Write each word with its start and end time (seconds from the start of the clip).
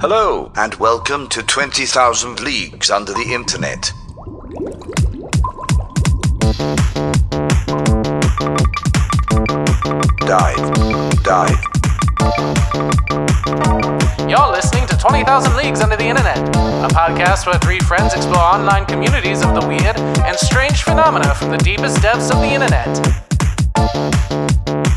Hello, 0.00 0.52
and 0.54 0.76
welcome 0.76 1.28
to 1.28 1.42
20,000 1.42 2.38
Leagues 2.38 2.88
Under 2.88 3.12
the 3.12 3.34
Internet. 3.34 3.92
Dive, 10.20 10.72
dive, 11.24 11.58
You're 14.30 14.52
listening 14.52 14.86
to 14.86 14.96
20,000 14.96 15.56
Leagues 15.56 15.80
Under 15.80 15.96
the 15.96 16.06
Internet, 16.06 16.38
a 16.38 16.88
podcast 16.94 17.46
where 17.46 17.58
three 17.58 17.80
friends 17.80 18.14
explore 18.14 18.38
online 18.38 18.86
communities 18.86 19.42
of 19.42 19.60
the 19.60 19.66
weird 19.66 19.98
and 19.98 20.36
strange 20.36 20.84
phenomena 20.84 21.34
from 21.34 21.50
the 21.50 21.58
deepest 21.58 22.00
depths 22.02 22.30
of 22.30 22.38
the 22.38 22.46
internet. 22.46 22.86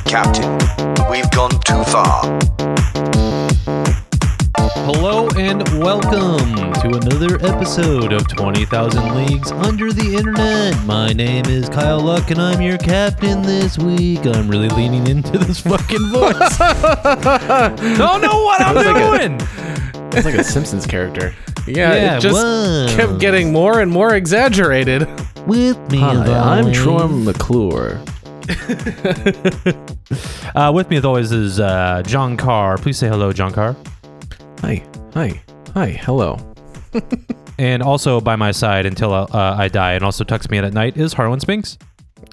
Captain. 0.06 0.60
We've 1.10 1.32
gone 1.32 1.60
too 1.62 1.84
far. 1.86 3.41
Hello 4.94 5.28
and 5.38 5.62
welcome 5.82 6.38
to 6.82 6.88
another 6.90 7.36
episode 7.46 8.12
of 8.12 8.28
20,000 8.28 9.16
Leagues 9.16 9.52
Under 9.52 9.92
the 9.94 10.16
Internet. 10.18 10.84
My 10.86 11.14
name 11.14 11.46
is 11.46 11.70
Kyle 11.70 12.00
Luck 12.00 12.30
and 12.30 12.42
I'm 12.42 12.62
your 12.62 12.78
captain 12.78 13.42
this 13.42 13.78
week. 13.78 14.26
I'm 14.26 14.50
really 14.50 14.68
leaning 14.70 15.08
into 15.08 15.38
this 15.38 15.60
fucking 15.62 16.08
voice. 16.12 16.58
Don't 17.98 18.22
know 18.22 18.44
what 18.44 18.62
I'm 18.62 18.76
Sounds 18.76 18.86
like 18.86 18.96
a- 18.96 19.00
doing. 19.00 20.08
It's 20.14 20.26
like 20.26 20.36
a 20.36 20.44
Simpsons 20.44 20.86
character. 20.86 21.34
Yeah, 21.66 21.96
Yeah, 21.96 22.18
it 22.18 22.20
just 22.20 22.96
kept 22.98 23.20
getting 23.20 23.52
more 23.54 23.80
and 23.80 23.90
more 23.92 24.16
exaggerated. 24.16 25.08
With 25.48 25.78
me, 25.90 26.04
as 26.04 26.28
Hi, 26.28 26.58
I'm 26.58 26.66
always. 26.66 26.78
Troy 26.78 27.08
McClure. 27.08 28.02
Uh, 30.54 30.70
with 30.76 30.90
me, 30.90 30.98
as 30.98 31.06
always, 31.06 31.32
is 31.32 31.62
uh, 31.62 32.04
John 32.06 32.36
Carr. 32.36 32.78
Please 32.78 32.98
say 32.98 33.08
hello, 33.08 33.32
John 33.32 33.54
Carr. 33.54 33.78
Hi, 34.62 34.84
hi, 35.14 35.42
hi, 35.74 35.88
hello. 35.90 36.38
And 37.58 37.84
also 37.84 38.20
by 38.20 38.36
my 38.38 38.50
side 38.50 38.88
until 38.88 39.14
uh, 39.14 39.28
I 39.32 39.68
die, 39.68 39.94
and 39.94 40.04
also 40.04 40.24
tucks 40.24 40.50
me 40.50 40.58
in 40.58 40.66
at 40.66 40.74
night, 40.74 40.98
is 40.98 41.14
Harlan 41.14 41.40
Spinks. 41.40 41.78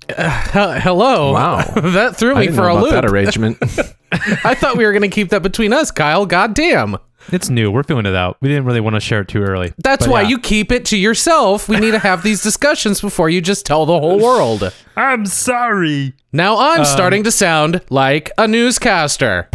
He- 0.06 0.14
hello. 0.16 1.34
Wow. 1.34 1.64
that 1.76 2.16
threw 2.16 2.32
I 2.34 2.38
me 2.40 2.46
didn't 2.46 2.56
for 2.56 2.62
know 2.62 2.68
a 2.68 2.72
about 2.72 2.82
loop. 2.84 2.92
that 2.92 3.04
arrangement. 3.04 3.58
I 4.42 4.54
thought 4.54 4.78
we 4.78 4.86
were 4.86 4.92
going 4.92 5.02
to 5.02 5.14
keep 5.14 5.28
that 5.30 5.42
between 5.42 5.74
us, 5.74 5.90
Kyle. 5.90 6.24
God 6.24 6.54
damn. 6.54 6.96
It's 7.30 7.50
new. 7.50 7.70
We're 7.70 7.82
feeling 7.82 8.06
it 8.06 8.14
out. 8.14 8.38
We 8.40 8.48
didn't 8.48 8.64
really 8.64 8.80
want 8.80 8.94
to 8.94 9.00
share 9.00 9.20
it 9.20 9.28
too 9.28 9.42
early. 9.42 9.74
That's 9.76 10.06
But 10.06 10.12
why 10.12 10.22
yeah. 10.22 10.28
you 10.28 10.38
keep 10.38 10.72
it 10.72 10.86
to 10.86 10.96
yourself. 10.96 11.68
We 11.68 11.78
need 11.78 11.90
to 11.90 11.98
have 11.98 12.22
these 12.22 12.42
discussions 12.42 13.02
before 13.02 13.28
you 13.28 13.42
just 13.42 13.66
tell 13.66 13.84
the 13.84 14.00
whole 14.00 14.18
world. 14.18 14.72
I'm 14.96 15.26
sorry. 15.26 16.14
Now 16.32 16.56
I'm 16.58 16.86
starting 16.86 17.22
to 17.24 17.30
sound 17.32 17.82
like 17.90 18.30
a 18.38 18.48
newscaster. 18.48 19.50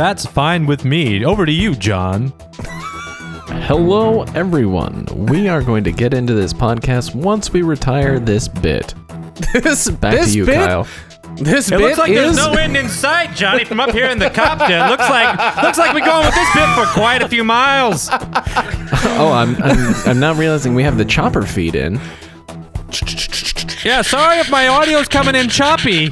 That's 0.00 0.24
fine 0.24 0.64
with 0.64 0.86
me. 0.86 1.26
Over 1.26 1.44
to 1.44 1.52
you, 1.52 1.74
John. 1.74 2.32
hello, 3.66 4.22
everyone. 4.34 5.04
We 5.14 5.46
are 5.46 5.60
going 5.62 5.84
to 5.84 5.92
get 5.92 6.14
into 6.14 6.32
this 6.32 6.54
podcast 6.54 7.14
once 7.14 7.52
we 7.52 7.60
retire 7.60 8.18
this 8.18 8.48
bit. 8.48 8.94
This, 9.52 9.90
Back 9.90 10.14
this 10.14 10.32
to 10.32 10.38
you, 10.38 10.46
bit, 10.46 10.54
Kyle. 10.54 10.86
This 11.34 11.70
It 11.70 11.76
bit 11.76 11.80
looks 11.80 11.98
like 11.98 12.12
is 12.12 12.34
there's 12.34 12.36
no 12.36 12.54
end 12.54 12.78
in 12.78 12.88
sight, 12.88 13.36
Johnny, 13.36 13.66
from 13.66 13.78
up 13.78 13.90
here 13.90 14.06
in 14.06 14.18
the 14.18 14.30
cockpit. 14.30 14.88
Looks 14.88 15.08
like 15.10 15.62
looks 15.62 15.76
like 15.76 15.92
we're 15.92 16.04
going 16.04 16.24
with 16.24 16.34
this 16.34 16.54
bit 16.54 16.68
for 16.74 16.86
quite 16.98 17.20
a 17.20 17.28
few 17.28 17.44
miles. 17.44 18.08
Oh, 19.02 19.32
I'm, 19.32 19.56
I'm, 19.62 19.94
I'm 20.06 20.20
now 20.20 20.32
realizing 20.32 20.74
we 20.74 20.82
have 20.82 20.96
the 20.96 21.04
chopper 21.04 21.42
feed 21.42 21.74
in. 21.74 22.00
Yeah, 23.84 24.02
sorry 24.02 24.38
if 24.38 24.50
my 24.50 24.68
audio's 24.68 25.08
coming 25.08 25.34
in 25.34 25.48
choppy. 25.48 26.10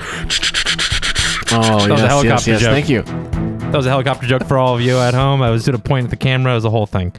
Oh, 1.50 1.88
was 1.88 2.00
yes, 2.00 2.24
yes, 2.24 2.46
yes. 2.46 2.60
joke. 2.60 2.70
Thank 2.70 2.88
you. 2.88 3.27
That 3.70 3.76
was 3.76 3.86
a 3.86 3.90
helicopter 3.90 4.26
joke 4.26 4.44
for 4.46 4.56
all 4.58 4.74
of 4.74 4.80
you 4.80 4.96
at 4.98 5.12
home. 5.14 5.42
I 5.42 5.50
was 5.50 5.64
doing 5.64 5.74
a 5.76 5.78
point 5.82 6.04
at 6.04 6.10
the 6.10 6.16
camera. 6.16 6.52
It 6.52 6.56
was 6.56 6.64
a 6.64 6.70
whole 6.70 6.86
thing. 6.86 7.12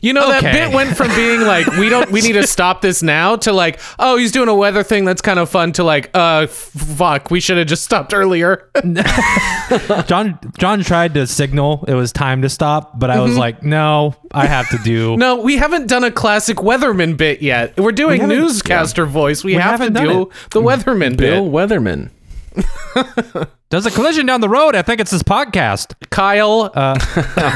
You 0.00 0.12
know 0.14 0.26
that 0.28 0.42
Okay. 0.42 0.52
bit 0.52 0.72
went 0.74 0.96
from 0.96 1.08
being 1.08 1.42
like 1.42 1.66
we 1.76 1.88
don't 1.88 2.10
we 2.10 2.22
need 2.22 2.32
to 2.32 2.46
stop 2.46 2.80
this 2.80 3.02
now 3.02 3.36
to 3.36 3.52
like 3.52 3.78
oh 3.98 4.16
he's 4.16 4.32
doing 4.32 4.48
a 4.48 4.54
weather 4.54 4.82
thing 4.82 5.04
that's 5.04 5.20
kind 5.20 5.38
of 5.38 5.50
fun 5.50 5.72
to 5.72 5.84
like 5.84 6.08
uh 6.14 6.42
f- 6.48 6.50
fuck 6.50 7.30
we 7.30 7.40
should 7.40 7.58
have 7.58 7.66
just 7.66 7.84
stopped 7.84 8.14
earlier. 8.14 8.70
John 10.06 10.38
John 10.58 10.82
tried 10.82 11.14
to 11.14 11.26
signal 11.26 11.84
it 11.88 11.94
was 11.94 12.12
time 12.12 12.42
to 12.42 12.48
stop, 12.48 12.98
but 12.98 13.10
I 13.10 13.20
was 13.20 13.36
like, 13.36 13.62
no, 13.62 14.14
I 14.32 14.46
have 14.46 14.68
to 14.70 14.78
do. 14.78 15.16
no, 15.18 15.36
we 15.42 15.56
haven't 15.56 15.88
done 15.88 16.04
a 16.04 16.10
classic 16.12 16.58
weatherman 16.58 17.16
bit 17.16 17.42
yet. 17.42 17.78
We're 17.78 17.92
doing 17.92 18.20
haven't- 18.20 18.38
newscaster 18.38 19.04
voice. 19.04 19.44
We, 19.44 19.52
We 19.56 19.60
have 19.60 19.78
to 19.78 19.84
haven't 19.84 19.92
done 19.94 20.06
do 20.08 20.22
it. 20.22 20.28
the 20.52 20.62
weatherman 20.62 21.16
Bill 21.16 21.44
bit. 21.44 21.52
Weatherman. 21.52 22.10
There's 23.70 23.86
a 23.86 23.90
collision 23.90 24.26
down 24.26 24.40
the 24.40 24.48
road. 24.48 24.74
I 24.74 24.82
think 24.82 25.00
it's 25.00 25.10
this 25.10 25.22
podcast. 25.22 25.94
Kyle, 26.10 26.70
Uh, 26.74 26.98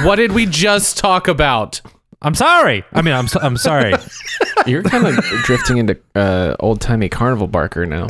what 0.05 0.17
did 0.17 0.33
we 0.33 0.47
just 0.47 0.97
talk 0.99 1.29
about? 1.29 1.81
I'm 2.23 2.35
sorry. 2.35 2.83
I 2.95 3.03
mean, 3.03 3.13
I'm 3.15 3.29
so- 3.29 3.41
I'm 3.41 3.59
sorry. 3.59 3.93
You're 4.67 4.83
kind 4.83 5.07
of 5.07 5.23
drifting 5.45 5.77
into 5.77 5.99
uh, 6.15 6.57
old 6.59 6.81
timey 6.81 7.11
carnival 7.11 7.47
barker 7.47 7.85
now. 7.85 8.07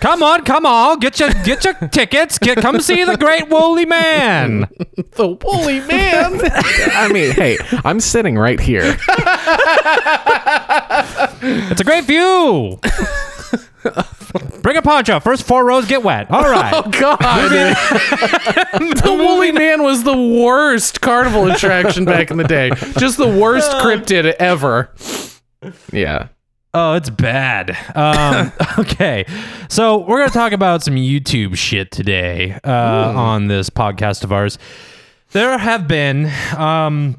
Come 0.00 0.22
on, 0.22 0.42
come 0.44 0.64
on, 0.66 0.98
get 0.98 1.20
your 1.20 1.28
get 1.44 1.62
your 1.64 1.74
tickets. 1.90 2.38
Get 2.38 2.58
come 2.58 2.80
see 2.80 3.04
the 3.04 3.16
great 3.18 3.48
woolly 3.50 3.84
man. 3.84 4.66
The 5.12 5.28
woolly 5.44 5.80
man. 5.80 6.40
I 6.94 7.08
mean, 7.12 7.32
hey, 7.32 7.58
I'm 7.84 8.00
sitting 8.00 8.36
right 8.38 8.58
here. 8.58 8.96
It's 11.44 11.80
a 11.80 11.84
great 11.84 12.04
view. 12.04 12.78
Bring 14.62 14.76
a 14.76 14.82
poncho. 14.82 15.20
First 15.20 15.46
four 15.46 15.64
rows 15.64 15.86
get 15.86 16.02
wet. 16.02 16.30
All 16.30 16.42
right. 16.42 16.72
Oh 16.84 16.88
God! 16.90 17.50
the 18.78 19.14
woolly 19.14 19.52
man 19.52 19.82
was 19.82 20.04
the 20.04 20.16
worst 20.16 21.00
carnival 21.00 21.50
attraction 21.50 22.04
back 22.04 22.30
in 22.30 22.38
the 22.38 22.44
day. 22.44 22.70
Just 22.98 23.18
the 23.18 23.28
worst 23.28 23.70
cryptid 23.82 24.24
ever. 24.38 24.90
Yeah. 25.92 26.28
Oh, 26.74 26.94
it's 26.94 27.10
bad. 27.10 27.76
Um, 27.94 28.50
okay, 28.78 29.26
so 29.68 29.98
we're 29.98 30.20
gonna 30.20 30.30
talk 30.30 30.52
about 30.52 30.82
some 30.82 30.94
YouTube 30.94 31.56
shit 31.56 31.90
today 31.90 32.58
uh, 32.64 33.12
on 33.14 33.48
this 33.48 33.68
podcast 33.68 34.24
of 34.24 34.32
ours. 34.32 34.58
There 35.32 35.58
have 35.58 35.86
been 35.86 36.30
um, 36.56 37.16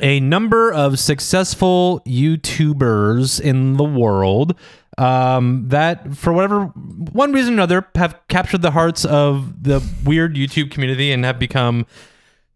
a 0.00 0.20
number 0.20 0.70
of 0.70 0.98
successful 0.98 2.02
YouTubers 2.06 3.40
in 3.40 3.78
the 3.78 3.84
world 3.84 4.54
um, 5.02 5.68
that, 5.68 6.14
for 6.16 6.32
whatever 6.32 6.66
one 6.66 7.32
reason 7.32 7.54
or 7.54 7.56
another, 7.56 7.86
have 7.94 8.18
captured 8.28 8.62
the 8.62 8.70
hearts 8.70 9.04
of 9.04 9.62
the 9.64 9.82
weird 10.04 10.34
YouTube 10.36 10.70
community 10.70 11.10
and 11.12 11.24
have 11.24 11.38
become 11.38 11.86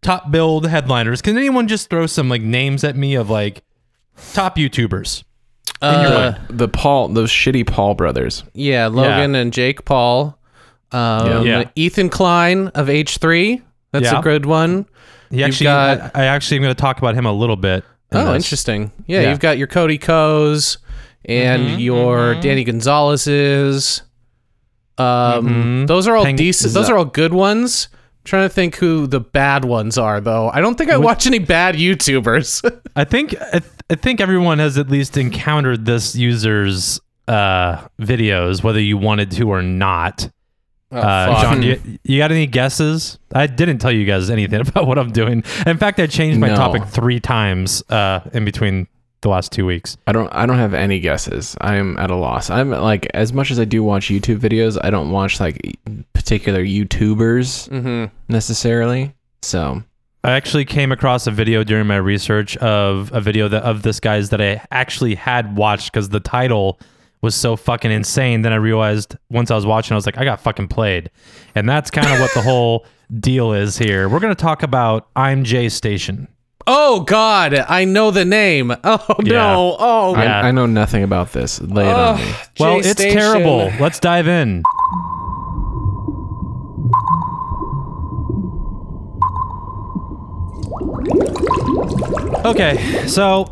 top 0.01 0.31
billed 0.31 0.67
headliners. 0.67 1.21
Can 1.21 1.37
anyone 1.37 1.67
just 1.67 1.89
throw 1.89 2.05
some 2.05 2.29
like 2.29 2.41
names 2.41 2.83
at 2.83 2.95
me 2.95 3.15
of 3.15 3.29
like 3.29 3.63
top 4.33 4.55
YouTubers? 4.57 5.23
In 5.81 6.01
your 6.01 6.09
mind. 6.11 6.37
The 6.49 6.67
Paul, 6.67 7.09
those 7.09 7.29
shitty 7.29 7.67
Paul 7.67 7.93
brothers. 7.93 8.43
Yeah, 8.53 8.87
Logan 8.87 9.35
and 9.35 9.53
Jake 9.53 9.85
Paul. 9.85 10.39
Um, 10.91 11.45
Yeah. 11.45 11.65
Ethan 11.75 12.09
Klein 12.09 12.69
of 12.69 12.87
H3. 12.87 13.61
That's 13.91 14.05
Yeah. 14.05 14.19
a 14.19 14.21
good 14.21 14.45
one. 14.45 14.85
He 15.29 15.37
You've 15.39 15.47
actually, 15.49 15.65
got- 15.65 16.11
I, 16.15 16.21
I 16.23 16.25
actually 16.25 16.57
am 16.57 16.63
going 16.63 16.73
to 16.75 16.81
talk 16.81 16.97
about 16.97 17.13
him 17.15 17.25
a 17.25 17.33
little 17.33 17.57
bit. 17.57 17.83
in 18.11 18.17
Oh, 18.19 18.31
this. 18.33 18.45
interesting. 18.45 18.91
Yeah, 19.05 19.21
Yeah. 19.21 19.29
you've 19.31 19.39
got 19.41 19.57
your 19.57 19.67
Cody 19.67 19.97
Kos 19.97 20.77
and 21.27 21.79
your 21.81 22.35
Danny 22.35 22.63
Gonzalez's. 22.63 24.01
Um, 24.97 25.83
Mhm. 25.83 25.87
Those 25.87 26.07
are 26.07 26.15
all 26.15 26.25
Peng- 26.25 26.35
decent. 26.35 26.73
Those 26.73 26.89
are 26.89 26.97
all 26.97 27.05
good 27.05 27.33
ones. 27.33 27.89
I'm 27.93 27.99
trying 28.25 28.45
to 28.49 28.53
think 28.53 28.75
who 28.77 29.05
the 29.07 29.19
bad 29.19 29.63
ones 29.63 29.97
are, 29.97 30.19
though. 30.19 30.49
I 30.53 30.59
don't 30.59 30.75
think 30.77 30.89
I 30.91 30.97
watch 30.97 31.27
any 31.27 31.39
bad 31.39 31.75
YouTubers. 31.75 32.63
I 32.95 33.03
think 33.03 33.35
I, 33.39 33.59
th- 33.59 33.63
I 33.89 33.95
think 33.95 34.19
everyone 34.19 34.59
has 34.59 34.77
at 34.77 34.89
least 34.89 35.15
encountered 35.17 35.85
this 35.85 36.15
user's 36.15 36.99
uh, 37.27 37.87
videos, 38.01 38.63
whether 38.63 38.79
you 38.81 38.97
wanted 38.97 39.29
to 39.31 39.49
or 39.49 39.61
not. 39.61 40.29
uh, 40.91 40.97
Oh, 40.97 41.33
fuck. 41.33 41.41
John, 41.43 41.61
you, 41.61 41.79
you 42.03 42.17
got 42.17 42.31
any 42.31 42.47
guesses? 42.47 43.19
I 43.33 43.45
didn't 43.45 43.77
tell 43.79 43.91
you 43.91 44.05
guys 44.05 44.29
anything 44.31 44.61
about 44.67 44.87
what 44.87 44.97
I'm 44.97 45.11
doing. 45.11 45.43
In 45.65 45.77
fact, 45.77 45.99
I 45.99 46.07
changed 46.07 46.39
my 46.39 46.47
No. 46.47 46.55
topic 46.55 46.85
three 46.85 47.19
times 47.19 47.83
uh, 47.89 48.21
in 48.33 48.45
between 48.45 48.87
the 49.27 49.31
last 49.31 49.51
two 49.51 49.65
weeks. 49.65 49.97
I 50.07 50.11
don't 50.11 50.29
I 50.33 50.45
don't 50.45 50.57
have 50.57 50.73
any 50.73 50.99
guesses. 50.99 51.55
I'm 51.61 51.97
at 51.97 52.09
a 52.09 52.15
loss. 52.15 52.49
I'm 52.49 52.69
like 52.71 53.07
as 53.13 53.33
much 53.33 53.51
as 53.51 53.59
I 53.59 53.65
do 53.65 53.83
watch 53.83 54.07
YouTube 54.07 54.39
videos, 54.39 54.77
I 54.83 54.89
don't 54.89 55.11
watch 55.11 55.39
like 55.39 55.59
particular 56.13 56.63
YouTubers 56.63 57.69
Mhm. 57.69 58.11
necessarily. 58.29 59.13
So, 59.41 59.83
I 60.23 60.31
actually 60.31 60.65
came 60.65 60.91
across 60.91 61.27
a 61.27 61.31
video 61.31 61.63
during 61.63 61.87
my 61.87 61.95
research 61.97 62.57
of 62.57 63.11
a 63.13 63.21
video 63.21 63.47
that 63.49 63.63
of 63.63 63.83
this 63.83 63.99
guy's 63.99 64.29
that 64.29 64.41
I 64.41 64.61
actually 64.71 65.15
had 65.15 65.55
watched 65.55 65.91
because 65.91 66.09
the 66.09 66.19
title 66.19 66.79
was 67.21 67.33
so 67.35 67.55
fucking 67.55 67.91
insane. 67.91 68.41
Then 68.41 68.51
I 68.53 68.57
realized 68.57 69.15
once 69.29 69.51
I 69.51 69.55
was 69.55 69.65
watching, 69.65 69.93
I 69.93 69.97
was 69.97 70.05
like, 70.05 70.17
I 70.17 70.23
got 70.23 70.41
fucking 70.41 70.67
played, 70.69 71.09
and 71.55 71.67
that's 71.69 71.89
kind 71.91 72.07
of 72.07 72.19
what 72.19 72.33
the 72.33 72.41
whole 72.49 72.85
deal 73.19 73.53
is 73.53 73.77
here. 73.77 74.09
We're 74.09 74.19
gonna 74.19 74.35
talk 74.35 74.63
about 74.63 75.07
I'm 75.15 75.43
Jay 75.43 75.69
Station. 75.69 76.27
Oh 76.69 76.99
God, 76.99 77.53
I 77.55 77.85
know 77.85 78.11
the 78.11 78.25
name. 78.25 78.71
Oh 78.83 79.15
no. 79.23 79.75
Oh 79.79 80.15
Yeah. 80.17 80.41
I, 80.41 80.47
I 80.49 80.51
know 80.51 80.65
nothing 80.65 81.01
about 81.03 81.31
this. 81.31 81.61
Lay 81.61 81.87
it 81.89 81.93
on 81.95 82.17
me. 82.17 82.31
Well, 82.59 82.81
J 82.81 82.89
it's 82.89 83.01
terrible. 83.01 83.71
Let's 83.79 83.99
dive 83.99 84.27
in. 84.27 84.63
Okay, 92.45 93.05
so 93.07 93.49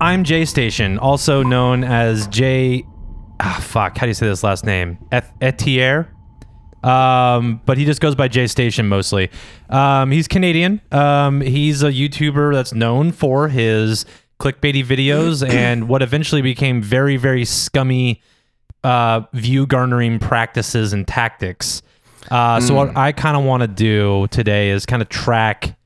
I'm 0.00 0.24
Jay 0.24 0.44
Station, 0.44 0.98
also 0.98 1.42
known 1.42 1.84
as 1.84 2.26
J. 2.28 2.86
Ah, 3.40 3.58
fuck. 3.62 3.96
How 3.98 4.06
do 4.06 4.10
you 4.10 4.14
say 4.14 4.26
this 4.26 4.42
last 4.42 4.64
name? 4.64 4.98
Et- 5.12 5.30
Ethier. 5.40 6.08
Um, 6.84 7.60
but 7.64 7.78
he 7.78 7.84
just 7.84 8.00
goes 8.00 8.14
by 8.14 8.28
Jay 8.28 8.46
Station 8.46 8.88
mostly. 8.88 9.30
Um, 9.70 10.10
he's 10.10 10.28
Canadian. 10.28 10.80
Um, 10.92 11.40
he's 11.40 11.82
a 11.82 11.90
YouTuber 11.90 12.52
that's 12.52 12.74
known 12.74 13.10
for 13.12 13.48
his 13.48 14.04
clickbaity 14.38 14.84
videos 14.84 15.48
and 15.48 15.88
what 15.88 16.02
eventually 16.02 16.42
became 16.42 16.82
very, 16.82 17.16
very 17.16 17.44
scummy 17.44 18.20
uh, 18.82 19.22
view 19.32 19.66
garnering 19.66 20.18
practices 20.18 20.92
and 20.92 21.08
tactics. 21.08 21.80
Uh, 22.30 22.60
So 22.60 22.74
what 22.74 22.94
I 22.96 23.12
kind 23.12 23.36
of 23.36 23.44
want 23.44 23.62
to 23.62 23.66
do 23.68 24.26
today 24.30 24.68
is 24.70 24.84
kind 24.84 25.00
of 25.00 25.08
track 25.08 25.76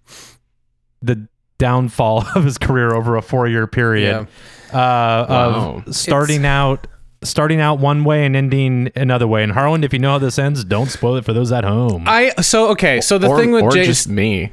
the 1.01 1.29
downfall 1.59 2.25
of 2.35 2.45
his 2.45 2.59
career 2.59 2.93
over 2.95 3.17
a 3.17 3.23
four 3.23 3.47
year 3.47 3.67
period 3.69 4.27
uh, 4.73 5.27
Wow. 5.29 5.83
of 5.87 5.95
starting 5.95 6.45
out 6.45 6.87
starting 7.23 7.61
out 7.61 7.79
one 7.79 8.05
way 8.05 8.25
and 8.25 8.37
ending 8.37 8.91
another 8.95 9.27
way. 9.27 9.43
And 9.43 9.53
Harlan, 9.53 9.85
if 9.85 9.93
you 9.93 9.99
know 9.99 10.13
how 10.13 10.19
this 10.19 10.39
ends, 10.39 10.65
don't 10.65 10.89
spoil 10.89 11.17
it 11.17 11.25
for 11.25 11.33
those 11.33 11.53
at 11.53 11.65
home. 11.65 12.05
I 12.07 12.31
so 12.41 12.69
okay. 12.71 13.01
So 13.01 13.19
the 13.19 13.29
or, 13.29 13.39
thing 13.39 13.53
with 13.53 13.65
or 13.65 13.71
Jay, 13.71 13.85
just 13.85 14.09
me. 14.09 14.53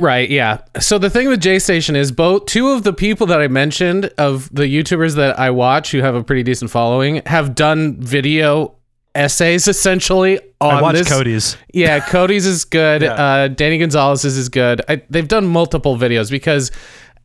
right? 0.00 0.28
Yeah. 0.28 0.58
So 0.78 0.98
the 0.98 1.10
thing 1.10 1.28
with 1.28 1.40
Jay 1.40 1.58
Station 1.58 1.96
is 1.96 2.12
both 2.12 2.46
two 2.46 2.70
of 2.70 2.84
the 2.84 2.92
people 2.92 3.26
that 3.28 3.40
I 3.40 3.48
mentioned 3.48 4.06
of 4.18 4.54
the 4.54 4.64
YouTubers 4.64 5.16
that 5.16 5.38
I 5.38 5.50
watch 5.50 5.92
who 5.92 5.98
have 5.98 6.14
a 6.14 6.22
pretty 6.22 6.42
decent 6.42 6.70
following 6.70 7.22
have 7.26 7.54
done 7.54 7.96
video 8.00 8.74
essays 9.14 9.68
essentially 9.68 10.40
on 10.60 10.74
I 10.74 10.82
watched 10.82 10.98
this. 10.98 11.08
Cody's. 11.08 11.56
Yeah, 11.72 12.00
Cody's 12.00 12.46
is 12.46 12.64
good. 12.64 13.02
Yeah. 13.02 13.12
Uh, 13.14 13.48
Danny 13.48 13.78
Gonzalez's 13.78 14.36
is 14.36 14.48
good. 14.48 14.80
I, 14.88 15.02
they've 15.10 15.26
done 15.26 15.46
multiple 15.46 15.96
videos 15.96 16.30
because, 16.30 16.70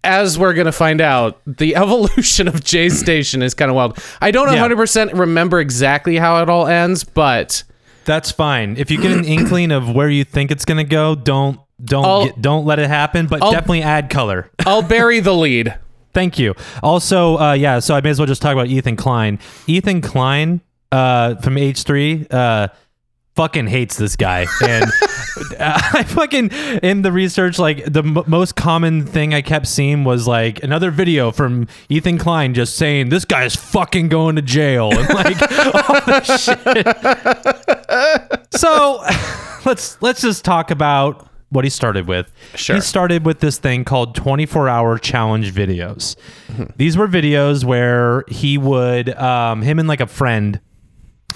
as 0.04 0.38
we're 0.38 0.54
gonna 0.54 0.72
find 0.72 1.02
out, 1.02 1.40
the 1.46 1.76
evolution 1.84 2.48
of 2.48 2.64
J 2.64 2.90
Station 3.04 3.42
is 3.42 3.54
kind 3.54 3.70
of 3.70 3.76
wild. 3.76 3.98
I 4.22 4.32
don't 4.32 4.52
Yeah. 4.54 4.68
100% 4.68 5.18
remember 5.18 5.60
exactly 5.60 6.18
how 6.18 6.42
it 6.42 6.50
all 6.50 6.68
ends, 6.68 7.04
but 7.04 7.64
That's 8.06 8.32
fine. 8.32 8.78
If 8.78 8.90
you 8.92 9.02
get 9.02 9.12
an 9.12 9.26
inkling 9.26 9.72
of 9.72 9.94
where 9.94 10.10
you 10.10 10.24
think 10.24 10.52
it's 10.52 10.66
gonna 10.66 10.84
go, 10.84 11.16
don't 11.16 11.60
don't 11.84 12.26
get, 12.28 12.42
don't 12.42 12.66
let 12.66 12.80
it 12.80 12.88
happen. 12.88 13.28
But 13.28 13.44
I'll- 13.44 13.52
definitely 13.52 13.84
add 13.84 14.10
color. 14.10 14.50
I'll 14.66 14.82
bury 14.82 15.20
the 15.20 15.34
lead. 15.34 15.76
Thank 16.14 16.40
you. 16.40 16.56
Also, 16.82 17.38
uh, 17.38 17.54
yeah. 17.54 17.78
So 17.80 17.94
I 17.94 18.02
may 18.02 18.10
as 18.10 18.18
well 18.20 18.26
just 18.26 18.42
talk 18.42 18.54
about 18.54 18.66
Ethan 18.68 18.96
Klein. 18.96 19.38
Ethan 19.68 20.02
Klein 20.02 20.62
uh, 20.92 21.36
from 21.36 21.56
H3 21.58 22.34
uh, 22.34 22.68
fucking 23.38 23.68
hates 23.68 23.96
this 23.96 24.16
guy, 24.16 24.48
and 24.66 24.86
I 25.60 26.04
fucking 26.04 26.50
in 26.82 27.04
the 27.04 27.12
research 27.12 27.60
like 27.60 27.86
the 27.86 28.02
m- 28.04 28.24
most 28.26 28.56
common 28.56 29.06
thing 29.06 29.34
I 29.34 29.42
kept 29.42 29.68
seeing 29.68 30.04
was 30.04 30.28
like 30.28 30.64
another 30.64 30.90
video 30.92 31.32
from 31.32 31.68
Ethan 31.90 32.18
Klein 32.18 32.54
just 32.56 32.76
saying 32.76 33.10
this 33.10 33.24
guy's 33.26 33.56
fucking 33.56 34.10
going 34.10 34.36
to 34.38 34.42
jail 34.42 34.90
and 34.98 35.08
like 35.10 35.42
all 35.76 36.02
this 36.08 36.44
shit. 36.44 36.88
So 38.52 39.04
let's 39.66 40.02
let's 40.02 40.22
just 40.22 40.44
talk 40.44 40.72
about 40.72 41.28
what 41.50 41.64
he 41.64 41.70
started 41.70 42.08
with. 42.08 42.32
Sure. 42.56 42.76
He 42.76 42.82
started 42.82 43.26
with 43.26 43.40
this 43.40 43.58
thing 43.58 43.86
called 43.86 44.16
24 44.16 44.68
hour 44.68 44.98
challenge 44.98 45.54
videos. 45.54 46.16
These 46.78 46.98
were 46.98 47.08
videos 47.08 47.64
where 47.64 48.24
he 48.28 48.58
would 48.58 49.16
um 49.16 49.62
him 49.62 49.78
and 49.80 49.88
like 49.88 50.02
a 50.02 50.08
friend 50.08 50.60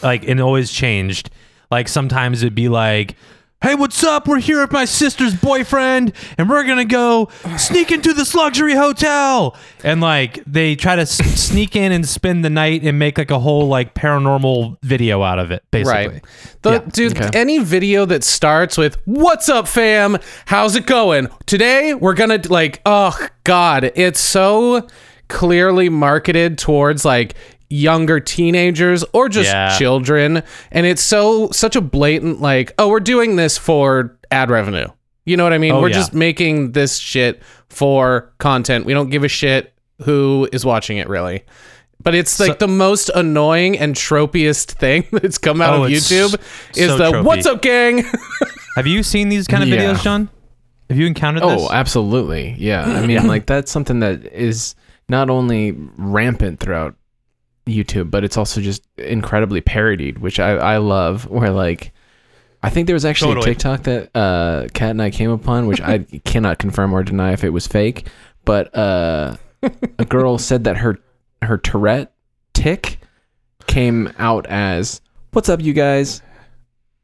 like 0.01 0.27
and 0.27 0.39
always 0.41 0.71
changed. 0.71 1.29
Like 1.71 1.87
sometimes 1.87 2.43
it'd 2.43 2.53
be 2.55 2.69
like 2.69 3.15
Hey, 3.63 3.75
what's 3.75 4.03
up? 4.03 4.27
We're 4.27 4.39
here 4.39 4.59
with 4.61 4.71
my 4.71 4.85
sister's 4.85 5.35
boyfriend, 5.35 6.13
and 6.39 6.49
we're 6.49 6.63
gonna 6.63 6.83
go 6.83 7.29
sneak 7.59 7.91
into 7.91 8.11
this 8.11 8.33
luxury 8.33 8.73
hotel. 8.73 9.55
And 9.83 10.01
like 10.01 10.43
they 10.47 10.75
try 10.75 10.95
to 10.95 11.03
s- 11.03 11.17
sneak 11.17 11.75
in 11.75 11.91
and 11.91 12.07
spend 12.09 12.43
the 12.43 12.49
night 12.49 12.81
and 12.81 12.97
make 12.97 13.19
like 13.19 13.29
a 13.29 13.37
whole 13.37 13.67
like 13.67 13.93
paranormal 13.93 14.77
video 14.81 15.21
out 15.21 15.37
of 15.37 15.51
it, 15.51 15.61
basically. 15.69 16.07
Right. 16.07 16.25
The, 16.63 16.71
Yeah. 16.71 16.79
Dude, 16.91 17.21
Okay. 17.21 17.29
any 17.39 17.59
video 17.59 18.05
that 18.07 18.23
starts 18.23 18.79
with, 18.79 18.97
What's 19.05 19.47
up, 19.47 19.67
fam? 19.67 20.17
How's 20.45 20.75
it 20.75 20.87
going? 20.87 21.27
Today, 21.45 21.93
we're 21.93 22.15
going 22.15 22.41
to, 22.41 22.51
like, 22.51 22.81
oh, 22.87 23.15
God. 23.43 23.91
It's 23.95 24.19
so 24.21 24.87
clearly 25.27 25.87
marketed 25.89 26.57
towards, 26.57 27.05
like, 27.05 27.35
younger 27.71 28.19
teenagers 28.19 29.03
or 29.13 29.29
just 29.29 29.49
Yeah. 29.49 29.77
children. 29.77 30.43
And 30.71 30.85
it's 30.85 31.01
so, 31.01 31.49
such 31.51 31.75
a 31.75 31.81
blatant, 31.81 32.41
like, 32.41 32.73
oh, 32.77 32.89
we're 32.89 32.99
doing 32.99 33.35
this 33.37 33.57
for 33.57 34.17
ad 34.29 34.49
revenue. 34.49 34.87
You 35.25 35.37
know 35.37 35.43
what 35.43 35.53
I 35.53 35.57
mean? 35.57 35.71
Oh, 35.73 35.81
we're 35.81 35.89
yeah. 35.89 35.95
just 35.95 36.13
making 36.13 36.73
this 36.73 36.97
shit 36.97 37.41
for 37.69 38.33
content. 38.39 38.85
We 38.85 38.93
don't 38.93 39.09
give 39.09 39.23
a 39.23 39.27
shit 39.27 39.73
who 40.03 40.49
is 40.51 40.65
watching 40.65 40.97
it, 40.97 41.07
really. 41.07 41.43
But 42.03 42.15
it's 42.15 42.39
like 42.39 42.57
the 42.57 42.67
most 42.67 43.09
annoying 43.13 43.77
and 43.77 43.95
tropiest 43.95 44.71
thing 44.71 45.05
that's 45.11 45.37
come 45.37 45.61
out 45.61 45.75
Oh, 45.79 45.83
of 45.83 45.91
YouTube 45.91 46.33
is 46.75 46.87
so 46.87 46.97
the 46.97 47.11
tropey. 47.11 47.23
"What's 47.23 47.45
up, 47.45 47.61
gang?" 47.61 48.03
Have 48.75 48.87
you 48.87 49.03
seen 49.03 49.29
these 49.29 49.45
kind 49.47 49.61
of 49.61 49.69
Yeah. 49.69 49.93
videos, 49.93 50.01
John? 50.01 50.29
Have 50.89 50.97
you 50.97 51.05
encountered 51.05 51.43
this? 51.43 51.51
Oh, 51.51 51.59
this? 51.65 51.71
absolutely. 51.71 52.55
Yeah. 52.57 52.83
I 52.85 53.05
mean, 53.05 53.27
like 53.27 53.45
that's 53.45 53.71
something 53.71 53.99
that 53.99 54.25
is 54.33 54.73
not 55.09 55.29
only 55.29 55.75
rampant 55.97 56.59
throughout 56.59 56.95
YouTube, 57.67 58.09
but 58.11 58.23
it's 58.23 58.37
also 58.37 58.61
just 58.61 58.83
incredibly 58.97 59.61
parodied, 59.61 60.17
which 60.19 60.39
I, 60.39 60.51
I 60.51 60.77
love. 60.77 61.27
Where 61.29 61.51
like, 61.51 61.93
I 62.63 62.69
think 62.69 62.87
there 62.87 62.93
was 62.95 63.05
actually 63.05 63.35
Totally. 63.35 63.51
a 63.51 63.53
TikTok 63.55 63.83
that 63.83 64.09
uh, 64.15 64.67
Kat 64.73 64.91
and 64.91 65.01
I 65.01 65.11
came 65.11 65.31
upon, 65.31 65.67
which 65.67 65.81
I 65.81 65.99
cannot 66.25 66.59
confirm 66.59 66.93
or 66.93 67.03
deny 67.03 67.33
if 67.33 67.43
it 67.43 67.49
was 67.49 67.67
fake, 67.67 68.07
but 68.45 68.75
uh, 68.75 69.35
a 69.99 70.05
girl 70.05 70.37
said 70.39 70.63
that 70.65 70.77
her 70.77 70.97
her 71.43 71.57
Tourette 71.57 72.13
tic 72.53 72.99
came 73.67 74.11
out 74.17 74.45
as 74.47 75.01
"What's 75.31 75.49
up, 75.49 75.61
you 75.61 75.73
guys?" 75.73 76.21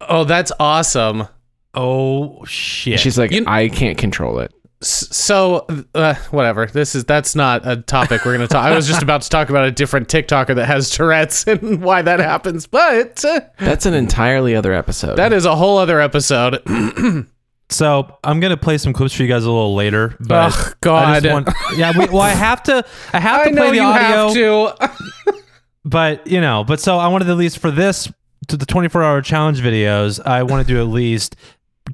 oh, 0.02 0.24
that's 0.26 0.52
awesome. 0.60 1.28
oh 1.74 2.44
shit! 2.46 3.00
She's 3.00 3.18
like, 3.18 3.32
You- 3.32 3.44
"I 3.48 3.70
can't 3.70 3.98
control 3.98 4.40
it." 4.40 4.52
S- 4.82 5.08
So, 5.12 5.66
uh, 5.96 6.14
whatever. 6.32 6.68
This 6.68 6.94
is 6.96 7.04
that's 7.06 7.36
not 7.36 7.68
a 7.68 7.78
topic 7.78 8.24
we're 8.26 8.34
gonna 8.34 8.48
talk. 8.48 8.64
I 8.66 8.76
was 8.76 8.88
just 8.88 9.02
about 9.02 9.22
to 9.24 9.30
talk 9.30 9.50
about 9.50 9.66
a 9.66 9.72
different 9.72 10.08
TikToker 10.08 10.56
that 10.56 10.66
has 10.68 10.90
Tourette's 10.92 11.48
and 11.48 11.82
why 11.84 12.02
that 12.04 12.20
happens, 12.20 12.68
but 12.68 13.24
uh, 13.26 13.42
That's 13.58 13.86
an 13.88 13.94
entirely 13.96 14.56
other 14.56 14.74
episode. 14.74 15.16
that 15.16 15.34
is 15.34 15.46
a 15.46 15.56
whole 15.56 15.78
other 15.78 16.00
episode. 16.00 16.62
So 17.70 18.18
I'm 18.24 18.40
gonna 18.40 18.56
play 18.56 18.78
some 18.78 18.94
clips 18.94 19.14
for 19.14 19.24
you 19.24 19.28
guys 19.28 19.44
a 19.44 19.52
little 19.52 19.76
later. 19.76 20.16
But 20.22 20.54
Ugh, 20.54 20.68
I 20.70 20.74
God. 20.80 21.22
just 21.24 21.34
want- 21.34 21.50
yeah, 21.76 21.92
we, 21.98 22.06
well, 22.06 22.22
I 22.22 22.30
have 22.32 22.64
to. 22.64 22.86
I 23.12 23.20
have 23.20 23.44
to 23.44 23.50
I 23.50 23.52
play 23.52 23.62
know 23.62 23.70
the 23.72 23.76
you 23.76 23.82
audio. 23.82 24.68
have 24.80 24.98
to. 24.98 25.34
but 25.84 26.26
you 26.28 26.40
know, 26.40 26.64
but 26.64 26.80
so 26.80 26.98
I 26.98 27.10
wanted 27.10 27.30
at 27.30 27.36
least 27.36 27.58
for 27.60 27.70
this 27.70 28.10
to 28.48 28.56
the 28.56 28.66
24 28.66 29.04
hour 29.04 29.22
challenge 29.22 29.60
videos, 29.60 30.26
I 30.26 30.44
wanted 30.44 30.68
to 30.68 30.74
do 30.76 30.80
at 30.80 30.88
least 30.88 31.36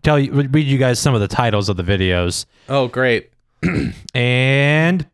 tell 0.01 0.19
you, 0.19 0.31
read 0.31 0.65
you 0.65 0.77
guys 0.77 0.99
some 0.99 1.13
of 1.13 1.21
the 1.21 1.27
titles 1.27 1.69
of 1.69 1.77
the 1.77 1.83
videos. 1.83 2.45
Oh, 2.67 2.87
great. 2.87 3.31
And 4.13 5.07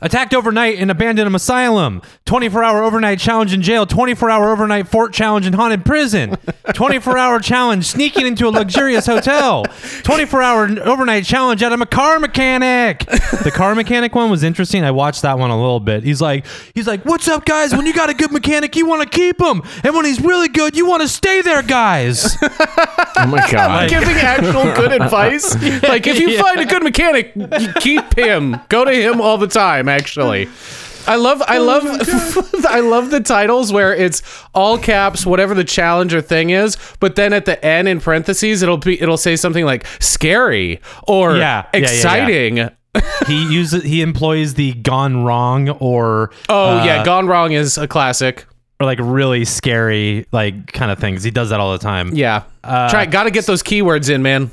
attacked 0.00 0.34
overnight 0.34 0.78
in 0.78 0.90
abandoned 0.90 1.34
asylum. 1.34 2.02
24 2.26 2.62
hour 2.64 2.82
overnight 2.82 3.18
challenge 3.18 3.52
in 3.52 3.62
jail. 3.62 3.86
24 3.86 4.30
hour 4.30 4.50
overnight 4.50 4.88
fort 4.88 5.12
challenge 5.12 5.46
in 5.46 5.52
haunted 5.52 5.84
prison. 5.84 6.36
24 6.74 7.18
hour 7.18 7.38
challenge 7.40 7.84
sneaking 7.86 8.26
into 8.26 8.46
a 8.46 8.50
luxurious 8.50 9.06
hotel. 9.06 9.64
24 10.02 10.42
hour 10.42 10.68
overnight 10.84 11.24
challenge 11.24 11.62
at 11.62 11.72
a 11.72 11.86
car 11.86 12.18
mechanic. 12.18 13.04
The 13.06 13.52
car 13.54 13.74
mechanic 13.74 14.14
one 14.14 14.30
was 14.30 14.42
interesting. 14.42 14.84
I 14.84 14.90
watched 14.90 15.22
that 15.22 15.38
one 15.38 15.50
a 15.50 15.56
little 15.56 15.80
bit. 15.80 16.04
He's 16.04 16.20
like, 16.20 16.46
he's 16.74 16.86
like, 16.86 17.04
what's 17.04 17.28
up, 17.28 17.44
guys? 17.44 17.74
When 17.74 17.86
you 17.86 17.92
got 17.92 18.10
a 18.10 18.14
good 18.14 18.32
mechanic, 18.32 18.76
you 18.76 18.86
want 18.86 19.02
to 19.02 19.08
keep 19.08 19.40
him, 19.40 19.62
and 19.84 19.94
when 19.94 20.04
he's 20.04 20.20
really 20.20 20.48
good, 20.48 20.76
you 20.76 20.86
want 20.86 21.02
to 21.02 21.08
stay 21.08 21.42
there, 21.42 21.62
guys. 21.62 22.36
oh 22.42 23.26
my 23.28 23.46
god! 23.50 23.88
Giving 23.90 24.16
actual 24.16 24.64
good 24.74 24.92
advice. 25.00 25.54
Like 25.82 26.06
if 26.06 26.18
you 26.18 26.30
Yeah. 26.30 26.42
find 26.42 26.60
a 26.60 26.64
good 26.66 26.82
mechanic, 26.82 27.34
keep 27.80 28.16
him. 28.16 28.56
Go 28.68 28.84
to 28.84 28.92
him 28.92 29.20
all 29.20 29.36
the 29.38 29.46
time. 29.46 29.88
Actually. 29.90 30.48
I 31.06 31.16
love 31.16 31.42
I 31.46 31.58
love 31.58 31.82
I 32.68 32.80
love 32.80 33.10
the 33.10 33.20
titles 33.20 33.72
where 33.72 33.94
it's 33.94 34.22
all 34.54 34.76
caps 34.78 35.24
whatever 35.24 35.54
the 35.54 35.64
challenge 35.64 36.12
or 36.12 36.20
thing 36.20 36.50
is, 36.50 36.76
but 37.00 37.16
then 37.16 37.32
at 37.32 37.46
the 37.46 37.62
end 37.64 37.88
in 37.88 38.00
parentheses 38.00 38.62
it'll 38.62 38.76
be 38.76 39.00
it'll 39.00 39.16
say 39.16 39.34
something 39.34 39.64
like 39.64 39.86
scary 39.98 40.80
or 41.08 41.36
Yeah, 41.36 41.38
yeah, 41.38 41.70
yeah, 41.72 41.78
yeah. 41.80 41.84
exciting. 41.94 42.70
he 43.26 43.52
uses 43.52 43.82
he 43.82 44.02
employs 44.02 44.54
the 44.54 44.74
gone 44.74 45.24
wrong 45.24 45.70
or 45.70 46.30
Oh 46.50 46.78
uh, 46.80 46.84
yeah, 46.84 47.04
Gone 47.04 47.26
Wrong 47.26 47.52
is 47.52 47.78
a 47.78 47.88
classic. 47.88 48.44
or 48.78 48.84
like 48.86 48.98
really 49.00 49.44
scary 49.46 50.26
like 50.32 50.70
kind 50.72 50.90
of 50.90 50.98
things. 50.98 51.22
He 51.22 51.30
does 51.30 51.48
that 51.50 51.60
all 51.60 51.72
the 51.72 51.78
time. 51.78 52.14
Yeah. 52.14 52.42
Uh, 52.62 52.90
Try 52.90 53.06
got 53.06 53.22
to 53.24 53.30
get 53.30 53.46
those 53.46 53.62
keywords 53.62 54.10
in, 54.12 54.22
man. 54.22 54.50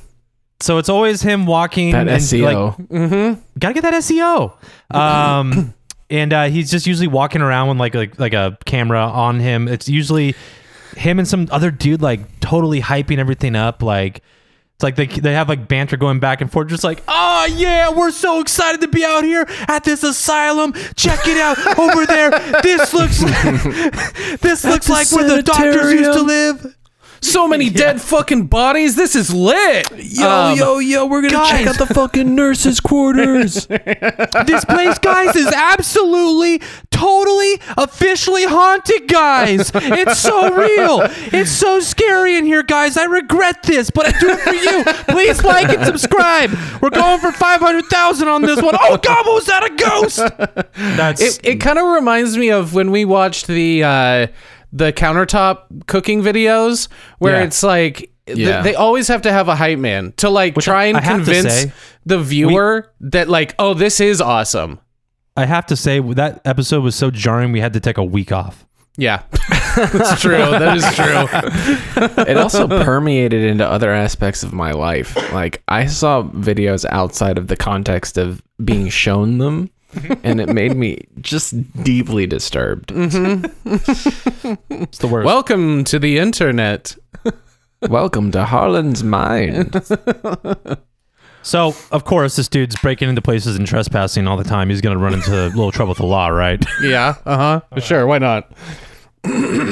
So 0.59 0.77
it's 0.79 0.89
always 0.89 1.21
him 1.21 1.45
walking 1.45 1.91
that 1.91 2.07
and 2.07 2.21
SEO. 2.21 2.77
like 2.89 3.39
gotta 3.59 3.73
get 3.73 3.81
that 3.81 3.93
SEO. 3.93 4.53
Um, 4.91 5.73
and 6.09 6.33
uh, 6.33 6.45
he's 6.45 6.71
just 6.71 6.87
usually 6.87 7.07
walking 7.07 7.41
around 7.41 7.67
with 7.69 7.77
like 7.77 7.93
like 7.93 8.19
like 8.19 8.33
a 8.33 8.57
camera 8.65 9.01
on 9.01 9.39
him. 9.39 9.67
It's 9.67 9.87
usually 9.87 10.35
him 10.95 11.19
and 11.19 11.27
some 11.27 11.47
other 11.51 11.69
dude 11.69 12.01
like 12.01 12.39
totally 12.39 12.81
hyping 12.81 13.19
everything 13.19 13.55
up. 13.55 13.83
Like 13.83 14.23
It's 14.75 14.83
like 14.83 14.95
they 14.95 15.05
they 15.05 15.33
have 15.33 15.47
like 15.47 15.67
banter 15.67 15.95
going 15.97 16.19
back 16.19 16.41
and 16.41 16.51
forth, 16.51 16.69
just 16.69 16.83
like, 16.83 17.03
oh 17.07 17.45
yeah, 17.55 17.91
we're 17.91 18.09
so 18.11 18.39
excited 18.41 18.81
to 18.81 18.87
be 18.87 19.05
out 19.05 19.23
here 19.23 19.45
at 19.67 19.83
this 19.83 20.01
asylum. 20.03 20.73
Check 20.95 21.19
it 21.27 21.37
out 21.37 21.59
over 21.77 22.05
there. 22.07 22.31
This 22.63 22.93
looks 22.95 23.19
this 24.41 24.63
looks 24.63 24.89
like 24.89 25.11
where 25.11 25.27
the 25.29 25.43
doctors 25.43 25.93
used 25.93 26.13
to 26.13 26.21
live. 26.23 26.73
So 27.21 27.47
many 27.47 27.69
dead 27.69 28.01
fucking 28.01 28.47
bodies. 28.47 28.95
This 28.95 29.15
is 29.15 29.33
lit. 29.33 29.89
Yo, 29.97 30.29
Um, 30.29 30.57
yo, 30.57 30.79
yo, 30.79 31.05
we're 31.05 31.21
gonna 31.21 31.45
check 31.47 31.65
guys. 31.65 31.79
out 31.79 31.87
the 31.87 31.93
fucking 31.93 32.33
nurses' 32.35 32.79
quarters. 32.79 33.67
This 34.47 34.63
place, 34.65 34.97
guys, 34.99 35.35
is 35.35 35.47
absolutely, 35.47 36.61
totally, 36.91 37.59
officially 37.77 38.43
haunted, 38.45 39.07
guys. 39.07 39.71
It's 39.73 40.19
so 40.19 40.53
real. 40.53 41.01
It's 41.33 41.51
so 41.51 41.79
scary 41.79 42.37
in 42.37 42.45
here, 42.45 42.63
guys. 42.63 42.97
I 42.97 43.05
regret 43.05 43.63
this, 43.63 43.89
but 43.89 44.05
I 44.07 44.19
do 44.19 44.27
it 44.29 44.39
for 44.39 44.53
you. 44.53 44.83
Please 45.13 45.43
like 45.43 45.69
and 45.69 45.85
subscribe. 45.85 46.51
We're 46.81 46.89
going 46.91 47.19
for 47.19 47.31
500,000 47.31 48.27
on 48.27 48.41
this 48.43 48.61
one. 48.61 48.75
Oh, 48.79 48.97
God, 48.97 49.25
was 49.25 49.45
that 49.47 49.63
a 49.63 49.75
ghost? 49.75 50.67
That's 50.97 51.21
It, 51.21 51.39
it 51.45 51.55
kind 51.57 51.77
of 51.79 51.87
reminds 51.87 52.37
me 52.37 52.49
of 52.51 52.73
when 52.73 52.91
we 52.91 53.05
watched 53.05 53.47
the 53.47 53.83
uh, 53.83 54.27
the 54.77 54.93
countertop 54.93 55.85
cooking 55.87 56.21
videos, 56.21 56.87
where 57.19 57.37
Yeah. 57.39 57.43
it's 57.45 57.63
like 57.63 58.11
th- 58.27 58.37
Yeah. 58.37 58.61
they 58.61 58.75
always 58.75 59.07
have 59.07 59.21
to 59.23 59.31
have 59.31 59.47
a 59.47 59.55
hype 59.55 59.79
man 59.79 60.13
to 60.17 60.29
like 60.29 60.55
try 60.55 60.85
and 60.85 60.97
I 60.97 61.01
have 61.01 61.19
to 61.19 61.25
convince 61.25 61.53
say, 61.53 61.71
the 62.05 62.19
viewer 62.19 62.91
that 63.01 63.29
like, 63.29 63.55
oh, 63.59 63.73
this 63.73 63.99
is 63.99 64.21
awesome. 64.21 64.79
I 65.35 65.45
have 65.45 65.65
to 65.67 65.75
say, 65.75 65.99
that 65.99 66.41
episode 66.45 66.83
was 66.83 66.95
so 66.95 67.11
jarring, 67.11 67.51
we 67.51 67.59
had 67.61 67.73
to 67.73 67.79
take 67.79 67.97
a 67.97 68.03
week 68.03 68.31
off. 68.31 68.65
Yeah, 68.99 69.21
that's 69.77 70.19
true. 70.19 70.37
That 70.39 70.75
is 70.77 70.83
true. 70.95 72.23
it 72.27 72.35
also 72.35 72.67
permeated 72.67 73.43
into 73.43 73.63
other 73.69 73.91
aspects 73.93 74.41
of 74.41 74.53
my 74.53 74.71
life. 74.71 75.15
Like 75.31 75.61
I 75.67 75.85
saw 75.85 76.23
videos 76.23 76.83
outside 76.89 77.37
of 77.37 77.47
the 77.47 77.55
context 77.55 78.17
of 78.17 78.41
being 78.65 78.89
shown 78.89 79.37
them, 79.37 79.69
and 80.23 80.41
it 80.41 80.49
made 80.49 80.75
me 80.75 80.99
just 81.21 81.55
deeply 81.83 82.27
disturbed. 82.27 82.91
It's 84.69 84.99
the 84.99 85.07
worst. 85.07 85.25
Welcome 85.25 85.83
to 85.85 85.99
the 85.99 86.19
internet. 86.19 86.95
Welcome 87.89 88.31
to 88.31 88.45
Harlan's 88.45 89.03
mind. 89.03 89.73
so, 91.41 91.75
of 91.91 92.05
course, 92.05 92.35
this 92.35 92.47
dude's 92.47 92.75
breaking 92.81 93.09
into 93.09 93.21
places 93.21 93.55
and 93.55 93.67
trespassing 93.67 94.27
all 94.27 94.37
the 94.37 94.43
time. 94.43 94.69
He's 94.69 94.81
going 94.81 94.97
to 94.97 95.03
run 95.03 95.13
into 95.13 95.33
a 95.33 95.47
little 95.47 95.71
trouble 95.71 95.89
with 95.89 95.97
the 95.97 96.05
law, 96.05 96.27
right? 96.27 96.63
Yeah. 96.81 97.15
Uh 97.25 97.61
huh. 97.71 97.79
Sure. 97.79 98.05
Why 98.07 98.19
not? 98.19 98.51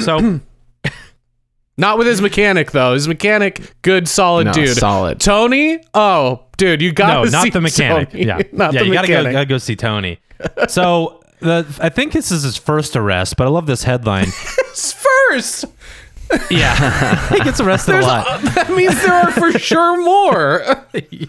So, 0.00 0.40
Not 1.78 1.98
with 1.98 2.06
his 2.06 2.22
mechanic 2.22 2.70
though. 2.70 2.94
His 2.94 3.06
mechanic, 3.06 3.74
good, 3.82 4.08
solid 4.08 4.46
No, 4.46 4.52
dude. 4.52 4.76
solid. 4.76 5.20
Tony. 5.20 5.78
Oh, 5.92 6.44
dude, 6.56 6.80
you 6.80 6.92
got 6.92 7.14
no, 7.14 7.24
to 7.26 7.30
not 7.30 7.42
see 7.42 7.50
the 7.50 7.60
mechanic. 7.60 8.10
Tony. 8.10 8.24
Yeah, 8.24 8.40
not 8.52 8.72
yeah, 8.72 8.80
the 8.80 8.86
you 8.86 8.92
gotta 8.94 9.08
go, 9.08 9.14
mechanic. 9.14 9.32
gotta 9.32 9.46
go 9.46 9.58
see 9.58 9.76
Tony. 9.76 10.18
So 10.68 11.22
the 11.40 11.66
I 11.80 11.88
think 11.90 12.12
this 12.12 12.30
is 12.32 12.42
his 12.44 12.56
first 12.56 12.96
arrest, 12.96 13.36
but 13.36 13.46
I 13.46 13.50
love 13.50 13.66
this 13.66 13.82
headline. 13.84 14.26
First, 15.30 15.64
yeah, 16.50 17.28
he 17.30 17.38
gets 17.40 17.60
arrested 17.60 17.96
a 17.96 18.00
lot. 18.02 18.42
that 18.54 18.70
means 18.70 18.94
there 18.96 19.12
are 19.12 19.30
for 19.30 19.52
sure 19.58 20.02
more. 20.04 20.62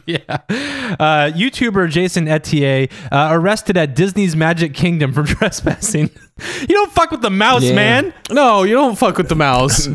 yeah, 0.05 0.17
uh, 0.27 1.31
YouTuber 1.33 1.89
Jason 1.89 2.25
Ethier 2.25 2.91
uh, 3.11 3.29
arrested 3.31 3.77
at 3.77 3.95
Disney's 3.95 4.35
Magic 4.35 4.73
Kingdom 4.73 5.13
for 5.13 5.23
trespassing. 5.23 6.09
you 6.61 6.67
don't 6.67 6.91
fuck 6.91 7.11
with 7.11 7.21
the 7.21 7.29
mouse, 7.29 7.63
Yeah. 7.63 7.75
man. 7.75 8.13
No, 8.29 8.63
you 8.63 8.73
don't 8.75 8.97
fuck 8.97 9.17
with 9.17 9.29
the 9.29 9.35
mouse. 9.35 9.87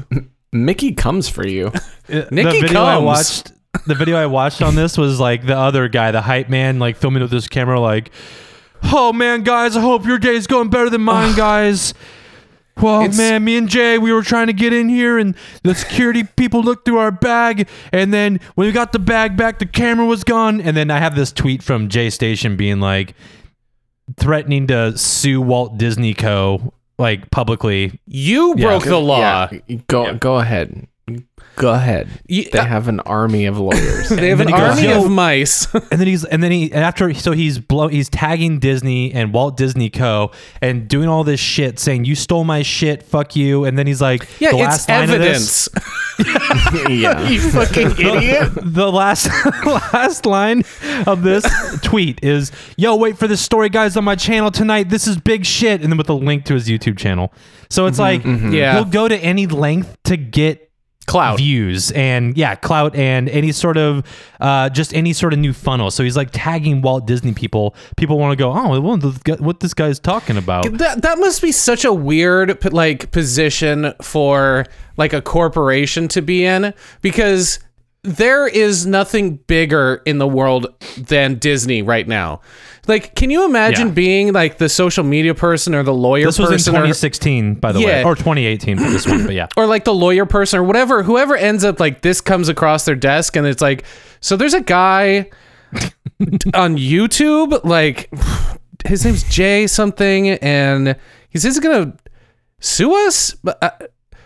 Mickey 0.53 0.93
comes 0.93 1.29
for 1.29 1.47
you. 1.47 1.73
Uh, 2.13 2.25
Nikki 2.33 2.61
the 2.61 2.67
video 2.67 2.83
I 2.83 2.99
watched. 2.99 3.53
The 3.87 3.95
video 3.95 4.17
I 4.17 4.27
watched 4.27 4.61
on 4.61 4.75
this 4.75 4.99
was 4.99 5.21
like 5.21 5.47
the 5.47 5.57
other 5.57 5.87
guy, 5.89 6.11
the 6.11 6.21
hype 6.21 6.49
man, 6.49 6.81
like 6.81 6.97
filming 6.97 7.23
with 7.23 7.31
this 7.31 7.47
camera, 7.47 7.79
like, 7.79 8.11
"Oh 8.83 9.13
man, 9.13 9.45
guys, 9.45 9.77
I 9.77 9.81
hope 9.81 10.05
your 10.05 10.19
day's 10.19 10.49
going 10.49 10.69
better 10.69 10.91
than 10.91 11.01
mine, 11.03 11.35
guys." 11.37 11.95
Well, 12.77 13.03
It's- 13.03 13.17
man, 13.17 13.45
me 13.45 13.57
and 13.57 13.69
Jay, 13.69 13.99
we 13.99 14.13
were 14.13 14.23
trying 14.25 14.49
to 14.49 14.53
get 14.53 14.73
in 14.73 14.89
here, 14.89 15.17
and 15.17 15.37
the 15.63 15.77
security 15.77 16.25
people 16.37 16.61
looked 16.63 16.85
through 16.85 16.99
our 16.99 17.13
bag, 17.13 17.69
and 17.93 18.13
then 18.13 18.41
when 18.57 18.67
we 18.67 18.73
got 18.73 18.91
the 18.93 18.99
bag 18.99 19.37
back, 19.37 19.61
the 19.61 19.67
camera 19.67 20.05
was 20.05 20.25
gone. 20.25 20.61
And 20.61 20.77
then 20.77 20.91
I 20.91 20.99
have 20.99 21.15
this 21.15 21.31
tweet 21.31 21.63
from 21.63 21.89
Jay 21.89 22.11
Station 22.11 22.57
being 22.57 22.81
like, 22.81 23.15
threatening 24.19 24.67
to 24.67 24.99
sue 24.99 25.41
Walt 25.41 25.79
Disney 25.79 26.15
Co. 26.15 26.75
like 27.03 27.31
publicly. 27.31 28.01
You 28.07 28.55
Yeah. 28.57 28.65
broke 28.67 28.85
the 28.85 28.99
law. 28.99 29.19
Yeah, 29.19 29.77
go 29.89 30.15
go 30.15 30.39
ahead. 30.39 30.87
Go 31.57 31.73
ahead. 31.73 32.09
You- 32.29 32.49
they 32.51 32.59
uh, 32.61 32.65
have 32.65 32.89
an 32.89 33.01
army 33.01 33.47
of 33.47 33.59
lawyers. 33.59 34.09
They 34.09 34.29
have 34.29 34.41
And 34.41 34.51
an 34.51 34.57
then 34.57 34.69
goes, 34.75 34.79
army 34.85 34.93
of 35.07 35.11
mice. 35.11 35.67
And 35.91 36.01
then 36.01 36.07
he's 36.07 36.25
and 36.25 36.43
then 36.43 36.53
he 36.53 36.65
and 36.73 36.83
after 36.85 37.13
so 37.13 37.33
he's 37.33 37.59
blow 37.59 37.89
he's 37.89 38.09
tagging 38.09 38.59
Disney 38.61 39.13
and 39.13 39.33
Walt 39.35 39.57
Disney 39.57 39.91
Co. 39.91 40.31
and 40.61 40.89
doing 40.89 41.09
all 41.09 41.25
this 41.25 41.41
shit 41.41 41.79
saying 41.79 42.05
you 42.05 42.15
stole 42.15 42.45
my 42.45 42.63
shit, 42.63 43.03
fuck 43.03 43.35
you. 43.37 43.65
And 43.65 43.77
then 43.79 43.87
he's 43.87 44.01
like, 44.01 44.29
yeah, 44.41 44.51
the 44.53 44.59
it's 44.59 44.65
last 44.67 44.89
line 44.89 45.03
of 45.11 45.19
this- 45.21 45.69
evidence. 45.69 45.93
yeah. 46.89 47.29
you 47.29 47.41
fucking 47.41 47.91
idiot. 47.93 48.51
the 48.63 48.91
last 48.93 49.29
last 49.67 50.27
line 50.27 50.63
of 51.07 51.23
this 51.23 51.45
tweet 51.83 52.23
is 52.23 52.53
yo 52.77 52.95
wait 52.95 53.17
for 53.19 53.27
this 53.27 53.41
story 53.41 53.69
guys 53.71 53.97
on 53.97 54.05
my 54.05 54.15
channel 54.15 54.51
tonight 54.51 54.91
this 54.91 55.07
is 55.07 55.17
big 55.17 55.45
shit 55.45 55.81
and 55.81 55.91
then 55.91 55.97
with 55.97 56.11
a 56.11 56.15
link 56.15 56.45
to 56.45 56.53
his 56.55 56.69
youtube 56.69 56.99
channel 56.99 57.33
so 57.71 57.87
it's 57.87 57.95
mm-hmm, 57.99 58.03
like 58.03 58.23
mm-hmm. 58.23 58.53
Yeah. 58.53 58.75
he'll 58.75 58.85
go 58.85 59.09
to 59.09 59.17
any 59.17 59.47
length 59.47 59.97
to 60.05 60.17
get 60.19 60.71
Clout. 61.07 61.39
views 61.39 61.91
and 61.93 62.37
yeah 62.37 62.55
clout 62.55 62.95
and 62.95 63.29
any 63.29 63.53
sort 63.53 63.77
of 63.77 64.05
uh 64.41 64.69
just 64.69 64.95
any 64.95 65.13
sort 65.13 65.33
of 65.33 65.39
new 65.39 65.53
funnel. 65.53 65.91
So 65.91 66.05
he's 66.05 66.17
like 66.17 66.31
tagging 66.33 66.81
walt 66.83 67.07
disney 67.07 67.33
people. 67.33 67.75
People 67.97 68.19
want 68.19 68.33
to 68.33 68.37
go 68.37 68.53
oh 68.53 68.81
what 69.41 69.61
this 69.61 69.75
guy's 69.75 69.99
talking 69.99 70.37
about. 70.37 70.79
That 70.79 71.03
that 71.03 71.19
must 71.19 71.43
be 71.43 71.53
such 71.53 71.85
a 71.85 71.93
weird 71.93 72.73
like 72.73 73.11
position 73.11 73.93
for 74.01 74.67
like 74.97 75.13
a 75.13 75.23
corporation 75.23 76.09
to 76.09 76.23
be 76.23 76.45
in 76.45 76.73
because 77.01 77.59
there 78.05 78.49
is 78.49 78.85
nothing 78.85 79.37
bigger 79.37 80.03
in 80.05 80.19
the 80.19 80.27
world 80.27 80.67
than 80.99 81.37
Disney 81.37 81.83
right 81.83 82.07
now. 82.09 82.41
Like, 82.89 83.15
can 83.15 83.31
you 83.31 83.45
imagine 83.45 83.89
Yeah. 83.89 83.95
being 83.95 84.33
like 84.33 84.59
the 84.59 84.69
social 84.69 85.05
media 85.05 85.35
person 85.35 85.73
or 85.73 85.85
the 85.85 85.95
lawyer 85.95 86.27
this 86.27 86.39
was 86.39 86.51
in 86.51 86.55
person 86.57 86.75
or, 86.75 86.79
2016 86.79 87.55
by 87.55 87.71
the 87.71 87.79
way 87.81 88.03
or 88.03 88.17
2018 88.17 88.77
for 88.77 88.91
this 88.91 89.07
one 89.07 89.25
but 89.25 89.35
yeah 89.35 89.47
or 89.57 89.67
like 89.67 89.85
the 89.85 89.95
lawyer 89.95 90.27
person 90.27 90.59
or 90.59 90.65
whatever, 90.65 91.05
whoever 91.05 91.37
ends 91.37 91.65
up 91.65 91.79
like 91.79 92.03
this 92.03 92.21
comes 92.21 92.49
across 92.49 92.85
their 92.85 92.97
desk 92.97 93.37
and 93.37 93.47
it's 93.47 93.63
like, 93.63 93.85
so 94.21 94.37
there's 94.37 94.55
a 94.55 94.61
guy 94.61 95.31
on 96.55 96.77
YouTube, 96.77 97.65
like 97.65 98.11
his 98.85 99.05
name's 99.05 99.23
Jay 99.33 99.67
something, 99.69 100.31
and 100.31 100.97
he's 101.31 101.59
gonna 101.61 101.97
sue 102.61 102.95
us. 103.07 103.35
But 103.43 103.59
uh, 103.63 103.71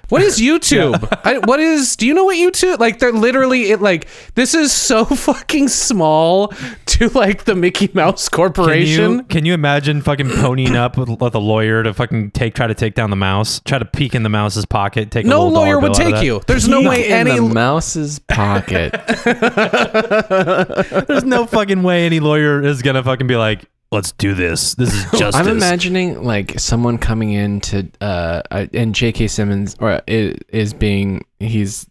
what 0.08 0.22
is 0.22 0.40
YouTube? 0.40 1.06
I, 1.25 1.38
what 1.38 1.60
is? 1.60 1.96
Do 1.96 2.06
you 2.06 2.14
know 2.14 2.25
what 2.25 2.36
YouTube? 2.36 2.78
Like 2.78 2.98
they're 2.98 3.12
literally 3.12 3.70
it. 3.70 3.80
Like 3.80 4.08
this 4.34 4.54
is 4.54 4.72
so 4.72 5.04
fucking 5.16 5.68
small 5.68 6.52
to 6.86 7.08
like 7.10 7.44
the 7.44 7.54
Mickey 7.54 7.90
Mouse 7.92 8.28
Can 8.28 8.36
Corporation. 8.36 9.12
you, 9.12 9.22
can 9.25 9.44
you 9.44 9.54
imagine 9.54 10.02
fucking 10.02 10.28
ponying 10.28 10.75
up 10.75 10.96
with, 10.96 11.08
with 11.20 11.34
a 11.34 11.38
lawyer 11.38 11.82
to 11.82 11.92
fucking 11.92 12.30
take 12.32 12.54
try 12.54 12.66
to 12.66 12.75
take 12.75 12.94
down 12.94 13.10
the 13.10 13.16
mouse, 13.16 13.60
try 13.64 13.78
to 13.78 13.84
peek 13.84 14.14
in 14.14 14.22
the 14.22 14.28
mouse's 14.28 14.64
pocket, 14.64 15.10
take 15.10 15.26
no 15.26 15.46
lawyer 15.46 15.78
would 15.78 15.92
bill 15.92 16.02
out 16.02 16.12
of 16.12 16.14
take 16.14 16.25
you. 16.25 16.40
There's 16.46 16.68
no 16.68 16.82
way 16.82 17.06
in 17.06 17.12
any. 17.12 17.36
the 17.36 17.42
mouse's 17.42 18.18
pocket. 18.18 18.92
There's 21.06 21.25
no 21.25 21.46
fucking 21.46 21.82
way 21.82 22.06
any 22.06 22.20
lawyer 22.20 22.62
is 22.62 22.82
gonna 22.82 23.02
fucking 23.02 23.26
be 23.26 23.36
like, 23.36 23.64
let's 23.92 24.12
do 24.12 24.34
this. 24.34 24.74
This 24.74 24.92
is 24.92 25.04
justice. 25.18 25.34
I'm 25.34 25.48
imagining 25.48 26.22
like 26.22 26.58
someone 26.58 26.98
coming 26.98 27.32
in 27.32 27.60
to 27.62 27.88
uh 28.00 28.42
uh, 28.50 28.66
and 28.72 28.94
J.K. 28.94 29.28
Simmons 29.28 29.76
or 29.80 30.00
is, 30.06 30.38
is 30.48 30.74
being 30.74 31.24
he's 31.38 31.88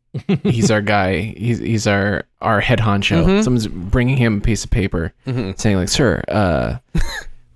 he's 0.42 0.70
our 0.70 0.80
guy. 0.80 1.20
He's 1.20 1.58
he's 1.58 1.86
our 1.86 2.24
our 2.40 2.60
head 2.60 2.78
honcho. 2.78 3.24
Mm-hmm. 3.24 3.42
Someone's 3.42 3.66
bringing 3.66 4.16
him 4.16 4.38
a 4.38 4.40
piece 4.40 4.64
of 4.64 4.70
paper 4.70 5.12
saying 5.56 5.76
like, 5.76 5.88
"Sir, 5.88 6.22
uh 6.28 6.78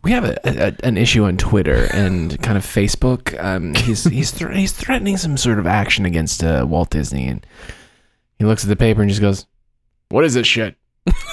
we 0.02 0.10
have 0.10 0.24
a, 0.24 0.36
a, 0.44 0.74
an 0.86 0.96
issue 0.96 1.24
on 1.24 1.36
Twitter 1.36 1.86
and 1.92 2.40
kind 2.42 2.58
of 2.58 2.64
Facebook. 2.64 3.40
Um, 3.42 3.74
he's 3.74 4.04
he's 4.04 4.32
thr 4.32 4.48
he's 4.48 4.72
threatening 4.72 5.16
some 5.16 5.36
sort 5.36 5.58
of 5.58 5.66
action 5.66 6.04
against 6.04 6.42
uh, 6.42 6.66
Walt 6.68 6.90
Disney." 6.90 7.28
And 7.28 7.46
he 8.38 8.44
looks 8.44 8.64
at 8.64 8.68
the 8.68 8.76
paper 8.76 9.00
and 9.00 9.08
just 9.08 9.20
goes, 9.22 9.46
"What 10.08 10.24
is 10.24 10.34
this 10.34 10.46
shit? 10.46 10.76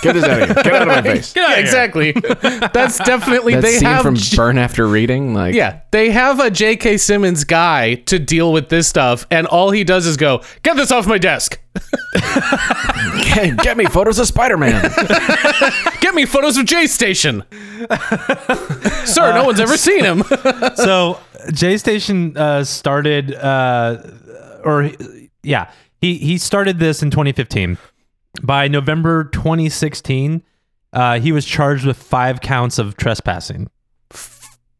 Get 0.01 0.13
this 0.13 0.23
out 0.23 0.41
of 0.41 0.47
here! 0.47 0.63
Get 0.63 0.73
out 0.73 0.81
of 0.83 0.87
my 0.87 1.01
face!" 1.01 1.35
yeah, 1.35 1.57
exactly. 1.59 2.11
That's 2.13 2.97
definitely 2.97 3.53
That 3.55 3.61
they 3.61 3.73
scene 3.73 3.87
have 3.87 4.01
from 4.01 4.15
J- 4.15 4.35
Burn 4.35 4.57
After 4.57 4.87
Reading, 4.87 5.33
like 5.33 5.53
Yeah, 5.53 5.81
they 5.91 6.09
have 6.11 6.39
a 6.39 6.49
J.K. 6.49 6.97
Simmons 6.97 7.43
guy 7.43 7.95
to 7.95 8.17
deal 8.17 8.51
with 8.51 8.69
this 8.69 8.87
stuff, 8.87 9.27
and 9.29 9.45
all 9.45 9.71
he 9.71 9.83
does 9.83 10.05
is 10.07 10.17
go, 10.17 10.41
"Get 10.63 10.75
this 10.77 10.89
off 10.91 11.05
my 11.05 11.17
desk. 11.17 11.59
Hey, 12.15 13.53
get 13.55 13.77
me 13.77 13.85
photos 13.85 14.17
of 14.19 14.25
Spider-Man. 14.27 14.91
Get 16.01 16.15
me 16.15 16.25
photos 16.25 16.57
of 16.57 16.65
Jay 16.65 16.87
Station." 16.87 17.43
Sir, 19.05 19.33
no 19.33 19.43
one's 19.45 19.59
ever 19.59 19.77
seen 19.77 20.03
him. 20.03 20.23
so 20.75 21.19
Jay 21.51 21.77
Station 21.77 22.35
uh, 22.35 22.63
started, 22.63 23.35
uh, 23.35 24.01
or 24.63 24.89
yeah, 25.43 25.71
he 26.01 26.15
he 26.17 26.37
started 26.37 26.79
this 26.79 27.03
in 27.03 27.11
2015. 27.11 27.77
By 28.43 28.67
November 28.67 29.25
2016, 29.25 30.43
uh, 30.93 31.19
he 31.19 31.31
was 31.31 31.45
charged 31.45 31.85
with 31.85 31.97
five 31.97 32.41
counts 32.41 32.77
of 32.79 32.95
trespassing. 32.97 33.69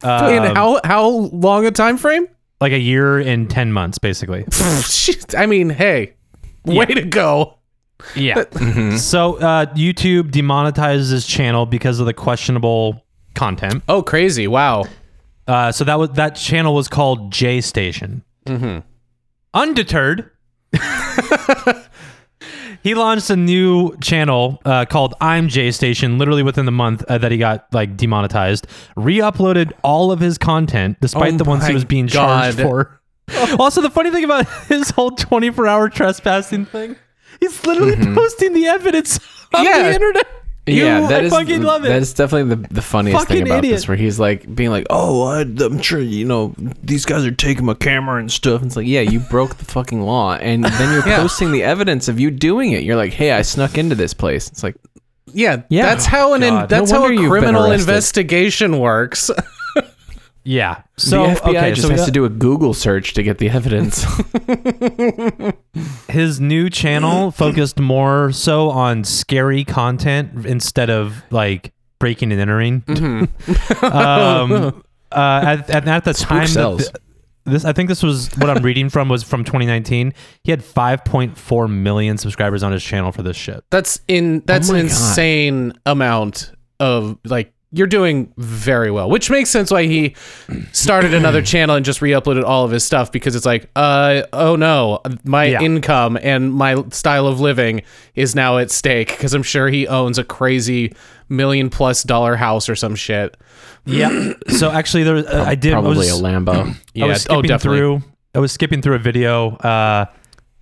In 0.04 0.10
Um, 0.10 0.56
how 0.56 0.80
how 0.84 1.08
long 1.10 1.66
a 1.66 1.72
time 1.72 1.98
frame? 1.98 2.28
like 2.62 2.74
a 2.74 2.80
year 2.80 3.18
and 3.20 3.50
10 3.50 3.72
months, 3.72 3.98
basically. 3.98 4.46
I 5.38 5.46
mean, 5.46 5.70
hey, 5.70 6.14
way 6.66 6.86
to 6.86 7.04
go. 7.04 7.58
Yeah. 8.16 8.44
So 8.98 9.36
uh, 9.38 9.66
YouTube 9.76 10.32
demonetizes 10.32 11.12
his 11.12 11.26
channel 11.26 11.66
because 11.66 12.00
of 12.00 12.06
the 12.06 12.14
questionable 12.14 13.06
content. 13.36 13.84
Oh, 13.90 14.02
crazy! 14.02 14.48
Wow. 14.48 14.84
Uh, 15.48 15.72
so 15.72 15.84
that 15.86 15.98
was 16.00 16.10
that 16.12 16.36
channel 16.36 16.74
was 16.76 16.88
called 16.88 17.32
Jay 17.32 17.60
Station. 17.62 18.24
Mm-hmm. 18.46 18.80
Undeterred, 19.54 20.30
he 22.84 22.94
launched 22.96 23.30
a 23.30 23.36
new 23.36 23.96
channel 23.98 24.62
uh, 24.66 24.86
called 24.86 25.14
I'm 25.22 25.48
Jay 25.48 25.72
Station. 25.72 26.18
Literally 26.18 26.44
within 26.44 26.66
the 26.66 26.72
month 26.72 27.04
uh, 27.08 27.18
that 27.18 27.32
he 27.32 27.38
got 27.38 27.66
like 27.74 27.98
demonetized, 27.98 28.68
re-uploaded 28.96 29.72
all 29.84 30.12
of 30.12 30.20
his 30.20 30.38
content 30.38 30.98
despite 31.02 31.34
Oh 31.34 31.38
the 31.38 31.44
ones 31.46 31.66
he 31.68 31.74
was 31.74 31.86
being 31.86 32.08
charged 32.08 32.58
God. 32.58 32.64
for. 32.64 33.02
also, 33.60 33.82
the 33.82 33.90
funny 33.92 34.12
thing 34.12 34.24
about 34.24 34.48
his 34.68 34.90
whole 34.90 35.12
24 35.12 35.68
hour 35.68 35.90
trespassing 35.90 36.66
thing, 36.66 36.96
he's 37.40 37.66
literally 37.66 37.96
posting 38.16 38.54
the 38.54 38.66
evidence 38.66 39.20
on 39.54 39.64
Yeah. 39.66 39.84
the 39.84 39.94
internet. 39.94 40.28
Yeah, 40.72 41.08
that 41.08 41.22
I 41.22 41.26
is 41.26 41.34
fucking 41.34 41.62
love 41.64 41.86
it. 41.86 41.90
that 41.90 42.02
is 42.02 42.14
definitely 42.14 42.56
the, 42.56 42.74
the 42.74 42.82
funniest 42.82 43.20
Fucking 43.20 43.36
thing 43.38 43.46
about 43.48 43.60
idiot. 43.60 43.76
this, 43.76 43.88
where 43.88 43.98
he's 43.98 44.20
like 44.20 44.54
being 44.54 44.70
like, 44.70 44.86
"Oh, 44.90 45.24
I, 45.24 45.42
I'm 45.42 45.82
sure 45.82 46.00
you 46.00 46.26
know 46.26 46.54
these 46.84 47.06
guys 47.06 47.26
are 47.26 47.32
taking 47.32 47.66
my 47.66 47.74
camera 47.74 48.20
and 48.20 48.32
stuff." 48.32 48.62
And 48.62 48.68
it's 48.70 48.76
like, 48.76 48.88
yeah, 48.88 49.02
you 49.02 49.20
broke 49.20 49.56
the 49.58 49.66
fucking 49.66 50.02
law, 50.02 50.36
and 50.36 50.64
then 50.64 50.94
you're 50.94 51.08
Yeah. 51.08 51.18
posting 51.22 51.52
the 51.52 51.64
evidence 51.64 52.08
of 52.08 52.20
you 52.20 52.32
doing 52.32 52.72
it. 52.72 52.84
You're 52.84 52.96
like, 52.98 53.14
"Hey, 53.14 53.32
I 53.32 53.42
snuck 53.42 53.78
into 53.78 53.96
this 53.96 54.14
place." 54.14 54.48
It's 54.50 54.64
like, 54.64 54.76
Yeah, 55.32 55.62
Yeah. 55.70 55.84
that's 55.86 56.06
how 56.06 56.34
an 56.34 56.44
in, 56.44 56.68
that's 56.68 56.92
No 56.92 57.08
how 57.08 57.12
a 57.14 57.28
criminal 57.28 57.72
investigation 57.72 58.80
works. 58.80 59.30
Yeah. 60.50 60.82
So 60.98 61.28
the 61.28 61.34
FBI 61.42 61.50
okay, 61.50 61.70
just 61.70 61.84
so 61.84 61.90
we 61.90 61.94
has 61.94 62.02
got- 62.02 62.06
to 62.08 62.12
do 62.12 62.26
a 62.26 62.30
Google 62.30 62.74
search 62.74 63.14
to 63.14 63.22
get 63.22 63.38
the 63.38 63.52
evidence. 63.52 64.04
his 66.10 66.40
new 66.40 66.72
channel 66.72 67.30
focused 67.30 67.80
more 67.80 68.32
so 68.32 68.72
on 68.72 69.04
scary 69.04 69.64
content 69.64 70.48
instead 70.48 70.90
of 70.90 71.22
like 71.30 71.72
breaking 72.00 72.32
and 72.32 72.42
entering. 72.42 72.84
um, 73.84 74.84
uh, 75.12 75.42
at, 75.46 75.70
at, 75.70 75.88
at 75.88 76.04
the 76.06 76.14
time, 76.16 76.52
that 76.54 76.78
th- 76.78 76.90
this 77.46 77.64
I 77.64 77.72
think 77.74 77.88
this 77.88 78.02
was 78.02 78.32
what 78.38 78.50
I'm 78.50 78.64
reading 78.64 78.90
from 78.90 79.08
was 79.08 79.22
from 79.22 79.44
2019. 79.44 80.16
He 80.44 80.50
had 80.52 80.62
5.4 80.62 81.70
million 81.72 82.18
subscribers 82.18 82.64
on 82.64 82.72
his 82.72 82.84
channel 82.84 83.12
for 83.12 83.22
this 83.22 83.38
shit. 83.38 83.64
That's 83.70 84.02
in 84.08 84.40
that's 84.48 84.72
Oh 84.72 84.74
an 84.74 84.80
God. 84.82 84.86
insane 84.92 85.74
amount 85.86 86.54
of 86.80 87.20
like 87.24 87.54
you're 87.72 87.88
doing 87.88 88.34
very 88.38 88.90
well, 88.90 89.10
which 89.10 89.30
makes 89.30 89.50
sense 89.50 89.70
why 89.70 89.84
he 89.86 90.16
started 90.72 91.14
another 91.14 91.42
channel 91.44 91.76
and 91.76 91.86
just 91.86 92.02
re-uploaded 92.02 92.44
all 92.44 92.66
of 92.66 92.72
his 92.72 92.84
stuff 92.84 93.12
because 93.12 93.36
it's 93.36 93.46
like, 93.46 93.70
uh, 93.76 94.24
oh 94.34 94.56
no, 94.56 95.02
my 95.24 95.46
Yeah. 95.46 95.62
income 95.62 96.18
and 96.22 96.52
my 96.52 96.84
style 96.90 97.28
of 97.28 97.40
living 97.40 97.84
is 98.16 98.36
now 98.36 98.58
at 98.58 98.72
stake 98.72 99.10
because 99.10 99.34
I'm 99.36 99.44
sure 99.44 99.70
he 99.70 99.88
owns 99.88 100.18
a 100.18 100.24
crazy 100.24 100.94
million 101.30 101.70
plus 101.70 102.02
dollar 102.02 102.36
house 102.36 102.70
or 102.70 102.76
some 102.76 102.96
shit. 102.96 103.38
Yeah. 103.86 104.34
so 104.48 104.72
actually, 104.72 105.04
there 105.04 105.18
uh, 105.18 105.46
I 105.46 105.54
did 105.56 105.74
I 105.74 105.76
Probably 105.76 105.98
was, 105.98 106.20
a 106.20 106.24
Lambo. 106.24 106.76
Yeah, 106.96 107.06
I 107.06 107.08
was 107.10 107.28
oh, 107.28 107.34
skipping 107.36 107.48
definitely. 107.50 107.78
through. 107.80 108.02
I 108.34 108.40
was 108.40 108.52
skipping 108.52 108.82
through 108.82 108.96
a 108.96 109.00
video. 109.00 109.56
Uh, 109.58 110.06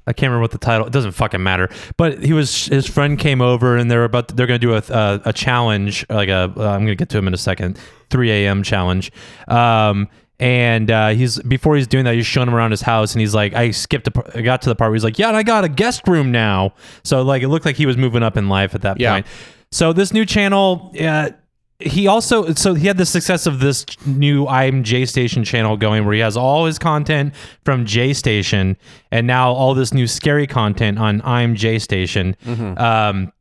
I 0.07 0.13
can't 0.13 0.29
remember 0.31 0.41
what 0.41 0.51
the 0.51 0.57
title. 0.57 0.87
It 0.87 0.93
doesn't 0.93 1.11
fucking 1.11 1.43
matter. 1.43 1.69
But 1.97 2.23
he 2.23 2.33
was 2.33 2.65
his 2.67 2.87
friend 2.87 3.19
came 3.19 3.41
over 3.41 3.75
and 3.77 3.91
they're 3.91 4.05
about 4.05 4.29
they're 4.29 4.47
gonna 4.47 4.57
do 4.59 4.73
a 4.73 4.82
a, 4.89 5.21
a 5.25 5.34
challenge 5.34 6.05
like 6.10 6.29
a 6.29 6.51
uh, 6.58 6.69
I'm 6.69 6.82
gonna 6.82 6.95
get 6.95 7.10
to 7.10 7.17
him 7.17 7.27
in 7.27 7.34
a 7.34 7.38
second. 7.38 7.77
3 8.10 8.32
a.m. 8.32 8.63
challenge. 8.63 9.12
Um, 9.49 10.08
and 10.39 10.89
uh, 10.91 11.10
he's 11.10 11.39
before 11.41 11.75
he's 11.75 11.88
doing 11.88 12.05
that, 12.05 12.13
he's 12.15 12.25
showing 12.25 12.47
him 12.47 12.53
around 12.55 12.71
his 12.71 12.82
house, 12.82 13.13
and 13.13 13.19
he's 13.19 13.34
like, 13.36 13.53
I 13.53 13.71
skipped. 13.71 14.08
A, 14.08 14.38
I 14.38 14.41
got 14.41 14.62
to 14.62 14.69
the 14.69 14.75
part 14.75 14.89
where 14.91 14.95
he's 14.95 15.03
like, 15.03 15.17
Yeah, 15.19 15.27
and 15.29 15.36
I 15.36 15.43
got 15.43 15.63
a 15.63 15.69
guest 15.69 16.08
room 16.08 16.32
now. 16.32 16.73
So 17.03 17.21
like, 17.23 17.41
it 17.43 17.49
looked 17.49 17.65
like 17.65 17.75
he 17.75 17.86
was 17.86 17.97
moving 17.97 18.23
up 18.23 18.38
in 18.38 18.47
life 18.47 18.75
at 18.75 18.82
that 18.84 18.99
Yeah. 18.99 19.13
point. 19.13 19.25
So 19.71 19.91
this 19.93 20.13
new 20.13 20.25
channel, 20.25 20.93
uh, 21.01 21.32
he 21.79 22.07
also 22.07 22.53
so 22.53 22.73
he 22.73 22.87
had 22.87 22.97
the 22.97 23.05
success 23.05 23.45
of 23.45 23.59
this 23.59 23.85
new 24.05 24.47
I'm 24.47 24.83
Jay 24.83 25.05
Station 25.05 25.43
channel 25.43 25.77
going 25.77 26.05
where 26.05 26.15
he 26.15 26.21
has 26.21 26.35
all 26.35 26.65
his 26.65 26.79
content 26.79 27.33
from 27.63 27.85
Jay 27.85 28.13
Station 28.13 28.75
and 29.11 29.27
now 29.27 29.51
all 29.51 29.73
this 29.75 29.93
new 29.93 30.07
scary 30.07 30.47
content 30.47 30.97
on 30.97 31.21
I'm 31.23 31.55
Jay 31.55 31.77
Station. 31.77 32.35
Um, 32.77 33.31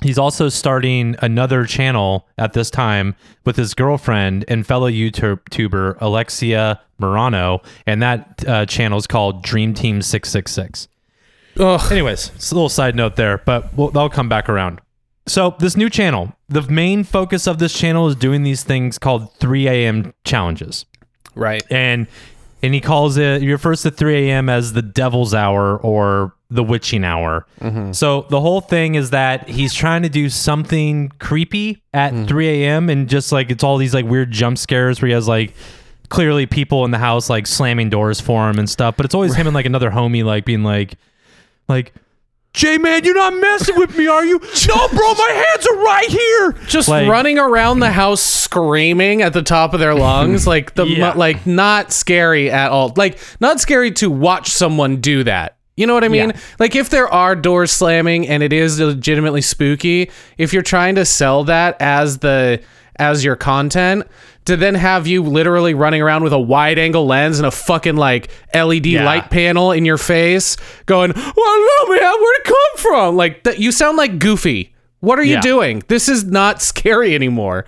he's 0.00 0.16
also 0.18 0.48
starting 0.48 1.16
another 1.20 1.66
channel 1.66 2.26
at 2.38 2.54
this 2.54 2.70
time 2.70 3.14
with 3.44 3.56
his 3.56 3.74
girlfriend 3.74 4.46
and 4.48 4.66
fellow 4.66 4.90
YouTuber 4.90 5.98
Alexia 6.00 6.80
Marano, 7.00 7.62
and 7.86 8.00
that 8.02 8.42
uh, 8.48 8.64
channel 8.64 8.96
is 8.98 9.06
called 9.06 9.42
Dream 9.42 9.74
Team 9.74 10.00
Six 10.00 10.30
Six 10.30 10.50
Six. 10.52 10.88
Anyways, 11.90 12.32
it's 12.36 12.50
a 12.50 12.54
little 12.54 12.70
side 12.70 12.96
note 12.96 13.16
there, 13.16 13.38
but 13.38 13.74
we'll, 13.74 13.90
they'll 13.90 14.08
come 14.08 14.30
back 14.30 14.48
around. 14.48 14.80
So 15.32 15.54
this 15.58 15.78
new 15.78 15.88
channel, 15.88 16.34
the 16.50 16.60
main 16.60 17.04
focus 17.04 17.46
of 17.46 17.58
this 17.58 17.72
channel 17.72 18.06
is 18.06 18.14
doing 18.14 18.42
these 18.42 18.64
things 18.64 18.98
called 18.98 19.34
3 19.36 19.66
a.m. 19.66 20.12
challenges, 20.24 20.84
Right. 21.34 21.62
and 21.70 22.06
and 22.62 22.74
he 22.74 22.82
calls 22.82 23.16
it 23.16 23.40
he 23.40 23.50
refers 23.50 23.80
to 23.82 23.90
3 23.90 24.28
a.m. 24.28 24.50
as 24.50 24.74
the 24.74 24.82
devil's 24.82 25.32
hour 25.32 25.78
or 25.78 26.34
the 26.50 26.62
witching 26.62 27.02
hour. 27.02 27.46
Mm-hmm. 27.62 27.92
So 27.92 28.26
the 28.28 28.42
whole 28.42 28.60
thing 28.60 28.94
is 28.94 29.08
that 29.08 29.48
he's 29.48 29.72
trying 29.72 30.02
to 30.02 30.10
do 30.10 30.28
something 30.28 31.08
creepy 31.18 31.82
at 31.94 32.12
mm. 32.12 32.28
3 32.28 32.48
a.m. 32.64 32.90
and 32.90 33.08
just 33.08 33.32
like 33.32 33.50
it's 33.50 33.64
all 33.64 33.78
these 33.78 33.94
like 33.94 34.04
weird 34.04 34.32
jump 34.32 34.58
scares 34.58 35.00
where 35.00 35.08
he 35.08 35.14
has 35.14 35.26
like 35.26 35.54
clearly 36.10 36.44
people 36.44 36.84
in 36.84 36.90
the 36.90 36.98
house 36.98 37.30
like 37.30 37.46
slamming 37.46 37.88
doors 37.88 38.20
for 38.20 38.50
him 38.50 38.58
and 38.58 38.68
stuff, 38.68 38.98
but 38.98 39.06
it's 39.06 39.14
always 39.14 39.34
him 39.34 39.46
and 39.46 39.54
like 39.54 39.64
another 39.64 39.90
homie 39.90 40.22
like 40.22 40.44
being 40.44 40.62
like 40.62 40.96
like 41.68 41.94
Jay 42.54 42.76
man, 42.76 43.02
you're 43.04 43.14
not 43.14 43.34
messing 43.34 43.76
with 43.78 43.96
me, 43.96 44.06
are 44.06 44.24
you? 44.24 44.38
No, 44.68 44.88
bro, 44.88 45.14
my 45.14 45.44
hands 45.46 45.66
are 45.66 45.76
right 45.82 46.08
here. 46.08 46.52
Just 46.68 46.88
Like- 46.88 47.08
running 47.08 47.38
around 47.38 47.80
the 47.80 47.90
house 47.90 48.22
screaming 48.22 49.22
at 49.22 49.32
the 49.32 49.42
top 49.42 49.72
of 49.74 49.80
their 49.80 49.94
lungs, 49.94 50.46
like 50.54 50.74
the 50.74 50.84
Yeah. 50.86 51.12
like 51.14 51.46
not 51.46 51.92
scary 51.92 52.50
at 52.50 52.70
all. 52.70 52.92
Like 52.96 53.18
not 53.40 53.60
scary 53.60 53.90
to 53.92 54.10
watch 54.10 54.50
someone 54.50 54.96
do 55.00 55.24
that. 55.24 55.56
You 55.76 55.86
know 55.86 55.94
what 55.94 56.04
I 56.04 56.08
mean? 56.08 56.30
Yeah. 56.30 56.40
Like 56.58 56.76
if 56.76 56.90
there 56.90 57.08
are 57.08 57.34
doors 57.34 57.72
slamming 57.72 58.28
and 58.28 58.42
it 58.42 58.52
is 58.52 58.78
legitimately 58.78 59.40
spooky, 59.40 60.10
if 60.36 60.52
you're 60.52 60.62
trying 60.62 60.96
to 60.96 61.06
sell 61.06 61.44
that 61.44 61.76
as 61.80 62.18
the 62.18 62.60
as 62.96 63.24
your 63.24 63.36
content, 63.36 64.04
to 64.44 64.56
then 64.56 64.74
have 64.74 65.06
you 65.06 65.22
literally 65.22 65.72
running 65.74 66.02
around 66.02 66.24
with 66.24 66.32
a 66.32 66.38
wide 66.38 66.78
angle 66.78 67.06
lens 67.06 67.38
and 67.38 67.46
a 67.46 67.50
fucking 67.50 67.96
like 67.96 68.30
LED 68.54 68.86
Yeah. 68.86 69.04
light 69.04 69.30
panel 69.30 69.72
in 69.72 69.84
your 69.84 69.98
face, 69.98 70.56
going, 70.86 71.12
"Well, 71.14 71.24
no, 71.36 71.88
man, 71.94 72.00
where'd 72.00 72.36
it 72.40 72.44
come 72.44 72.76
from?" 72.78 73.16
Like 73.16 73.44
that, 73.44 73.58
you 73.58 73.72
sound 73.72 73.96
like 73.96 74.18
Goofy. 74.18 74.74
What 75.00 75.18
are 75.18 75.24
you 75.24 75.40
doing? 75.40 75.82
This 75.88 76.08
is 76.08 76.24
not 76.24 76.62
scary 76.62 77.14
anymore. 77.14 77.64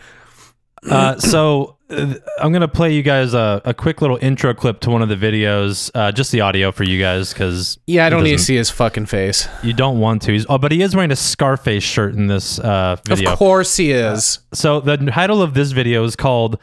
Uh, 0.88 1.18
so 1.18 1.73
I'm 1.90 2.52
gonna 2.52 2.68
play 2.68 2.94
you 2.94 3.02
guys 3.02 3.34
a, 3.34 3.60
a 3.64 3.74
quick 3.74 4.00
little 4.00 4.18
intro 4.20 4.54
clip 4.54 4.80
to 4.80 4.90
one 4.90 5.02
of 5.02 5.08
the 5.08 5.16
videos, 5.16 5.90
uh, 5.94 6.12
just 6.12 6.32
the 6.32 6.40
audio 6.40 6.72
for 6.72 6.84
you 6.84 7.00
guys, 7.00 7.32
because 7.32 7.78
Yeah, 7.86 8.06
I 8.06 8.10
don't 8.10 8.24
need 8.24 8.38
to 8.38 8.42
see 8.42 8.56
his 8.56 8.70
fucking 8.70 9.06
face. 9.06 9.48
You 9.62 9.74
don't 9.74 10.00
want 10.00 10.22
to. 10.22 10.32
He's, 10.32 10.46
oh, 10.48 10.56
but 10.58 10.72
he 10.72 10.82
is 10.82 10.96
wearing 10.96 11.10
a 11.12 11.16
Scarface 11.16 11.82
shirt 11.82 12.14
in 12.14 12.26
this 12.26 12.58
uh, 12.58 12.96
video. 13.04 13.32
Of 13.32 13.38
course 13.38 13.76
he 13.76 13.92
is. 13.92 14.38
So 14.54 14.80
the 14.80 14.96
title 14.96 15.42
of 15.42 15.54
this 15.54 15.72
video 15.72 16.04
is 16.04 16.16
called 16.16 16.58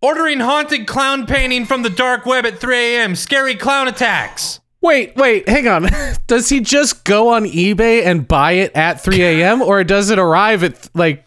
"Ordering 0.00 0.40
Haunted 0.40 0.86
Clown 0.86 1.26
Painting 1.26 1.66
from 1.66 1.82
the 1.82 1.90
Dark 1.90 2.24
Web 2.24 2.46
at 2.46 2.58
3 2.58 2.76
a.m. 2.76 3.14
Scary 3.14 3.54
Clown 3.54 3.86
Attacks." 3.86 4.60
Wait, 4.80 5.14
wait, 5.16 5.48
hang 5.48 5.66
on. 5.66 5.88
does 6.28 6.48
he 6.48 6.60
just 6.60 7.04
go 7.04 7.28
on 7.28 7.44
eBay 7.44 8.04
and 8.06 8.28
buy 8.28 8.52
it 8.52 8.70
at 8.76 9.00
3 9.00 9.20
a.m. 9.22 9.60
or 9.60 9.82
does 9.84 10.08
it 10.10 10.18
arrive 10.18 10.62
at 10.62 10.88
like? 10.94 11.24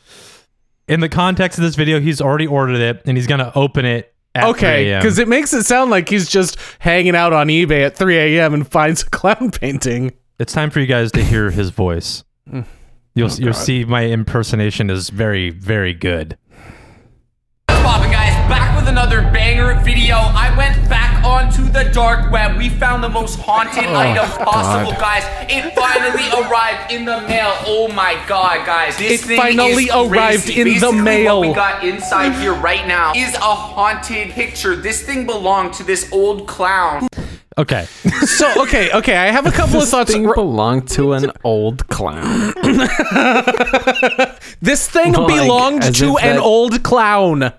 In 0.91 0.99
the 0.99 1.07
context 1.07 1.57
of 1.57 1.63
this 1.63 1.75
video, 1.75 2.01
he's 2.01 2.19
already 2.19 2.45
ordered 2.45 2.75
it 2.81 3.01
and 3.05 3.15
he's 3.15 3.25
gonna 3.25 3.49
open 3.55 3.85
it 3.85 4.13
at 4.35 4.43
Okay, 4.49 4.89
a.m. 4.89 4.99
because 5.01 5.19
it 5.19 5.27
makes 5.29 5.53
it 5.53 5.63
sound 5.63 5.89
like 5.89 6.09
he's 6.09 6.27
just 6.29 6.57
hanging 6.79 7.15
out 7.15 7.31
on 7.31 7.47
eBay 7.47 7.85
at 7.85 7.95
3 7.95 8.17
a.m. 8.17 8.53
and 8.53 8.67
finds 8.71 9.03
a 9.03 9.09
clown 9.09 9.51
painting. 9.51 10.11
It's 10.37 10.51
time 10.51 10.69
for 10.69 10.81
you 10.81 10.85
guys 10.87 11.13
to 11.13 11.23
hear 11.23 11.49
his 11.49 11.69
voice. 11.69 12.25
Mm. 12.49 12.65
You'll 13.15 13.31
Oh, 13.31 13.35
you'll 13.39 13.53
see 13.53 13.85
my 13.85 14.05
impersonation 14.05 14.89
is 14.89 15.09
very 15.09 15.49
very 15.49 15.93
good. 15.93 16.37
What's 17.67 17.81
poppin', 17.81 18.10
guys? 18.10 18.10
Back 18.10 18.10
with 18.81 18.89
another 18.89 19.21
banger 19.31 19.79
video. 19.83 20.15
I 20.15 20.53
went 20.57 20.89
back 20.89 21.23
onto 21.23 21.63
the 21.69 21.83
dark 21.93 22.31
web. 22.31 22.57
We 22.57 22.69
found 22.69 23.03
the 23.03 23.09
most 23.09 23.39
haunted 23.39 23.85
Oh, 23.85 23.95
item 23.95 24.25
possible, 24.45 24.91
guys. 24.93 25.23
It 25.49 25.73
finally 25.75 26.27
arrived 26.49 26.91
in 26.91 27.05
the 27.05 27.21
mail. 27.21 27.53
Oh 27.65 27.87
my 27.93 28.19
god, 28.27 28.65
guys. 28.65 28.97
This 28.97 29.21
It 29.23 29.27
thing 29.27 29.37
finally 29.37 29.83
is 29.85 29.91
arrived 29.93 30.45
crazy. 30.45 30.61
in 30.61 30.67
the 30.67 30.73
Basically, 30.73 31.01
mail. 31.01 31.39
What 31.41 31.47
we 31.49 31.53
got 31.53 31.83
inside 31.83 32.33
here 32.41 32.53
right 32.55 32.87
now 32.87 33.13
is 33.15 33.33
a 33.35 33.39
haunted 33.39 34.31
picture. 34.31 34.75
This 34.75 35.03
thing 35.03 35.25
belonged 35.27 35.73
to 35.75 35.83
this 35.83 36.11
old 36.11 36.47
clown 36.47 37.07
Okay. 37.57 37.85
So 38.25 38.63
okay, 38.63 38.91
okay, 38.93 39.17
I 39.17 39.25
have 39.27 39.45
a 39.45 39.51
couple 39.51 39.81
of 39.81 39.87
thoughts. 39.89 40.11
thing 40.11 40.23
belonged 40.33 40.87
to 40.91 41.13
an 41.13 41.31
old 41.43 41.85
clown. 41.89 42.53
This 44.61 44.87
thing 44.89 45.13
Like, 45.13 45.27
belonged 45.27 45.81
to 45.95 46.17
if 46.17 46.23
an 46.23 46.35
that- 46.37 46.41
old 46.41 46.81
clown. 46.83 47.51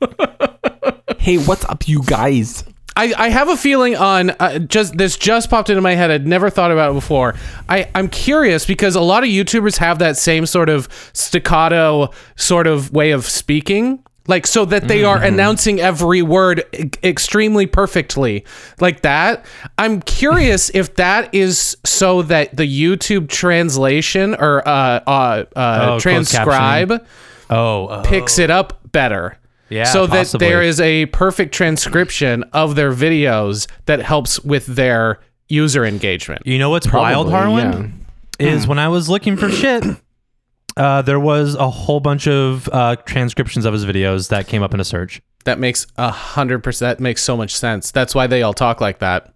hey, 1.18 1.38
what's 1.38 1.64
up, 1.64 1.88
you 1.88 2.02
guys? 2.04 2.64
I, 2.96 3.14
I 3.16 3.28
have 3.28 3.48
a 3.48 3.56
feeling 3.56 3.94
on 3.94 4.30
uh, 4.30 4.58
just 4.58 4.96
this 4.98 5.16
just 5.16 5.50
popped 5.50 5.70
into 5.70 5.80
my 5.82 5.94
head. 5.94 6.10
I'd 6.10 6.26
never 6.26 6.50
thought 6.50 6.72
about 6.72 6.90
it 6.90 6.94
before. 6.94 7.34
I 7.68 7.88
I'm 7.94 8.08
curious 8.08 8.66
because 8.66 8.96
a 8.96 9.00
lot 9.00 9.22
of 9.22 9.28
YouTubers 9.28 9.76
have 9.76 10.00
that 10.00 10.16
same 10.16 10.46
sort 10.46 10.68
of 10.68 10.88
staccato 11.12 12.10
sort 12.34 12.66
of 12.66 12.92
way 12.92 13.12
of 13.12 13.24
speaking. 13.24 14.02
Like 14.26 14.46
so 14.46 14.66
that 14.66 14.88
they 14.88 15.04
are 15.04 15.22
announcing 15.22 15.80
every 15.80 16.20
word 16.20 16.62
e- 16.74 16.90
extremely 17.02 17.64
perfectly, 17.66 18.44
like 18.78 19.00
that. 19.00 19.46
I'm 19.78 20.02
curious 20.02 20.68
if 20.74 20.96
that 20.96 21.34
is 21.34 21.78
so 21.84 22.20
that 22.22 22.54
the 22.54 22.64
YouTube 22.64 23.30
translation 23.30 24.34
or 24.34 24.66
uh, 24.68 25.00
uh, 25.06 25.44
uh, 25.56 25.78
Oh, 25.92 25.98
transcribe 26.00 27.06
Oh, 27.48 27.86
uh, 27.86 28.02
picks 28.02 28.38
it 28.38 28.50
up 28.50 28.80
better. 28.92 29.38
Yeah, 29.70 29.84
So 29.84 30.06
that 30.06 30.30
there 30.38 30.62
is 30.62 30.80
a 30.80 31.06
perfect 31.06 31.52
transcription 31.54 32.42
of 32.52 32.74
their 32.74 32.92
videos 32.92 33.68
that 33.86 34.00
helps 34.00 34.40
with 34.40 34.66
their 34.66 35.20
user 35.48 35.84
engagement. 35.84 36.46
you 36.46 36.58
know 36.58 36.70
what's 36.70 36.90
wild, 36.92 37.30
Harlan? 37.30 37.72
Harwin? 37.72 37.92
Is 38.38 38.66
when 38.66 38.78
I 38.78 38.88
was 38.88 39.08
looking 39.08 39.36
for 39.36 39.50
shit, 39.50 39.84
uh, 40.76 41.02
there 41.02 41.18
was 41.20 41.54
a 41.56 41.68
whole 41.68 42.00
bunch 42.00 42.28
of 42.28 42.68
uh, 42.72 42.96
transcriptions 42.96 43.64
of 43.64 43.72
his 43.72 43.84
videos 43.84 44.28
that 44.28 44.46
came 44.46 44.62
up 44.62 44.72
in 44.74 44.80
a 44.80 44.84
search. 44.84 45.20
That 45.44 45.58
makes 45.58 45.86
a 45.96 46.10
hundred 46.10 46.62
percent. 46.62 46.98
That 46.98 47.02
makes 47.02 47.22
so 47.22 47.36
much 47.36 47.56
sense. 47.56 47.90
That's 47.90 48.14
why 48.14 48.26
they 48.26 48.42
all 48.42 48.54
talk 48.54 48.80
like 48.80 48.98
that. 49.00 49.32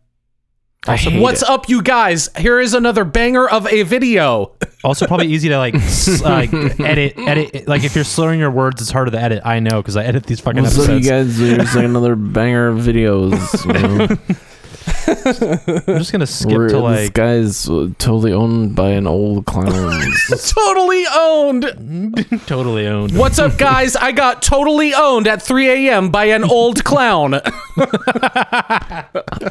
I 0.86 0.96
hate 0.96 1.20
What's 1.22 1.42
it. 1.42 1.48
up, 1.48 1.68
you 1.68 1.80
guys? 1.80 2.28
Here 2.36 2.58
is 2.58 2.74
another 2.74 3.04
banger 3.04 3.48
of 3.48 3.66
a 3.66 3.82
video. 3.82 4.52
Also, 4.84 5.06
probably 5.06 5.28
easy 5.28 5.48
to 5.48 5.58
like, 5.58 5.76
s- 5.76 6.20
uh, 6.24 6.28
like 6.28 6.52
edit, 6.80 7.14
edit. 7.16 7.68
Like 7.68 7.84
if 7.84 7.94
you're 7.94 8.02
slurring 8.02 8.40
your 8.40 8.50
words, 8.50 8.82
it's 8.82 8.90
harder 8.90 9.12
to 9.12 9.20
edit. 9.20 9.40
I 9.44 9.60
know 9.60 9.80
because 9.80 9.96
I 9.96 10.02
edit 10.02 10.24
these 10.24 10.40
fucking 10.40 10.60
What's 10.60 10.76
up, 10.76 10.88
you 11.00 11.08
guys? 11.08 11.38
There's 11.38 11.76
like 11.76 11.84
another 11.84 12.16
banger 12.16 12.66
of 12.66 12.78
videos. 12.80 13.64
You 13.64 13.72
know? 14.08 14.08
I'm 15.06 15.98
just 15.98 16.12
gonna 16.12 16.26
skip 16.26 16.56
Where 16.56 16.68
to 16.68 16.74
this 16.74 16.82
like. 16.82 17.12
guy's 17.14 17.68
uh, 17.68 17.88
totally 17.98 18.32
owned 18.32 18.74
by 18.76 18.90
an 18.90 19.06
old 19.06 19.46
clown. 19.46 20.02
totally 20.38 21.04
owned. 21.12 21.64
totally 22.46 22.86
owned. 22.86 23.16
What's 23.16 23.38
up, 23.38 23.56
guys? 23.58 23.96
I 23.96 24.12
got 24.12 24.42
totally 24.42 24.94
owned 24.94 25.26
at 25.26 25.42
3 25.42 25.88
a.m. 25.88 26.10
by 26.10 26.26
an 26.26 26.44
old 26.44 26.84
clown. 26.84 27.32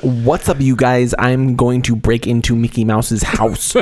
What's 0.01 0.49
up, 0.49 0.59
you 0.59 0.75
guys? 0.75 1.13
I'm 1.17 1.55
going 1.55 1.81
to 1.83 1.95
break 1.95 2.27
into 2.27 2.55
Mickey 2.55 2.83
Mouse's 2.85 3.23
house. 3.23 3.75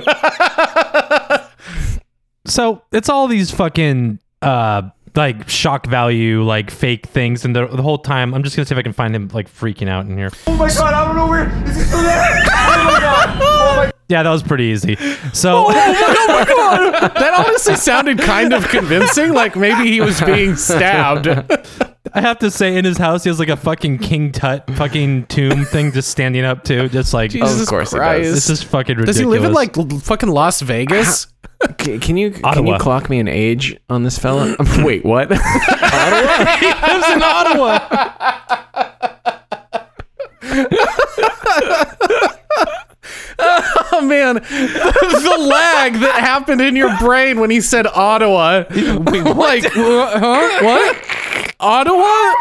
So 2.45 2.81
it's 2.91 3.09
all 3.09 3.27
these 3.27 3.51
fucking 3.51 4.19
uh 4.41 4.89
like 5.15 5.49
shock 5.49 5.87
value, 5.87 6.43
like 6.43 6.71
fake 6.71 7.07
things, 7.07 7.45
and 7.45 7.55
the, 7.55 7.67
the 7.67 7.81
whole 7.81 7.97
time 7.97 8.33
I'm 8.33 8.43
just 8.43 8.55
gonna 8.55 8.65
see 8.65 8.75
if 8.75 8.79
I 8.79 8.83
can 8.83 8.93
find 8.93 9.15
him 9.15 9.29
like 9.33 9.49
freaking 9.49 9.89
out 9.89 10.05
in 10.05 10.17
here. 10.17 10.31
Oh 10.47 10.55
my 10.55 10.69
god, 10.69 10.93
I 10.93 11.05
don't 11.05 11.15
know 11.15 11.27
where. 11.27 11.49
Is 11.65 11.75
he 11.75 11.83
still 11.83 12.01
there? 12.01 12.43
Oh 12.51 12.83
my 12.85 12.99
god. 12.99 13.39
Oh 13.41 13.73
my 13.77 13.91
Yeah, 14.09 14.23
that 14.23 14.31
was 14.31 14.41
pretty 14.41 14.63
easy. 14.65 14.95
So 15.33 15.67
oh, 15.67 15.71
oh 15.71 16.25
my 16.27 16.43
god, 16.45 17.13
that 17.15 17.45
honestly 17.45 17.75
sounded 17.75 18.17
kind 18.17 18.53
of 18.53 18.67
convincing. 18.67 19.33
Like 19.33 19.55
maybe 19.55 19.91
he 19.91 20.01
was 20.01 20.19
being 20.21 20.55
stabbed. 20.55 21.27
I 21.27 22.21
have 22.21 22.39
to 22.39 22.49
say, 22.49 22.75
in 22.75 22.85
his 22.85 22.97
house, 22.97 23.23
he 23.23 23.29
has 23.29 23.37
like 23.37 23.49
a 23.49 23.55
fucking 23.55 23.99
King 23.99 24.31
Tut 24.31 24.67
fucking 24.75 25.27
tomb 25.27 25.63
thing 25.65 25.91
just 25.91 26.09
standing 26.09 26.43
up 26.43 26.63
too, 26.63 26.89
just 26.89 27.13
like 27.13 27.29
Jesus 27.29 27.69
course 27.69 27.93
it 27.93 27.99
does. 27.99 28.33
This 28.33 28.49
is 28.49 28.63
fucking 28.63 28.97
ridiculous. 28.97 29.15
Does 29.15 29.19
he 29.19 29.25
live 29.25 29.43
in 29.43 29.53
like 29.53 29.75
fucking 29.75 30.29
Las 30.29 30.61
Vegas? 30.61 31.27
C- 31.81 31.99
can 31.99 32.15
you 32.17 32.31
can 32.31 32.65
you 32.67 32.77
clock 32.77 33.09
me 33.09 33.19
an 33.19 33.27
age 33.27 33.77
on 33.89 34.03
this 34.03 34.17
fella? 34.17 34.55
Wait, 34.79 35.03
what? 35.03 35.31
Ottawa 35.31 36.37
lives 36.87 37.09
in 37.11 37.21
Ottawa? 37.23 37.79
Oh 43.91 44.01
man, 44.01 44.35
the 44.35 45.37
lag 45.39 45.93
that 45.95 46.19
happened 46.19 46.61
in 46.61 46.75
your 46.75 46.95
brain 46.99 47.39
when 47.39 47.49
he 47.49 47.59
said 47.61 47.87
Ottawa. 47.87 48.63
Like, 48.69 49.63
huh? 49.73 50.59
What? 50.61 51.55
Ottawa? 51.59 52.33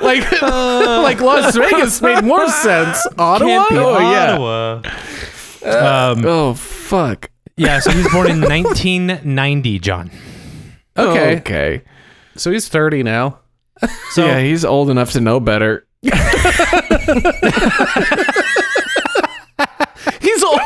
Like, 0.00 0.30
like 0.42 1.20
Las 1.20 1.56
Vegas 1.56 2.00
made 2.00 2.24
more 2.24 2.48
sense. 2.48 3.04
Ottawa? 3.18 3.66
Oh 3.70 4.82
yeah. 5.62 6.10
Um, 6.10 6.24
oh 6.24 6.54
fuck. 6.54 7.30
Yeah, 7.58 7.80
so 7.80 7.90
he 7.90 7.98
was 7.98 8.12
born 8.12 8.30
in 8.30 8.40
1990, 8.48 9.78
John. 9.80 10.10
Okay. 10.96 11.36
Okay. 11.38 11.82
So 12.36 12.50
he's 12.50 12.68
30 12.68 13.02
now. 13.02 13.40
So 14.12 14.26
yeah, 14.26 14.40
he's 14.40 14.64
old 14.64 14.90
enough 14.90 15.12
to 15.12 15.20
know 15.20 15.38
better. 15.40 15.86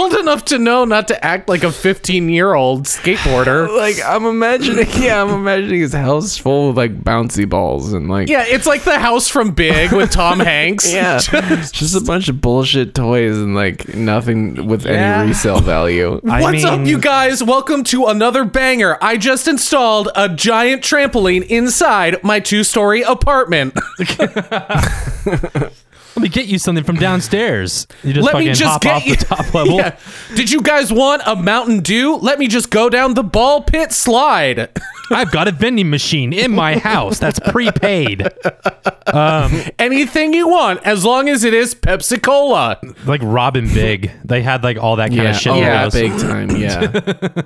He's 0.03 0.13
old 0.15 0.21
enough 0.21 0.45
to 0.47 0.59
know 0.59 0.85
not 0.85 1.09
to 1.09 1.25
act 1.25 1.49
like 1.49 1.63
a 1.63 1.71
15 1.71 2.29
year 2.29 2.55
old 2.55 2.85
skateboarder. 2.85 3.69
Like 3.83 3.97
I'm 4.05 4.27
imagining, 4.27 4.87
yeah, 5.03 5.23
I'm 5.23 5.31
imagining 5.31 5.81
his 5.81 5.93
house 5.93 6.37
full 6.37 6.71
of 6.71 6.77
like 6.77 7.01
bouncy 7.03 7.49
balls 7.49 7.93
and 7.93 8.09
like 8.09 8.29
Yeah, 8.29 8.45
it's 8.47 8.67
like 8.67 8.83
the 8.85 8.99
house 8.99 9.29
from 9.29 9.53
Big 9.53 9.93
with 9.93 10.11
Tom 10.11 10.39
Hanks. 10.53 10.93
yeah, 10.93 11.19
just 11.19 11.97
a 11.97 12.01
bunch 12.01 12.29
of 12.29 12.41
bullshit 12.41 12.95
toys 12.95 13.37
and 13.39 13.55
like 13.55 13.95
nothing 13.95 14.67
with 14.67 14.85
Yeah. 14.85 15.21
any 15.21 15.29
resale 15.29 15.61
value. 15.61 16.21
I 16.29 16.41
What's 16.43 16.65
up, 16.65 16.87
you 16.87 16.99
guys? 16.99 17.43
Welcome 17.43 17.83
to 17.85 18.07
another 18.07 18.45
banger. 18.45 18.99
I 19.03 19.17
just 19.17 19.49
installed 19.49 20.09
a 20.15 20.29
giant 20.29 20.83
trampoline 20.83 21.45
inside 21.47 22.23
my 22.23 22.41
two 22.41 22.63
story 22.65 23.03
apartment. 23.03 23.75
Let 26.15 26.23
me 26.23 26.29
get 26.29 26.47
you 26.47 26.59
something 26.59 26.85
from 26.85 26.97
downstairs. 26.97 27.87
You 28.05 28.13
just 28.13 28.25
Let 28.27 28.33
fucking 28.33 28.49
me 28.49 28.55
just 28.55 28.71
hop 28.71 28.83
get 28.83 28.95
off 28.97 29.07
you. 29.07 29.17
the 29.17 29.25
top 29.25 29.55
level. 29.55 29.77
Yeah. 29.79 29.97
Did 30.35 30.51
you 30.51 30.61
guys 30.61 30.93
want 30.93 31.23
a 31.27 31.35
Mountain 31.37 31.81
Dew? 31.81 32.17
Let 32.17 32.39
me 32.39 32.49
just 32.49 32.71
go 32.71 32.89
down 32.91 33.15
the 33.15 33.23
ball 33.23 33.63
pit 33.63 33.93
slide. 33.93 34.69
I've 35.11 35.31
got 35.31 35.47
a 35.49 35.53
vending 35.53 35.91
machine 35.91 36.33
in 36.33 36.53
my 36.53 36.79
house 36.79 37.19
that's 37.19 37.39
prepaid. 37.41 38.29
Anything 39.79 40.33
you 40.33 40.49
want, 40.49 40.83
as 40.87 41.05
long 41.05 41.29
as 41.29 41.45
it 41.45 41.53
is 41.53 41.75
Pepsi 41.75 42.23
Cola. 42.23 42.79
Like 43.05 43.21
Robin 43.23 43.67
Big. 43.73 44.11
They 44.25 44.43
had 44.43 44.63
like 44.65 44.79
all 44.79 44.97
that 44.97 45.11
kind 45.11 45.29
of 45.29 45.37
shit. 45.37 45.53
oh, 45.53 45.57
in 45.57 45.63
yeah, 45.63 45.83
those. 45.89 45.93
big 45.93 46.13
time. 46.19 46.51
Yeah, 46.57 47.43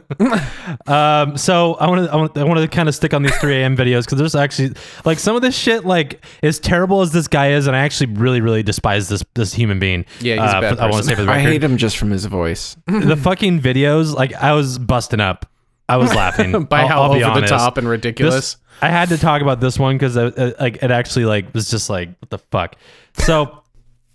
Um, 0.86 1.36
so 1.36 1.74
I 1.74 1.88
want 1.88 2.06
to, 2.06 2.12
I 2.12 2.16
want, 2.16 2.38
I 2.38 2.44
want 2.44 2.60
to 2.60 2.68
kind 2.68 2.88
of 2.88 2.94
stick 2.94 3.12
on 3.14 3.22
these 3.22 3.36
3 3.38 3.56
a.m. 3.62 3.76
videos 3.76 4.04
because 4.04 4.18
there's 4.18 4.34
actually 4.36 4.72
like 5.04 5.18
some 5.18 5.34
of 5.36 5.42
this 5.42 5.56
shit, 5.56 5.84
like 5.84 6.24
as 6.42 6.58
terrible 6.60 7.00
as 7.00 7.12
this 7.12 7.26
guy 7.28 7.50
is, 7.52 7.66
and 7.66 7.74
I 7.74 7.80
actually 7.80 8.12
really, 8.12 8.40
really 8.40 8.55
despise 8.62 9.08
this 9.08 9.22
this 9.34 9.52
human 9.54 9.78
being. 9.78 10.04
Yeah, 10.20 10.34
he's 10.42 10.52
a 10.52 10.56
uh, 10.56 10.60
bad 10.60 10.78
I 10.78 10.90
want 10.90 11.04
to 11.04 11.08
say 11.08 11.14
for 11.14 11.22
the 11.22 11.26
record, 11.28 11.38
I 11.40 11.42
hate 11.52 11.62
him 11.64 11.76
just 11.76 11.96
from 11.96 12.10
his 12.10 12.24
voice. 12.26 12.76
the 12.86 13.16
fucking 13.22 13.60
videos. 13.60 14.14
Like 14.14 14.34
I 14.34 14.52
was 14.52 14.78
busting 14.78 15.20
up. 15.20 15.46
I 15.88 15.96
was 15.98 16.12
laughing 16.14 16.64
By 16.68 16.80
I'll- 16.82 16.88
how 16.88 17.02
I'll 17.02 17.14
be 17.14 17.22
over 17.22 17.40
the 17.40 17.46
top 17.46 17.78
and 17.78 17.88
ridiculous. 17.88 18.34
This- 18.34 18.56
I 18.82 18.88
had 18.90 19.08
to 19.08 19.16
talk 19.18 19.40
about 19.40 19.60
this 19.60 19.78
one 19.78 19.96
because 19.96 20.16
uh, 20.18 20.52
like 20.60 20.82
it 20.82 20.90
actually 20.90 21.24
like 21.24 21.54
was 21.54 21.70
just 21.70 21.88
like 21.88 22.10
what 22.20 22.28
the 22.28 22.38
fuck. 22.38 22.76
So 23.14 23.62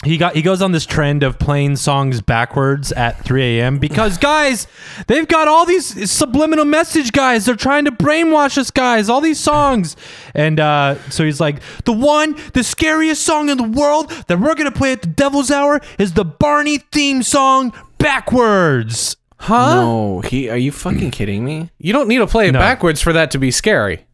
he 0.04 0.18
got 0.18 0.36
he 0.36 0.42
goes 0.42 0.62
on 0.62 0.72
this 0.72 0.86
trend 0.86 1.22
of 1.24 1.38
playing 1.38 1.76
songs 1.76 2.22
backwards 2.22 2.92
at 2.94 3.24
3 3.24 3.60
a.m. 3.60 3.78
because 3.78 4.18
guys, 4.32 4.68
they've 5.08 5.28
got 5.28 5.48
all 5.48 5.66
these 5.66 6.10
subliminal 6.12 6.66
message 6.66 7.12
guys. 7.12 7.46
They're 7.46 7.56
trying 7.56 7.86
to 7.86 7.92
brainwash 7.92 8.58
us 8.58 8.72
guys. 8.72 9.10
All 9.10 9.22
these 9.22 9.40
songs, 9.40 9.96
and 10.34 10.60
uh, 10.60 10.96
so 11.10 11.24
he's 11.24 11.40
like 11.40 11.62
the 11.86 11.94
one, 11.94 12.36
the 12.54 12.64
scariest 12.64 13.24
song 13.24 13.50
in 13.50 13.58
the 13.58 13.64
world 13.64 14.10
that 14.28 14.40
we're 14.40 14.56
gonna 14.56 14.72
play 14.72 14.92
at 14.94 15.02
the 15.04 15.08
Devil's 15.08 15.52
Hour 15.52 15.82
is 16.00 16.14
the 16.14 16.26
Barney 16.26 16.78
theme 16.80 17.22
song 17.24 17.72
backwards. 17.98 19.18
huh? 19.38 19.76
No, 19.76 20.22
he. 20.22 20.50
Are 20.50 20.58
you 20.58 20.72
fucking 20.72 21.12
kidding 21.12 21.44
me? 21.46 21.70
You 21.78 21.94
don't 21.94 22.08
need 22.08 22.18
to 22.20 22.28
play 22.28 22.48
it 22.48 22.52
No. 22.54 22.60
backwards 22.60 23.02
for 23.02 23.14
that 23.14 23.32
to 23.32 23.38
be 23.38 23.52
scary. 23.52 24.06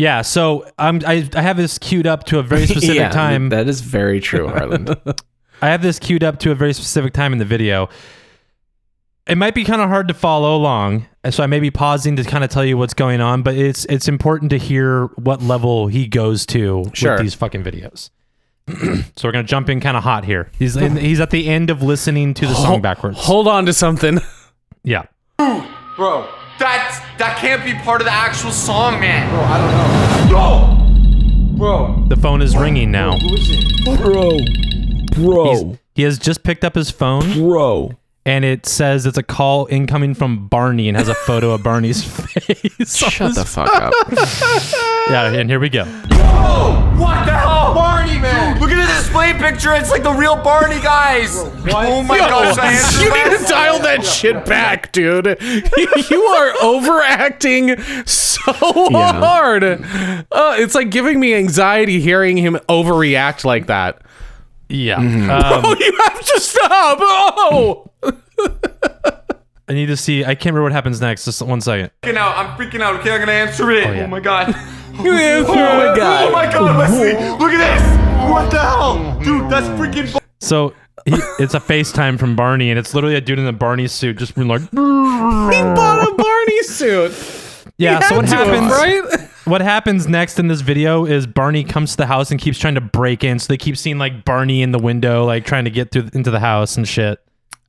Yeah, 0.00 0.22
so 0.22 0.66
I'm 0.78 1.02
I, 1.06 1.28
I 1.34 1.42
have 1.42 1.58
this 1.58 1.78
queued 1.78 2.06
up 2.06 2.24
to 2.24 2.38
a 2.38 2.42
very 2.42 2.66
specific 2.66 2.96
yeah, 2.96 3.10
time. 3.10 3.50
That 3.50 3.68
is 3.68 3.82
very 3.82 4.18
true, 4.18 4.48
Harlan. 4.48 4.88
I 5.62 5.68
have 5.68 5.82
this 5.82 5.98
queued 5.98 6.24
up 6.24 6.38
to 6.38 6.50
a 6.50 6.54
very 6.54 6.72
specific 6.72 7.12
time 7.12 7.34
in 7.34 7.38
the 7.38 7.44
video. 7.44 7.90
It 9.26 9.36
might 9.36 9.54
be 9.54 9.62
kind 9.62 9.82
of 9.82 9.90
hard 9.90 10.08
to 10.08 10.14
follow 10.14 10.56
along, 10.56 11.06
so 11.28 11.42
I 11.42 11.46
may 11.46 11.60
be 11.60 11.70
pausing 11.70 12.16
to 12.16 12.24
kind 12.24 12.42
of 12.42 12.48
tell 12.48 12.64
you 12.64 12.78
what's 12.78 12.94
going 12.94 13.20
on, 13.20 13.42
but 13.42 13.56
it's 13.56 13.84
it's 13.84 14.08
important 14.08 14.48
to 14.50 14.56
hear 14.56 15.06
what 15.16 15.42
level 15.42 15.88
he 15.88 16.06
goes 16.06 16.46
to 16.46 16.90
Sure. 16.94 17.12
with 17.12 17.20
these 17.20 17.34
fucking 17.34 17.62
videos. 17.62 18.08
so 19.16 19.28
we're 19.28 19.32
gonna 19.32 19.44
jump 19.44 19.68
in 19.68 19.80
kind 19.80 19.98
of 19.98 20.02
hot 20.02 20.24
here. 20.24 20.50
He's 20.58 20.76
in, 20.76 20.96
he's 20.96 21.20
at 21.20 21.28
the 21.28 21.46
end 21.46 21.68
of 21.68 21.82
listening 21.82 22.32
to 22.34 22.46
the 22.46 22.54
song 22.54 22.80
backwards. 22.80 23.18
Hold 23.18 23.48
on 23.48 23.66
to 23.66 23.74
something. 23.74 24.18
yeah, 24.82 25.02
Bro, 25.36 26.26
That 26.60 27.14
that 27.18 27.38
can't 27.38 27.64
be 27.64 27.72
part 27.72 28.02
of 28.02 28.04
the 28.04 28.12
actual 28.12 28.50
song, 28.50 29.00
man. 29.00 29.30
bro, 29.30 29.40
I 29.40 29.56
don't 29.58 30.28
know. 30.28 31.56
Bro, 31.56 31.56
bro, 31.56 32.04
the 32.08 32.16
phone 32.16 32.42
is 32.42 32.54
ringing 32.54 32.90
now. 32.90 33.12
who 33.18 33.34
is 33.34 33.48
it? 33.50 33.84
bro, 33.98 34.38
bro. 35.14 35.50
He's, 35.50 35.78
He 35.94 36.02
has 36.02 36.18
just 36.18 36.42
picked 36.42 36.62
up 36.62 36.74
his 36.74 36.90
phone 36.90 37.32
Bro. 37.32 37.92
And 38.26 38.44
it 38.44 38.66
says 38.66 39.06
it's 39.06 39.16
a 39.18 39.22
call 39.22 39.66
incoming 39.70 40.14
from 40.14 40.46
Barney 40.48 40.88
and 40.88 40.96
has 40.96 41.08
a 41.08 41.14
photo 41.14 41.52
of 41.52 41.62
Barney's 41.62 42.02
face. 42.34 42.96
Shut 42.96 43.34
the 43.34 43.44
fuck 43.44 43.68
up. 43.72 43.92
yeah, 45.10 45.32
and 45.32 45.48
here 45.48 45.58
we 45.60 45.68
go. 45.68 45.84
What 45.84 47.24
the 47.24 47.32
hell? 47.32 47.74
Barney, 47.74 48.18
man! 48.18 48.60
Look 48.60 48.70
at 48.70 48.76
the 48.86 48.92
display 48.94 49.32
picture. 49.32 49.72
It's 49.74 49.90
like 49.90 50.02
the 50.02 50.12
real 50.12 50.36
Barney, 50.36 50.80
guys. 50.80 51.30
Oh 51.72 52.02
my 52.02 52.18
gosh, 52.18 52.58
I 52.58 52.72
answered 52.72 53.02
You 53.04 53.30
need 53.30 53.38
to 53.38 53.44
dial 53.44 53.78
that 53.80 54.04
shit 54.04 54.44
back, 54.44 54.92
dude. 54.92 55.24
you 56.10 56.22
are 56.22 56.54
overacting 56.62 57.80
so 58.04 58.52
hard. 58.52 59.64
Uh, 59.64 60.54
it's 60.58 60.74
like 60.74 60.90
giving 60.90 61.18
me 61.20 61.34
anxiety 61.34 62.00
hearing 62.00 62.36
him 62.36 62.54
overreact 62.68 63.44
like 63.44 63.66
that. 63.68 64.02
Yeah. 64.70 64.96
Mm-hmm. 64.98 65.30
Um, 65.30 65.62
Oh, 65.64 65.76
you 65.78 65.98
have 66.04 66.20
to 66.24 66.40
stop. 66.40 66.98
Oh. 67.02 67.90
I 69.68 69.72
need 69.74 69.86
to 69.86 69.96
see. 69.96 70.24
I 70.24 70.34
can't 70.34 70.46
remember 70.46 70.62
what 70.64 70.72
happens 70.72 71.00
next. 71.00 71.24
Just 71.26 71.42
one 71.42 71.60
second. 71.60 71.90
freaking 72.02 72.16
out. 72.16 72.36
I'm 72.36 72.56
freaking 72.58 72.80
out. 72.80 72.96
Okay, 73.00 73.12
I'm 73.12 73.20
gonna 73.20 73.32
answer 73.32 73.70
it. 73.70 73.86
Oh, 73.86 73.92
yeah. 73.92 74.06
my 74.06 74.18
god. 74.20 74.48
Oh 74.52 75.02
my 75.02 75.96
god. 75.96 76.28
Oh 76.28 76.32
my 76.32 76.50
god, 76.52 76.76
Wesley. 76.78 77.12
Look 77.12 77.52
at 77.52 77.58
this. 77.78 78.30
What 78.30 78.50
the 78.50 78.58
hell? 78.60 79.20
Dude, 79.22 79.48
that's 79.50 79.66
freaking. 79.68 80.12
bu- 80.12 80.18
So 80.40 80.74
he, 81.06 81.14
it's 81.38 81.54
a 81.54 81.60
FaceTime 81.60 82.18
from 82.18 82.34
Barney, 82.36 82.70
and 82.70 82.78
it's 82.78 82.94
literally 82.94 83.14
a 83.16 83.20
dude 83.20 83.38
in 83.38 83.46
a 83.46 83.52
Barney 83.52 83.86
suit 83.86 84.18
just 84.18 84.34
being 84.34 84.48
like, 84.48 84.60
He 84.62 84.66
bought 84.76 86.08
a 86.08 86.14
Barney 86.14 86.62
suit. 86.64 87.12
Yeah. 87.80 88.00
So 88.08 88.16
what 88.16 88.26
Had 88.28 88.44
to, 88.44 88.50
happens? 88.60 88.72
right? 88.72 89.28
What 89.46 89.60
happens 89.62 90.06
next 90.06 90.38
in 90.38 90.46
this 90.48 90.60
video 90.60 91.06
is 91.06 91.26
Barney 91.26 91.64
comes 91.64 91.92
to 91.92 91.96
the 91.96 92.06
house 92.06 92.30
and 92.30 92.38
keeps 92.40 92.58
trying 92.58 92.76
to 92.76 92.80
break 92.80 93.24
in. 93.24 93.38
So 93.38 93.46
they 93.52 93.56
keep 93.56 93.76
seeing 93.76 93.98
like 93.98 94.24
Barney 94.24 94.62
in 94.62 94.70
the 94.70 94.78
window, 94.78 95.24
like 95.24 95.44
trying 95.44 95.64
to 95.64 95.70
get 95.70 95.90
through 95.90 96.10
into 96.12 96.30
the 96.30 96.38
house 96.40 96.76
and 96.76 96.86
shit. 96.86 97.18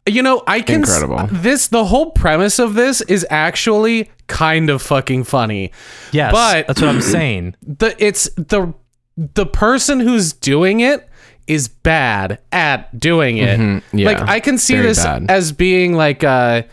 You 0.07 0.21
know, 0.21 0.43
I 0.47 0.61
can. 0.61 0.81
s- 0.83 1.01
Incredible. 1.01 1.27
this 1.41 1.67
the 1.69 1.85
whole 1.85 2.11
premise 2.11 2.59
of 2.59 2.73
this 2.75 3.01
is 3.01 3.25
actually 3.29 4.11
kind 4.27 4.69
of 4.69 4.81
fucking 4.81 5.23
funny. 5.23 5.71
Yes, 6.11 6.31
But- 6.33 6.67
that's 6.67 6.81
what 6.81 6.89
I'm 6.89 7.01
saying. 7.01 7.55
the 7.65 7.95
it's 8.03 8.29
the 8.35 8.73
the 9.17 9.45
person 9.45 9.99
who's 9.99 10.33
doing 10.33 10.79
it 10.81 11.07
is 11.47 11.67
bad 11.67 12.39
at 12.51 12.97
doing 12.99 13.37
it. 13.37 13.59
Mhm, 13.59 13.83
yeah, 13.93 14.07
like 14.07 14.21
I 14.21 14.39
can 14.39 14.57
see 14.57 14.75
very 14.75 14.87
this 14.87 15.03
bad. 15.03 15.29
as 15.29 15.51
being 15.51 15.93
like 15.93 16.23
uh 16.23 16.63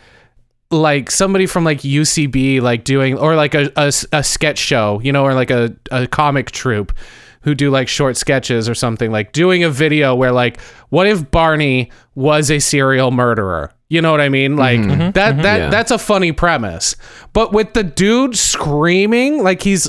like 0.71 1.11
somebody 1.11 1.47
from 1.47 1.65
like 1.65 1.79
UCB 1.81 2.61
like 2.61 2.85
doing 2.85 3.17
or 3.19 3.35
like 3.37 3.55
a, 3.55 3.73
a, 3.77 3.93
a 4.13 4.23
sketch 4.23 4.59
show, 4.59 5.01
you 5.03 5.13
know, 5.13 5.25
or 5.25 5.35
like 5.35 5.51
a, 5.51 5.75
a 5.91 6.07
comic 6.07 6.51
troupe 6.51 6.93
who 7.43 7.55
do 7.55 7.71
like 7.71 7.89
short 7.89 8.17
sketches 8.17 8.69
or 8.69 8.75
something 8.75 9.11
like 9.11 9.33
doing 9.33 9.65
a 9.65 9.71
video 9.71 10.15
where 10.15 10.33
like 10.33 10.61
what 10.91 11.07
if 11.07 11.31
Barney 11.31 11.91
was 12.15 12.51
a 12.51 12.59
serial 12.59 13.11
murderer? 13.11 13.73
You 13.89 14.03
know 14.03 14.11
what 14.11 14.21
I 14.21 14.29
mean? 14.29 14.57
Like 14.57 14.81
mm-hmm. 14.81 14.91
Mm-hmm. 14.91 15.11
that 15.13 15.43
that 15.43 15.57
Yeah. 15.59 15.71
that's 15.71 15.91
a 15.91 15.97
funny 15.99 16.33
premise. 16.33 16.95
But 17.33 17.53
with 17.53 17.73
the 17.73 17.85
dude 17.85 18.37
screaming 18.37 19.43
like 19.43 19.63
he's 19.63 19.89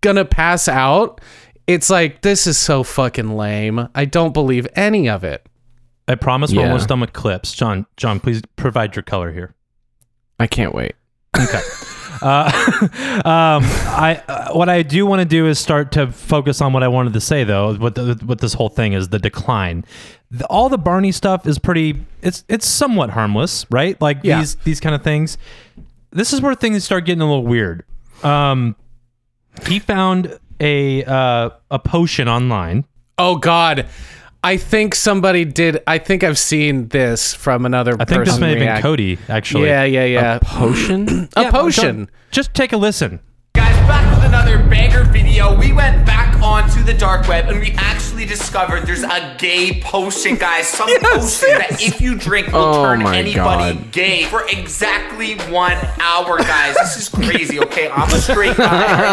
gonna 0.00 0.24
pass 0.24 0.66
out, 0.66 1.20
it's 1.68 1.90
like 1.90 2.22
this 2.22 2.48
is 2.48 2.58
so 2.58 2.82
fucking 2.82 3.36
lame. 3.36 3.88
I 3.94 4.04
don't 4.04 4.34
believe 4.34 4.66
any 4.74 5.08
of 5.08 5.22
it. 5.22 5.46
I 6.08 6.16
promise 6.16 6.50
we're 6.52 6.62
Yeah. 6.62 6.68
almost 6.68 6.88
done 6.88 7.00
with 7.00 7.12
clips. 7.12 7.52
John, 7.52 7.86
John, 7.96 8.18
please 8.18 8.42
provide 8.56 8.96
your 8.96 9.02
color 9.04 9.30
here. 9.30 9.54
I 10.38 10.46
can't 10.46 10.74
wait. 10.74 10.94
Okay. 11.38 11.60
Uh, 12.20 12.50
um, 13.24 13.62
I 13.94 14.20
uh, 14.26 14.52
what 14.52 14.68
I 14.68 14.82
do 14.82 15.06
want 15.06 15.20
to 15.20 15.24
do 15.24 15.46
is 15.46 15.56
start 15.60 15.92
to 15.92 16.08
focus 16.10 16.60
on 16.60 16.72
what 16.72 16.82
I 16.82 16.88
wanted 16.88 17.12
to 17.12 17.20
say 17.20 17.44
though. 17.44 17.74
What 17.76 17.94
the, 17.94 18.20
what 18.24 18.40
this 18.40 18.54
whole 18.54 18.68
thing 18.68 18.92
is 18.92 19.10
the 19.10 19.20
decline. 19.20 19.84
The, 20.32 20.44
all 20.46 20.68
the 20.68 20.78
Barney 20.78 21.12
stuff 21.12 21.46
is 21.46 21.60
pretty. 21.60 22.04
It's 22.20 22.44
it's 22.48 22.66
somewhat 22.66 23.10
harmless, 23.10 23.66
right? 23.70 24.00
Like 24.00 24.18
Yeah. 24.24 24.40
these 24.40 24.56
these 24.64 24.80
kind 24.80 24.96
of 24.96 25.04
things. 25.04 25.38
This 26.10 26.32
is 26.32 26.40
where 26.40 26.56
things 26.56 26.82
start 26.82 27.04
getting 27.04 27.22
a 27.22 27.26
little 27.28 27.46
weird. 27.46 27.84
Um, 28.24 28.74
he 29.68 29.78
found 29.78 30.40
a 30.58 31.04
uh, 31.04 31.50
a 31.70 31.78
potion 31.78 32.26
online. 32.28 32.84
Oh 33.16 33.36
God. 33.36 33.86
I 34.44 34.56
think 34.56 34.94
somebody 34.94 35.44
did. 35.44 35.82
I 35.86 35.98
think 35.98 36.22
I've 36.22 36.38
seen 36.38 36.88
this 36.88 37.34
from 37.34 37.66
another 37.66 37.94
I 37.98 38.04
think 38.04 38.20
person. 38.24 38.24
this 38.24 38.38
may 38.40 38.50
have 38.64 38.74
been. 38.76 38.82
Cody 38.82 39.18
actually. 39.28 39.66
Yeah, 39.66 39.84
yeah, 39.84 40.04
yeah. 40.04 40.36
A 40.36 40.40
potion? 40.40 41.28
A 41.36 41.42
Yeah, 41.42 41.50
potion. 41.50 42.10
Just 42.30 42.54
take 42.54 42.72
a 42.72 42.76
listen. 42.76 43.20
Guys, 43.88 44.04
back 44.04 44.16
with 44.16 44.24
another 44.26 44.58
banger 44.68 45.04
video. 45.04 45.56
We 45.58 45.72
went 45.72 46.04
back 46.06 46.40
onto 46.42 46.82
the 46.82 46.92
dark 46.94 47.26
web 47.26 47.48
and 47.48 47.58
we 47.60 47.72
actually 47.78 48.24
discovered 48.26 48.86
there's 48.86 49.02
a 49.02 49.34
gay 49.38 49.80
potion, 49.80 50.36
guys. 50.36 50.68
Some 50.68 50.88
potion 51.00 51.48
that 51.58 51.78
if 51.80 52.00
you 52.00 52.14
drink 52.16 52.48
will 52.52 52.60
Oh 52.60 52.84
turn 52.84 53.02
my 53.02 53.16
anybody 53.16 53.74
God. 53.78 53.92
gay 53.92 54.24
for 54.24 54.44
exactly 54.48 55.36
one 55.50 55.76
hour, 56.00 56.38
guys. 56.38 56.74
This 56.76 56.96
is 56.98 57.08
crazy, 57.08 57.58
okay? 57.60 57.88
I'm 57.88 58.08
a 58.12 58.18
straight 58.20 58.56
guy. 58.56 58.66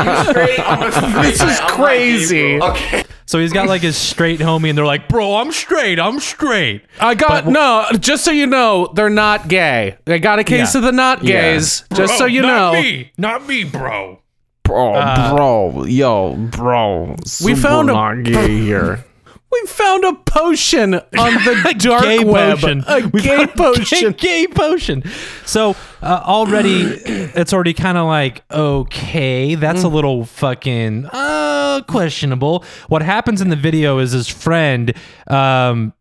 Are 0.05 0.25
you 0.25 0.31
straight? 0.31 0.59
I'm 0.59 0.83
a 0.83 0.91
straight 0.91 1.23
This 1.23 1.37
guy. 1.41 1.51
is 1.51 1.59
I'm 1.59 1.67
not 1.67 1.69
gay, 1.69 1.75
crazy. 1.75 2.57
bro. 2.59 2.69
Okay. 2.71 3.03
So 3.27 3.39
he's 3.39 3.53
got 3.53 3.67
like 3.67 3.81
his 3.81 3.97
straight 3.97 4.39
homie, 4.39 4.69
and 4.69 4.77
they're 4.77 4.85
like, 4.85 5.09
"Bro, 5.09 5.37
I'm 5.37 5.51
straight. 5.51 5.99
I'm 5.99 6.19
straight." 6.19 6.83
I 6.99 7.15
got 7.15 7.47
no. 7.47 7.85
Just 7.99 8.23
so 8.23 8.29
you 8.29 8.45
know, 8.45 8.91
they're 8.93 9.09
not 9.09 9.47
gay. 9.47 9.97
I 10.05 10.19
got 10.19 10.37
a 10.37 10.43
case 10.43 10.75
Yeah. 10.75 10.79
of 10.79 10.83
the 10.83 10.91
not 10.91 11.23
Yeah. 11.23 11.41
gays. 11.53 11.83
Just 11.95 12.13
so 12.13 12.19
Bro, 12.19 12.27
you 12.27 12.41
not 12.43 12.73
know. 12.73 12.81
me, 12.81 13.11
not 13.17 13.47
me, 13.47 13.63
bro. 13.63 14.19
Bro, 14.65 14.95
Uh, 14.95 15.35
bro, 15.35 15.83
yo, 15.85 16.35
bro. 16.35 17.15
We 17.43 17.55
found 17.55 17.89
a- 17.89 18.21
gay 18.23 18.57
here. 18.57 19.05
We 19.51 19.67
found 19.67 20.03
a 20.03 20.13
potion 20.13 20.95
on 20.95 21.01
the 21.13 21.75
dark 21.79 22.03
gay 22.03 22.25
web. 22.25 22.57
potion. 22.59 22.83
A 22.87 23.07
We 23.07 23.21
gay 23.21 23.37
found 23.37 23.49
a 23.51 23.53
potion. 23.53 24.11
Gay, 24.11 24.41
gay 24.47 24.47
potion. 24.47 25.01
So 25.45 25.77
uh, 26.01 26.21
already, 26.25 26.81
it's 27.05 27.53
already 27.53 27.73
kind 27.73 27.97
of 27.97 28.05
like 28.07 28.43
okay, 28.51 29.55
that's 29.55 29.81
Mm. 29.81 29.85
a 29.85 29.87
little 29.87 30.25
fucking 30.25 31.05
uh, 31.13 31.81
questionable. 31.87 32.65
What 32.89 33.01
happens 33.01 33.39
in 33.39 33.49
the 33.49 33.55
video 33.55 33.99
is 33.99 34.11
his 34.11 34.27
friend. 34.27 34.93
Um, 35.27 35.93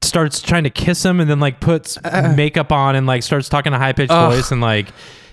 starts 0.00 0.40
trying 0.40 0.64
to 0.64 0.70
kiss 0.70 1.04
him 1.04 1.20
and 1.20 1.28
then 1.28 1.40
like 1.40 1.60
puts 1.60 1.98
makeup 2.36 2.72
on 2.72 2.94
and 2.96 3.06
like 3.06 3.22
starts 3.22 3.48
talking 3.50 3.72
a 3.74 3.78
high 3.78 3.92
pitched 3.92 4.12
Uh. 4.12 4.30
Voice 4.30 4.50
and 4.50 4.60
like 4.62 4.88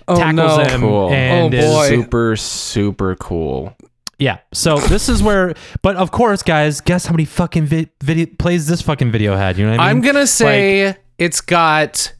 Oh, 0.08 0.16
tackles 0.16 0.58
no. 0.58 0.64
him 0.64 0.80
Cool. 0.80 1.10
and 1.10 1.54
Oh, 1.54 1.56
is- 1.58 1.64
boy. 1.64 1.88
Super, 1.88 2.36
super 2.36 3.14
cool. 3.16 3.76
Yeah. 4.18 4.38
So 4.52 4.76
this 4.78 5.08
is 5.08 5.22
where, 5.22 5.54
but 5.82 5.96
of 5.96 6.10
course, 6.12 6.42
guys, 6.42 6.80
guess 6.80 7.06
how 7.06 7.12
many 7.12 7.24
fucking 7.24 7.66
vi- 7.66 7.90
video 8.02 8.26
plays 8.38 8.66
this 8.68 8.80
fucking 8.82 9.10
video 9.10 9.36
had? 9.36 9.58
You 9.58 9.64
know 9.64 9.72
what 9.72 9.80
I 9.80 9.88
mean? 9.88 9.96
I'm 9.96 10.02
gonna 10.02 10.26
say 10.28 10.96
it's 11.18 11.40
got 11.40 12.12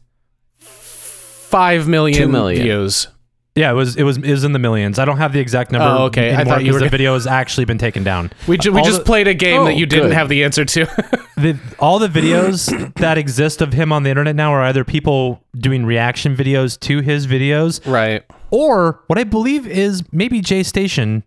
five 0.59 1.87
million, 1.87 2.17
Two 2.17 2.27
million. 2.27 2.61
views. 2.63 3.07
Yeah, 3.55 3.69
it 3.69 3.75
was 3.75 3.95
it 3.95 4.01
was 4.03 4.17
it 4.17 4.31
was 4.31 4.43
in 4.43 4.51
the 4.53 4.57
millions. 4.59 4.97
I 4.97 5.05
don't 5.05 5.17
have 5.17 5.31
the 5.31 5.39
exact 5.39 5.71
number. 5.71 5.85
Oh, 5.87 6.05
okay. 6.05 6.29
I 6.31 6.39
anymore 6.39 6.45
thought 6.45 6.63
you 6.63 6.69
'cause 6.69 6.73
were 6.73 6.79
the 6.79 6.85
gonna- 6.85 6.89
video 6.89 7.13
has 7.13 7.27
actually 7.27 7.65
been 7.65 7.77
taken 7.77 8.03
down. 8.03 8.31
We, 8.47 8.57
ju- 8.57 8.71
we 8.71 8.79
All 8.79 8.85
just 8.85 8.99
the- 8.99 9.05
played 9.05 9.27
a 9.27 9.35
game 9.35 9.61
Oh, 9.61 9.65
that 9.65 9.75
you 9.75 9.85
didn't 9.85 10.07
good. 10.09 10.13
have 10.15 10.27
the 10.27 10.43
answer 10.43 10.65
to. 10.65 10.85
the 11.37 11.59
all 11.77 11.99
the 11.99 12.07
videos 12.07 12.93
that 12.95 13.17
exist 13.19 13.61
of 13.61 13.73
him 13.73 13.91
on 13.93 14.01
the 14.03 14.09
internet 14.09 14.35
now 14.35 14.51
are 14.51 14.63
either 14.63 14.83
people 14.83 15.43
doing 15.55 15.85
reaction 15.85 16.35
videos 16.35 16.79
to 16.79 17.01
his 17.01 17.27
videos 17.27 17.79
right. 17.91 18.23
or 18.49 19.01
what 19.07 19.19
I 19.19 19.23
believe 19.23 19.67
is 19.67 20.01
maybe 20.11 20.41
Jay 20.41 20.63
Station 20.63 21.23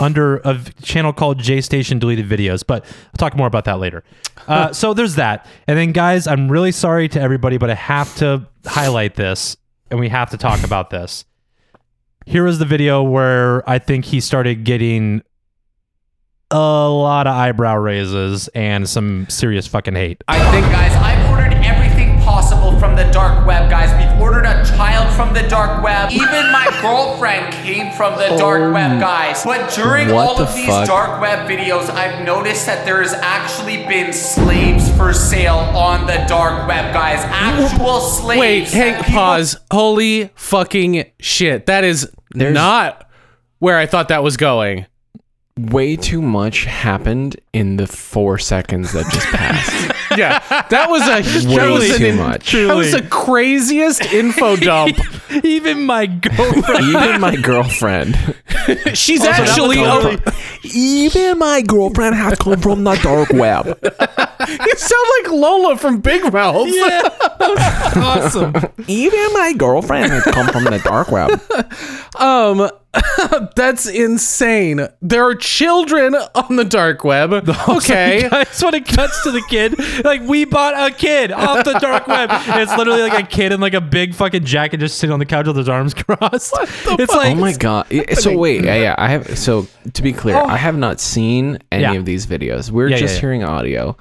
under 0.00 0.38
a 0.38 0.54
v- 0.54 0.72
channel 0.82 1.12
called 1.12 1.38
Jay 1.38 1.60
Station 1.60 1.98
deleted 1.98 2.28
videos, 2.28 2.64
but 2.66 2.84
I'll 2.84 3.18
talk 3.18 3.36
more 3.36 3.46
about 3.46 3.64
that 3.66 3.78
later. 3.78 4.02
Uh, 4.48 4.72
so 4.72 4.92
there's 4.92 5.14
that. 5.16 5.46
And 5.68 5.78
then 5.78 5.92
guys, 5.92 6.26
I'm 6.26 6.50
really 6.50 6.72
sorry 6.72 7.06
to 7.10 7.20
everybody, 7.20 7.58
but 7.58 7.70
I 7.70 7.74
have 7.74 8.12
to 8.16 8.44
highlight 8.66 9.14
this 9.14 9.56
and 9.92 10.00
we 10.00 10.08
have 10.08 10.30
to 10.30 10.38
talk 10.38 10.64
about 10.64 10.90
this. 10.90 11.26
Here 12.24 12.46
is 12.46 12.58
the 12.58 12.64
video 12.64 13.02
where 13.02 13.68
I 13.68 13.78
think 13.78 14.06
he 14.06 14.20
started 14.20 14.64
getting 14.64 15.22
a 16.50 16.56
lot 16.56 17.26
of 17.26 17.34
eyebrow 17.34 17.76
raises 17.76 18.48
and 18.48 18.88
some 18.88 19.28
serious 19.28 19.66
fucking 19.66 19.94
hate. 19.94 20.24
I 20.26 20.50
think, 20.50 20.64
guys, 20.66 20.92
I've 20.96 21.31
ordered 22.62 22.72
possible 22.72 22.78
from 22.80 22.96
the 22.96 23.10
dark 23.12 23.46
web, 23.46 23.70
guys. 23.70 23.90
We've 23.98 24.20
ordered 24.20 24.44
a 24.46 24.64
child 24.64 25.14
from 25.14 25.34
the 25.34 25.42
dark 25.48 25.82
web. 25.82 26.10
Even 26.10 26.50
my 26.52 26.68
girlfriend 26.82 27.52
came 27.54 27.92
from 27.92 28.14
the 28.18 28.36
dark 28.38 28.62
oh 28.62 28.72
web, 28.72 29.00
guys. 29.00 29.44
But 29.44 29.72
during 29.74 30.08
What 30.10 30.28
all 30.28 30.36
the 30.36 30.44
of 30.44 30.54
these 30.54 30.66
fuck? 30.66 30.86
dark 30.86 31.20
web 31.20 31.48
videos, 31.48 31.90
I've 31.90 32.24
noticed 32.24 32.66
that 32.66 32.84
there 32.84 33.02
has 33.02 33.12
actually 33.14 33.78
been 33.86 34.12
slaves 34.12 34.90
for 34.96 35.12
sale 35.12 35.56
on 35.56 36.06
the 36.06 36.24
dark 36.28 36.66
web, 36.68 36.92
guys. 36.92 37.20
Actual 37.24 38.00
slaves. 38.00 38.40
Wait, 38.40 38.68
hang, 38.70 39.02
people- 39.02 39.12
pause. 39.20 39.56
Holy 39.72 40.30
fucking 40.34 41.04
shit. 41.20 41.66
That 41.66 41.84
is 41.84 42.10
not 42.34 43.08
where 43.58 43.78
I 43.78 43.86
thought 43.86 44.08
that 44.08 44.22
was 44.22 44.36
going. 44.36 44.86
Way 45.58 45.96
too 45.96 46.22
much 46.22 46.64
happened 46.64 47.36
in 47.52 47.76
the 47.76 47.86
four 47.86 48.38
seconds 48.38 48.92
that 48.92 49.04
just 49.12 49.26
passed. 49.32 50.01
Yeah, 50.18 50.38
that 50.68 50.90
was 50.90 51.02
a 51.02 51.22
that 51.48 51.56
Way 51.56 51.70
was 51.70 51.96
too 51.98 52.04
in- 52.06 52.16
much. 52.16 52.52
That 52.52 52.74
was 52.76 52.92
the 52.92 53.02
craziest 53.02 54.02
info 54.12 54.56
dump. 54.68 54.98
Even 55.44 55.86
my 55.86 56.06
girlfriend. 56.06 56.84
Even 56.84 57.20
my 57.20 57.36
girlfriend. 57.36 58.14
She's 58.94 59.22
that 59.22 59.40
actually 59.40 59.78
was 59.78 60.04
a, 60.04 60.34
Even 60.74 61.38
my 61.38 61.62
girlfriend 61.62 62.14
has 62.16 62.38
come 62.38 62.60
from 62.60 62.84
the 62.84 62.94
dark 62.96 63.30
web. 63.30 63.66
You 63.66 64.76
sound 64.76 65.06
like 65.22 65.32
Lola 65.32 65.76
from 65.76 66.00
Big 66.00 66.30
Mouth. 66.32 66.68
Yeah, 66.68 67.08
awesome. 67.96 68.54
Even 68.86 69.32
my 69.32 69.54
girlfriend 69.56 70.12
has 70.12 70.24
come 70.24 70.48
from 70.48 70.64
the 70.64 70.78
dark 70.84 71.10
web. 71.10 71.40
Um, 72.20 72.70
that's 73.56 73.86
insane. 73.86 74.86
There 75.00 75.24
are 75.24 75.34
children 75.34 76.14
on 76.34 76.56
the 76.56 76.64
dark 76.64 77.04
web. 77.04 77.32
Okay. 77.68 78.28
That's 78.28 78.62
when 78.62 78.74
it 78.74 78.86
cuts 78.86 79.22
to 79.24 79.30
the 79.30 79.42
kid. 79.48 79.78
Like 80.04 80.20
we 80.22 80.44
bought 80.44 80.74
a 80.90 80.94
kid 80.94 81.32
off 81.32 81.64
the 81.64 81.74
dark 81.74 82.06
web. 82.06 82.30
And 82.30 82.60
it's 82.62 82.76
literally 82.76 83.02
like 83.02 83.24
a 83.24 83.26
kid 83.26 83.52
in 83.52 83.60
like 83.60 83.74
a 83.74 83.80
big 83.80 84.14
fucking 84.14 84.44
jacket 84.44 84.78
just 84.80 84.98
sitting 84.98 85.12
on 85.12 85.18
the 85.20 85.26
couch 85.26 85.46
with 85.46 85.56
his 85.56 85.68
arms 85.68 85.94
crossed. 85.94 86.52
It's 86.58 87.12
like 87.14 87.36
Oh 87.36 87.40
my 87.40 87.52
god! 87.54 87.86
Yeah, 87.90 88.14
So 88.14 88.36
wait, 88.36 88.64
yeah, 88.64 88.74
yeah, 88.76 88.94
I 88.98 89.08
have. 89.08 89.38
So 89.38 89.66
to 89.92 90.02
be 90.02 90.12
clear, 90.12 90.36
oh. 90.36 90.44
I 90.44 90.56
have 90.56 90.76
not 90.76 91.00
seen 91.00 91.58
any 91.70 91.82
Yeah. 91.82 91.92
of 91.94 92.04
these 92.04 92.26
videos. 92.26 92.70
We're 92.70 92.88
Yeah, 92.88 92.96
yeah, 92.96 93.00
just 93.00 93.14
yeah. 93.16 93.20
hearing 93.20 93.44
audio, 93.44 93.96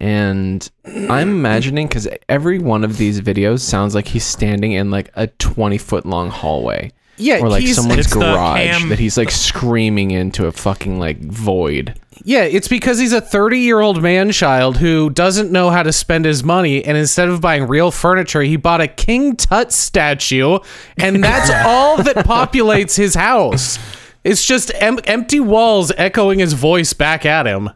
and 0.00 0.68
I'm 0.86 1.30
imagining 1.30 1.86
because 1.88 2.08
every 2.28 2.58
one 2.58 2.84
of 2.84 2.98
these 2.98 3.20
videos 3.20 3.60
sounds 3.60 3.94
like 3.94 4.06
he's 4.08 4.24
standing 4.24 4.72
in 4.72 4.90
like 4.90 5.10
a 5.14 5.28
20 5.28 5.78
foot 5.78 6.04
long 6.04 6.30
hallway. 6.30 6.92
Yeah, 7.16 7.38
or 7.38 7.48
like 7.48 7.62
he's- 7.62 7.76
someone's 7.76 8.06
garage 8.12 8.84
that 8.88 8.98
he's 8.98 9.16
like 9.16 9.30
screaming 9.30 10.10
into 10.10 10.46
a 10.46 10.52
fucking 10.52 10.98
like 10.98 11.20
void. 11.20 11.98
Yeah, 12.26 12.42
it's 12.44 12.68
because 12.68 12.98
he's 12.98 13.12
a 13.12 13.20
30 13.20 13.58
year 13.58 13.80
old 13.80 14.00
man 14.02 14.32
child 14.32 14.78
who 14.78 15.10
doesn't 15.10 15.50
know 15.50 15.70
how 15.70 15.82
to 15.82 15.92
spend 15.92 16.24
his 16.24 16.42
money. 16.44 16.82
And 16.84 16.96
instead 16.96 17.28
of 17.28 17.40
buying 17.40 17.66
real 17.66 17.90
furniture, 17.90 18.42
he 18.42 18.56
bought 18.56 18.80
a 18.80 18.86
King 18.88 19.36
Tut 19.36 19.72
statue. 19.72 20.58
And 20.96 21.22
that's 21.22 21.50
all 21.66 22.02
that 22.02 22.24
populates 22.24 22.96
his 22.96 23.14
house. 23.14 23.78
It's 24.22 24.44
just 24.46 24.72
em- 24.76 25.00
empty 25.04 25.40
walls 25.40 25.92
echoing 25.98 26.38
his 26.38 26.54
voice 26.54 26.92
back 26.94 27.26
at 27.26 27.46
him. 27.46 27.68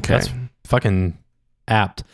Okay, 0.00 0.14
that's 0.14 0.28
fucking 0.64 1.16
apt. 1.68 2.00
A 2.00 2.04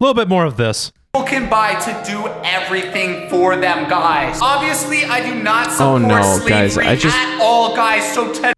little 0.00 0.14
bit 0.14 0.28
more 0.28 0.44
of 0.44 0.56
this. 0.56 0.92
People 1.16 1.28
can 1.28 1.48
buy 1.48 1.74
to 1.76 2.02
do 2.06 2.28
everything 2.44 3.30
for 3.30 3.56
them, 3.56 3.88
guys. 3.88 4.38
Obviously, 4.42 5.06
I 5.06 5.24
do 5.24 5.42
not 5.42 5.68
oh, 5.68 5.70
support 5.70 6.02
Oh, 6.02 6.06
no, 6.08 6.22
slavery 6.40 6.50
guys, 6.50 6.76
I 6.78 6.96
just- 6.96 7.16
at 7.16 7.40
all, 7.40 7.74
guys. 7.74 8.12
So 8.12 8.34
Ted 8.34 8.52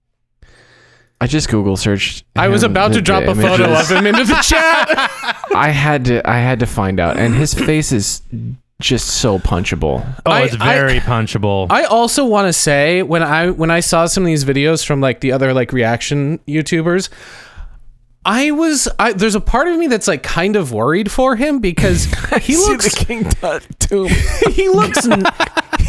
I 1.21 1.29
just 1.29 1.49
Google 1.49 1.77
searched. 1.77 2.25
I 2.35 2.49
was 2.49 2.65
about 2.65 2.95
to 2.95 3.01
drop 3.01 3.25
the 3.25 3.31
a 3.31 3.35
photo 3.37 3.73
of 3.73 3.89
him 3.89 4.07
into 4.07 4.25
the 4.25 4.35
chat. 4.43 4.89
I 5.55 5.69
had 5.69 6.07
to. 6.07 6.29
I 6.29 6.39
had 6.39 6.59
to 6.59 6.67
find 6.67 6.99
out, 6.99 7.17
and 7.17 7.33
his 7.33 7.55
face 7.55 7.93
is 7.93 8.23
just 8.81 9.07
so 9.07 9.39
punchable. 9.39 10.05
Oh, 10.27 10.31
I- 10.33 10.43
it's 10.43 10.57
very 10.57 10.99
punchable. 10.99 11.69
I 11.71 11.85
also 11.85 12.25
want 12.25 12.49
to 12.49 12.53
say 12.53 13.05
when 13.05 13.23
I 13.23 13.51
when 13.51 13.71
I 13.71 13.79
saw 13.79 14.07
some 14.07 14.25
of 14.25 14.27
these 14.27 14.45
videos 14.45 14.85
from 14.85 15.01
like 15.01 15.21
the 15.21 15.31
other 15.31 15.55
like 15.55 15.73
reaction 15.73 16.41
YouTubers, 16.49 17.09
I 18.31 18.51
was 18.51 18.87
I 18.99 19.15
there's 19.15 19.35
a 19.35 19.41
part 19.41 19.69
of 19.69 19.79
me 19.79 19.87
that's 19.87 20.07
like 20.07 20.23
kind 20.23 20.55
of 20.55 20.71
worried 20.71 21.11
for 21.11 21.35
him 21.37 21.61
because 21.61 22.05
he 22.43 22.57
looks 22.57 22.95
King 22.95 23.25
Tut 23.25 23.67
tomb. 23.79 24.09
he 24.53 24.69
looks 24.69 25.09
n- 25.09 25.25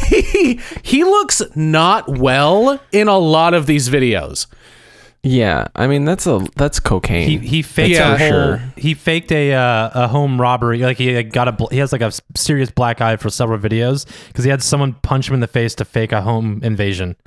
he, 0.08 0.60
he 0.82 1.04
looks 1.04 1.42
not 1.56 2.08
well 2.18 2.80
in 2.94 3.08
a 3.10 3.18
lot 3.18 3.54
of 3.54 3.66
these 3.66 3.90
videos. 3.90 4.48
Yeah, 5.22 5.68
I 5.76 5.88
mean 5.88 6.06
that's 6.06 6.26
a 6.28 6.40
that's 6.56 6.80
cocaine. 6.80 7.28
he 7.28 7.38
he 7.46 7.62
faked 7.62 7.90
Yeah. 7.90 8.14
a 8.14 8.18
whole, 8.18 8.30
Sure. 8.30 8.64
he 8.78 8.94
faked 8.94 9.34
a 9.34 9.54
uh, 9.54 9.90
a 10.06 10.08
home 10.08 10.40
robbery 10.40 10.78
like 10.80 10.98
he 10.98 11.22
got 11.24 11.50
a 11.50 11.52
bl- 11.52 11.68
he 11.72 11.78
has 11.80 11.92
like 11.92 12.00
a 12.02 12.12
serious 12.38 12.72
black 12.72 13.02
eye 13.02 13.18
for 13.18 13.30
several 13.30 13.60
videos 13.60 14.06
because 14.30 14.46
he 14.46 14.50
had 14.50 14.64
someone 14.64 14.94
punch 15.02 15.28
him 15.28 15.34
in 15.34 15.42
the 15.42 15.48
face 15.48 15.76
to 15.76 15.84
fake 15.84 16.14
a 16.14 16.22
home 16.22 16.62
invasion. 16.64 17.18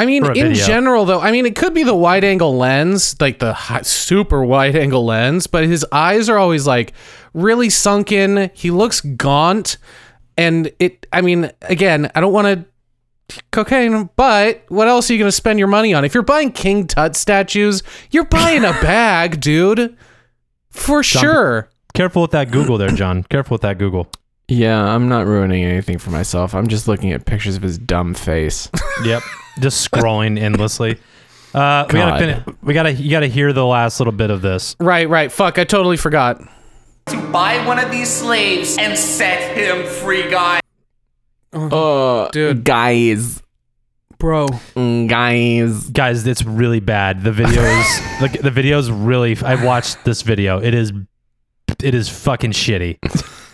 I 0.00 0.06
mean, 0.06 0.24
in 0.24 0.32
video. 0.32 0.66
general, 0.66 1.04
though, 1.04 1.20
I 1.20 1.30
mean, 1.30 1.44
it 1.44 1.54
could 1.54 1.74
be 1.74 1.82
the 1.82 1.94
wide 1.94 2.24
angle 2.24 2.56
lens, 2.56 3.20
like 3.20 3.38
the 3.38 3.54
super 3.82 4.42
wide 4.42 4.74
angle 4.74 5.04
lens, 5.04 5.46
but 5.46 5.64
his 5.64 5.84
eyes 5.92 6.30
are 6.30 6.38
always 6.38 6.66
like 6.66 6.94
really 7.34 7.68
sunken. 7.68 8.50
He 8.54 8.70
looks 8.70 9.02
gaunt. 9.02 9.76
And 10.38 10.72
it, 10.78 11.06
I 11.12 11.20
mean, 11.20 11.50
again, 11.60 12.10
I 12.14 12.20
don't 12.20 12.32
want 12.32 12.66
to 13.28 13.42
cocaine, 13.52 14.08
but 14.16 14.64
what 14.68 14.88
else 14.88 15.10
are 15.10 15.12
you 15.12 15.18
going 15.18 15.28
to 15.28 15.32
spend 15.32 15.58
your 15.58 15.68
money 15.68 15.92
on? 15.92 16.04
If 16.06 16.14
you're 16.14 16.22
buying 16.22 16.50
King 16.50 16.86
Tut 16.86 17.14
statues, 17.14 17.82
you're 18.10 18.24
buying 18.24 18.64
a 18.64 18.72
bag, 18.80 19.40
dude. 19.40 19.98
For 20.70 21.02
sure. 21.02 21.68
Careful 21.92 22.22
with 22.22 22.30
that 22.30 22.50
Google 22.50 22.78
there, 22.78 22.88
John. 22.88 23.22
Careful 23.24 23.56
with 23.56 23.62
that 23.62 23.76
Google. 23.76 24.08
Yeah, 24.50 24.82
I'm 24.82 25.08
not 25.08 25.26
ruining 25.26 25.64
anything 25.64 25.98
for 25.98 26.10
myself. 26.10 26.54
I'm 26.54 26.68
just 26.68 26.88
looking 26.88 27.12
at 27.12 27.24
pictures 27.24 27.56
of 27.56 27.62
his 27.62 27.78
dumb 27.78 28.14
face. 28.14 28.68
Yep, 29.04 29.22
just 29.60 29.90
scrolling 29.90 30.38
endlessly. 30.38 30.98
Uh, 31.54 31.86
we 31.88 31.94
gotta 31.94 32.26
God. 32.26 32.44
fin- 32.44 32.56
we 32.62 32.74
gotta 32.74 32.92
you 32.92 33.10
gotta 33.10 33.28
hear 33.28 33.52
the 33.54 33.64
last 33.64 33.98
little 33.98 34.12
bit 34.12 34.28
of 34.30 34.42
this. 34.42 34.76
Right, 34.78 35.08
right. 35.08 35.32
Fuck, 35.32 35.58
I 35.58 35.64
totally 35.64 35.96
forgot. 35.96 36.38
to 37.06 37.16
buy 37.32 37.64
one 37.66 37.78
of 37.78 37.90
these 37.90 38.10
slaves 38.10 38.76
and 38.78 38.98
set 38.98 39.56
him 39.56 39.86
free, 39.86 40.30
guys. 40.30 40.60
uh, 41.54 42.28
Dude. 42.28 42.62
guys, 42.64 43.42
Bro. 44.18 44.48
Mm, 44.76 45.08
guys. 45.08 45.88
Guys, 45.88 46.26
it's 46.26 46.44
really 46.44 46.80
bad. 46.80 47.24
The 47.24 47.32
video 47.32 47.62
is 47.62 48.00
the, 48.20 48.38
the 48.42 48.50
video 48.50 48.78
is 48.78 48.90
really. 48.90 49.34
I 49.42 49.64
watched 49.64 50.04
this 50.04 50.20
video. 50.20 50.60
It 50.60 50.74
is 50.74 50.92
it 51.82 51.94
is 51.94 52.10
fucking 52.10 52.52
shitty. 52.52 52.98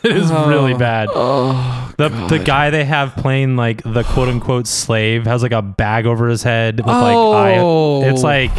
it 0.10 0.16
is 0.16 0.30
really 0.30 0.74
bad. 0.74 1.08
Oh, 1.14 1.92
The 1.98 2.08
the 2.08 2.38
guy 2.38 2.70
they 2.70 2.84
have 2.84 3.14
playing 3.16 3.56
like 3.56 3.82
the 3.82 4.02
quote 4.04 4.28
unquote 4.28 4.66
slave 4.66 5.24
has 5.26 5.42
like 5.42 5.52
a 5.52 5.62
bag 5.62 6.06
over 6.06 6.28
his 6.28 6.42
head 6.42 6.76
with 6.78 6.86
like 6.86 7.16
Oh. 7.16 8.02
eye. 8.02 8.08
It's 8.08 8.22
like 8.22 8.50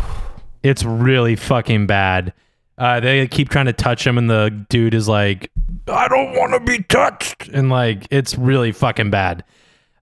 it's 0.63 0.83
really 0.83 1.35
fucking 1.35 1.87
bad. 1.87 2.33
Uh, 2.77 2.99
they 2.99 3.27
keep 3.27 3.49
trying 3.49 3.65
to 3.65 3.73
touch 3.73 4.05
him, 4.05 4.19
and 4.19 4.29
the 4.29 4.49
dude 4.69 4.93
is 4.93 5.07
like, 5.07 5.49
"I 5.87 6.07
don't 6.07 6.33
want 6.35 6.53
to 6.53 6.59
be 6.59 6.83
touched," 6.83 7.47
and 7.47 7.69
like 7.71 8.05
it's 8.11 8.37
really 8.37 8.71
fucking 8.71 9.09
bad. 9.09 9.43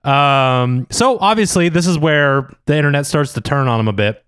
Um, 0.04 0.86
so 0.90 1.18
obviously 1.20 1.70
this 1.70 1.88
is 1.88 1.98
where 1.98 2.50
the 2.66 2.76
internet 2.76 3.06
starts 3.06 3.32
to 3.34 3.42
turn 3.42 3.68
on 3.70 3.80
him 3.80 3.88
a 3.88 3.94
bit. 3.94 4.25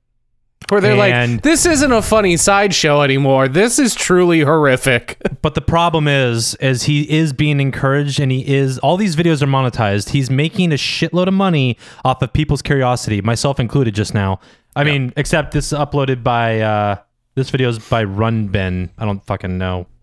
Where 0.70 0.82
they're 0.82 1.00
And- 1.00 1.34
like, 1.36 1.44
this 1.44 1.66
isn't 1.66 1.92
a 1.92 2.02
funny 2.02 2.36
sideshow 2.36 3.02
anymore. 3.02 3.48
This 3.48 3.80
is 3.80 3.96
truly 3.96 4.42
horrific. 4.42 5.18
But 5.42 5.56
the 5.56 5.62
problem 5.62 6.08
is, 6.10 6.56
is 6.56 6.84
he 6.84 7.10
is 7.10 7.32
being 7.32 7.62
encouraged, 7.62 8.20
and 8.20 8.32
he 8.32 8.46
is 8.54 8.78
all 8.80 8.98
these 8.98 9.16
videos 9.16 9.42
are 9.42 9.46
monetized. 9.48 10.10
He's 10.10 10.30
making 10.30 10.74
a 10.74 10.76
shitload 10.76 11.28
of 11.28 11.34
money 11.36 11.78
off 12.04 12.22
of 12.22 12.34
people's 12.34 12.62
curiosity, 12.62 13.22
myself 13.22 13.60
included. 13.60 13.96
Just 13.96 14.14
now, 14.14 14.40
I 14.76 14.84
mean, 14.84 15.14
except 15.16 15.52
this 15.54 15.72
is 15.72 15.78
uploaded 15.78 16.22
by 16.22 16.60
uh, 16.60 16.96
this 17.36 17.50
video 17.50 17.70
is 17.70 17.80
by 17.80 18.04
Runben. 18.04 18.90
I 18.98 19.06
don't 19.06 19.24
fucking 19.26 19.58
know. 19.58 19.88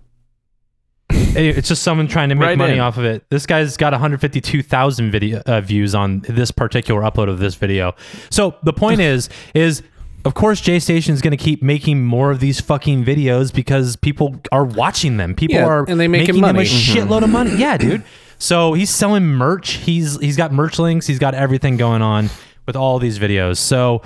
It's 1.36 1.68
just 1.68 1.82
someone 1.82 2.06
trying 2.06 2.28
to 2.28 2.36
make 2.36 2.46
Right 2.46 2.58
money 2.58 2.74
in. 2.74 2.80
off 2.80 2.96
of 2.96 3.04
it. 3.04 3.24
This 3.28 3.44
guy's 3.44 3.76
got 3.76 3.92
152,000 3.92 5.10
video 5.10 5.42
uh, 5.46 5.60
views 5.60 5.94
on 5.94 6.20
this 6.28 6.50
particular 6.52 7.02
upload 7.02 7.28
of 7.28 7.38
this 7.40 7.56
video. 7.56 7.94
So 8.30 8.54
the 8.62 8.72
point 8.72 9.00
is, 9.12 9.28
is 9.52 9.82
of 10.24 10.34
course 10.34 10.60
Jay 10.60 10.78
Station 10.78 11.14
is 11.14 11.20
going 11.22 11.30
to 11.36 11.36
keep 11.42 11.62
making 11.62 12.04
more 12.04 12.30
of 12.30 12.40
these 12.40 12.60
fucking 12.60 13.04
videos 13.04 13.52
because 13.52 13.96
people 13.96 14.40
are 14.52 14.64
watching 14.64 15.16
them. 15.16 15.34
People 15.34 15.56
Yeah, 15.56 15.66
are 15.66 15.84
and 15.88 16.00
they 16.00 16.08
make 16.08 16.28
him 16.28 16.40
making 16.40 16.50
him 16.50 16.56
a. 16.56 16.62
Mm-hmm. 16.62 16.98
shitload 16.98 17.22
of 17.22 17.30
money. 17.30 17.56
Yeah, 17.56 17.76
dude. 17.76 18.04
So 18.38 18.72
he's 18.74 18.90
selling 18.90 19.24
merch. 19.26 19.72
He's 19.74 20.18
he's 20.20 20.36
got 20.36 20.52
merch 20.52 20.78
links. 20.78 21.06
He's 21.06 21.18
got 21.18 21.34
everything 21.34 21.76
going 21.76 22.02
on 22.02 22.30
with 22.66 22.76
all 22.76 22.98
these 22.98 23.18
videos. 23.18 23.58
So 23.58 24.02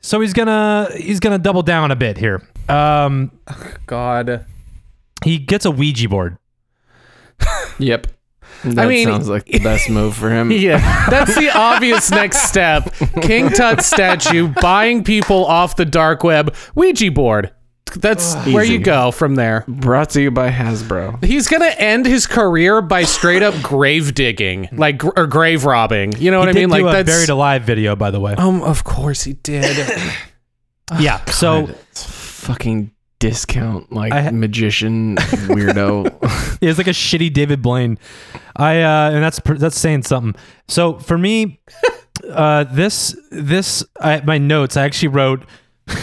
so 0.00 0.20
he's 0.20 0.32
gonna 0.32 0.88
he's 0.94 1.20
gonna 1.20 1.38
double 1.38 1.62
down 1.62 1.90
a 1.90 1.96
bit 1.96 2.18
here. 2.18 2.42
Um, 2.68 3.30
God. 3.86 4.44
he 5.24 5.38
gets 5.38 5.64
a 5.64 5.70
Ouija 5.70 6.08
board. 6.08 6.36
Yep. 7.78 8.08
That 8.64 8.88
mean- 8.88 9.06
sounds 9.06 9.28
like 9.28 9.44
the 9.46 9.58
best 9.60 9.88
move 9.90 10.14
for 10.16 10.30
him. 10.30 10.50
Yeah, 10.56 11.06
that's 11.10 11.34
the 11.36 11.50
obvious 11.50 12.10
next 12.10 12.42
step. 12.48 12.92
King 13.22 13.50
Tut 13.50 13.82
statue, 13.82 14.48
buying 14.60 15.04
people 15.04 15.44
off 15.44 15.76
the 15.76 15.84
dark 15.84 16.24
web, 16.24 16.54
Ouija 16.74 17.10
board. 17.10 17.52
That's 17.94 18.34
where 18.46 18.64
you 18.64 18.78
go 18.80 19.10
from 19.12 19.36
there. 19.36 19.64
Brought 19.68 20.10
to 20.10 20.20
you 20.20 20.30
by 20.32 20.50
Hasbro. 20.50 21.22
He's 21.24 21.46
gonna 21.48 21.66
end 21.78 22.04
his 22.04 22.26
career 22.26 22.82
by 22.82 23.04
straight 23.04 23.42
up 23.42 23.54
grave 23.62 24.12
digging, 24.14 24.68
like 24.72 24.98
gr- 24.98 25.10
or 25.16 25.26
grave 25.26 25.64
robbing. 25.64 26.12
You 26.18 26.30
know 26.32 26.40
what 26.40 26.48
he 26.48 26.50
I 26.50 26.52
did 26.54 26.60
mean? 26.62 26.70
Like 26.70 26.82
do 26.82 26.88
a 26.88 26.92
that's 26.92 27.08
buried 27.08 27.28
alive 27.28 27.62
video, 27.62 27.94
by 27.96 28.10
the 28.10 28.18
way. 28.20 28.34
um, 28.34 28.62
of 28.62 28.82
course 28.84 29.22
he 29.22 29.34
did. 29.34 29.76
yeah. 30.98 31.24
So 31.26 31.68
It's 31.90 32.02
fucking 32.04 32.90
discount 33.18 33.90
like 33.92 34.12
I 34.12 34.22
ha- 34.22 34.30
magician 34.32 35.16
weirdo. 35.16 36.58
It's 36.60 36.78
like 36.78 36.86
a 36.86 36.90
shitty 36.90 37.32
David 37.32 37.62
Blaine. 37.62 37.98
I 38.56 38.80
uh, 38.82 39.10
and 39.12 39.22
that's 39.22 39.40
that's 39.44 39.78
saying 39.78 40.02
something. 40.04 40.34
So 40.68 40.98
for 40.98 41.16
me, 41.18 41.60
uh, 42.30 42.64
this 42.64 43.16
this 43.30 43.84
I, 44.00 44.20
my 44.22 44.38
notes 44.38 44.76
I 44.76 44.84
actually 44.84 45.08
wrote. 45.08 45.44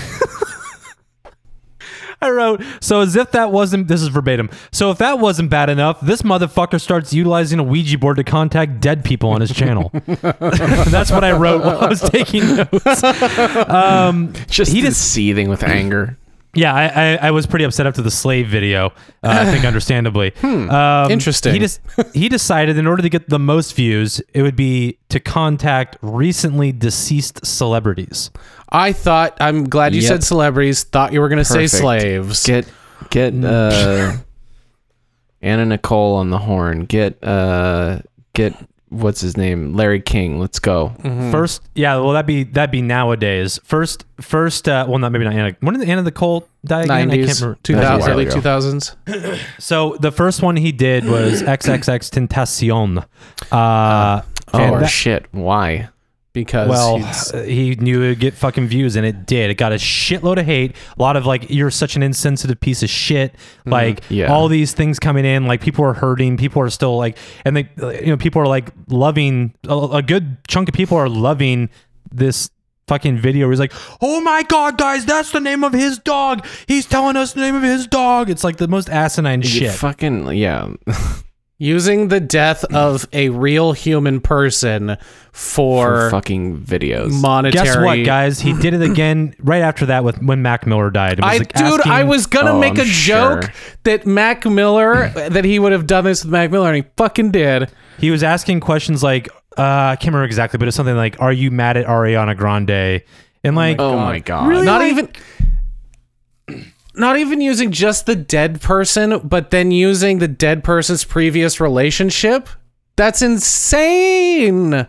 I 2.22 2.30
wrote 2.30 2.64
so 2.80 3.02
as 3.02 3.18
if 3.18 3.32
that 3.32 3.52
wasn't 3.52 3.90
this 3.90 4.02
is 4.02 4.08
verbatim. 4.08 4.50
So 4.72 4.92
if 4.92 4.98
that 5.00 5.20
wasn't 5.20 5.50
bad 5.50 5.70
enough, 5.70 6.00
this 6.00 6.22
motherfucker 6.22 6.80
starts 6.80 7.14
utilizing 7.14 7.60
a 7.60 7.64
Ouija 7.64 7.98
board 7.98 8.16
to 8.16 8.24
contact 8.24 8.80
dead 8.80 9.04
people 9.04 9.30
on 9.32 9.42
his 9.42 9.52
channel. 9.54 9.90
That's 10.06 11.12
what 11.12 11.26
I 11.26 11.34
wrote 11.34 11.66
while 11.66 11.80
I 11.82 11.88
was 11.88 12.00
taking 12.00 12.56
notes. 12.56 13.04
Um, 13.04 14.32
Just 14.48 14.72
He 14.72 14.80
just- 14.80 15.02
seething 15.12 15.50
with 15.50 15.64
anger. 15.64 16.18
Yeah, 16.56 16.72
I, 16.74 16.86
I, 16.86 17.16
I 17.28 17.32
was 17.32 17.48
pretty 17.48 17.66
upset 17.66 17.88
after 17.88 18.04
the 18.04 18.12
slave 18.12 18.48
video. 18.48 18.88
Uh, 19.24 19.30
I 19.42 19.46
think 19.52 19.66
understandably. 19.72 20.34
Um, 20.44 21.10
Interesting. 21.12 21.54
He 21.54 21.60
just 21.60 21.80
he 22.14 22.30
decided 22.30 22.78
in 22.78 22.86
order 22.86 23.02
to 23.02 23.10
get 23.10 23.28
the 23.30 23.40
most 23.40 23.76
views, 23.76 24.22
it 24.36 24.44
would 24.44 24.56
be 24.56 25.00
to 25.10 25.20
contact 25.20 25.98
recently 26.02 26.72
deceased 26.72 27.44
celebrities. 27.46 28.30
I 28.70 28.94
thought. 28.94 29.36
I'm 29.40 29.68
glad 29.68 29.96
you 29.96 30.02
Yep. 30.02 30.08
said 30.10 30.24
celebrities. 30.24 30.84
Thought 30.84 31.12
you 31.14 31.22
were 31.22 31.30
gonna 31.30 31.44
say 31.46 31.66
slaves. 31.68 32.46
Get 32.46 32.68
get 33.10 33.34
uh 33.44 34.14
Anna 35.42 35.66
Nicole 35.66 36.16
on 36.16 36.30
the 36.30 36.38
horn. 36.40 36.86
Get 36.86 37.24
uh 37.24 38.00
get 38.34 38.54
what's 38.94 39.22
his 39.22 39.36
name? 39.38 39.74
Larry 39.76 40.00
King. 40.02 40.40
Let's 40.40 40.60
go. 40.60 40.90
First, 41.32 41.62
yeah, 41.76 41.96
well 41.98 42.12
that'd 42.12 42.26
be 42.26 42.44
that'd 42.44 42.72
be 42.72 42.82
nowadays. 42.82 43.60
First, 43.64 44.06
first, 44.22 44.68
uh, 44.70 44.86
well 44.88 45.00
not 45.00 45.12
maybe 45.12 45.26
not 45.26 45.34
Anna. 45.34 45.56
When 45.60 45.78
did 45.78 45.88
Anna 45.90 46.04
Nicole 46.04 46.48
die 46.66 46.84
again? 46.84 46.92
I 46.92 47.00
can't 47.00 47.10
Nineties, 47.12 47.42
remember. 47.42 47.60
two 47.64 47.74
That's 47.76 47.86
a 47.86 47.88
thousand, 47.90 48.02
while 48.02 48.20
early 48.20 48.32
two 48.32 48.42
thousands. 48.42 48.96
So 49.60 49.98
the 50.00 50.12
first 50.12 50.42
one 50.42 50.56
he 50.56 50.72
did 50.72 51.06
was 51.06 51.42
XXXTentacion. 52.14 53.06
Uh, 53.52 54.22
Oh 54.56 54.80
that- 54.80 54.88
shit! 54.88 55.26
Why? 55.32 55.90
Because 56.34 56.68
Well, 56.68 57.04
uh, 57.04 57.44
he 57.44 57.76
knew 57.76 58.02
it 58.02 58.08
would 58.10 58.20
get 58.20 58.34
fucking 58.34 58.68
views, 58.68 58.96
and 58.96 59.06
it 59.06 59.26
did. 59.26 59.52
It 59.52 59.56
got 59.56 59.72
a 59.72 59.76
shitload 59.76 60.40
of 60.40 60.46
hate. 60.46 60.76
A 60.98 61.02
lot 61.02 61.16
of 61.16 61.26
like, 61.26 61.50
you're 61.50 61.72
such 61.72 61.96
an 61.96 62.04
insensitive 62.04 62.60
piece 62.60 62.82
of 62.84 62.90
shit. 62.90 63.36
Like 63.66 64.02
Yeah. 64.10 64.34
all 64.34 64.48
these 64.48 64.74
things 64.74 65.00
coming 65.00 65.26
in, 65.26 65.46
like 65.46 65.62
people 65.62 65.86
are 65.86 65.94
hurting. 65.94 66.38
People 66.38 66.62
are 66.62 66.70
still 66.70 66.98
like, 66.98 67.18
and 67.46 67.56
they, 67.56 67.70
you 67.78 68.08
know, 68.08 68.18
people 68.18 68.42
are 68.42 68.48
like 68.48 68.72
loving. 68.88 69.54
A, 69.68 69.78
a 69.78 70.02
good 70.02 70.38
chunk 70.48 70.68
of 70.70 70.74
people 70.76 70.98
are 70.98 71.08
loving 71.10 71.70
this 72.12 72.50
fucking 72.88 73.18
video. 73.18 73.50
He's 73.50 73.60
like, 73.60 73.74
oh 74.02 74.20
my 74.22 74.44
god, 74.44 74.78
guys, 74.78 75.06
that's 75.06 75.32
the 75.32 75.40
name 75.40 75.64
of 75.64 75.72
his 75.74 76.00
dog. 76.00 76.46
He's 76.68 76.86
telling 76.86 77.16
us 77.16 77.34
the 77.34 77.42
name 77.42 77.56
of 77.56 77.64
his 77.64 77.88
dog. 77.88 78.30
It's 78.30 78.44
like 78.44 78.58
the 78.58 78.68
most 78.68 78.90
asinine 78.90 79.42
You 79.42 79.48
shit. 79.48 79.72
Fucking 79.72 80.34
yeah. 80.34 80.74
using 81.64 82.10
the 82.10 82.20
death 82.20 82.64
of 82.74 83.08
a 83.14 83.30
real 83.30 83.72
human 83.72 84.20
person 84.20 84.98
For 85.32 86.10
for, 86.10 86.10
fucking 86.12 86.60
videos. 86.60 87.12
monetary. 87.22 87.66
Guess 87.66 87.78
what, 87.78 88.04
guys? 88.06 88.40
He 88.40 88.54
did 88.54 88.74
it 88.74 88.82
again 88.82 89.34
right 89.40 89.62
after 89.62 89.86
that 89.88 90.04
with 90.04 90.22
when 90.22 90.42
Mac 90.42 90.68
Miller 90.68 90.90
died. 90.92 91.20
Was 91.20 91.26
I, 91.34 91.38
like 91.38 91.54
dude, 91.54 91.82
I 91.88 92.04
was 92.04 92.28
gonna 92.28 92.52
Oh, 92.54 92.60
make 92.60 92.74
I'm 92.74 92.82
a 92.82 92.86
joke 92.86 93.44
sure. 93.46 93.54
that 93.84 94.06
Mac 94.06 94.46
Miller 94.46 95.10
that 95.10 95.46
he 95.46 95.58
would 95.58 95.72
have 95.72 95.88
done 95.88 96.04
this 96.04 96.24
with 96.24 96.32
Mac 96.32 96.52
Miller, 96.52 96.68
and 96.68 96.84
he 96.84 96.92
fucking 96.98 97.32
did. 97.32 97.72
He 97.98 98.12
was 98.12 98.24
asking 98.24 98.60
questions 98.60 99.02
like, 99.02 99.30
uh, 99.58 99.62
I 99.62 99.96
can't 99.96 100.08
remember 100.14 100.26
exactly, 100.26 100.58
but 100.58 100.68
it's 100.68 100.76
something 100.76 100.96
like, 100.98 101.22
"Are 101.22 101.32
you 101.32 101.50
mad 101.52 101.78
at 101.78 101.86
Ariana 101.86 102.36
Grande?" 102.36 103.02
And 103.46 103.56
like, 103.56 103.80
oh 103.80 103.98
my 103.98 104.20
god. 104.20 104.48
Really? 104.50 104.66
not 104.66 104.82
like- 104.82 104.92
even 104.92 105.10
not 106.96 107.18
even 107.18 107.42
using 107.42 107.72
just 107.72 108.06
the 108.06 108.16
dead 108.16 108.62
person 108.62 109.20
but 109.24 109.52
then 109.52 109.72
using 109.72 110.20
the 110.20 110.28
dead 110.28 110.64
person's 110.64 111.04
previous 111.04 111.60
relationship? 111.60 112.50
That's 112.96 113.22
insane! 113.22 114.88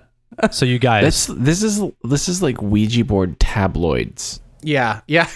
So 0.51 0.67
you 0.67 0.79
guys, 0.81 1.05
That's 1.05 1.27
this 1.39 1.63
is 1.63 1.81
this 2.03 2.29
is 2.29 2.43
like 2.43 2.61
Ouija 2.61 3.05
board 3.05 3.39
tabloids. 3.39 4.41
yeah 4.63 5.01
yeah. 5.07 5.29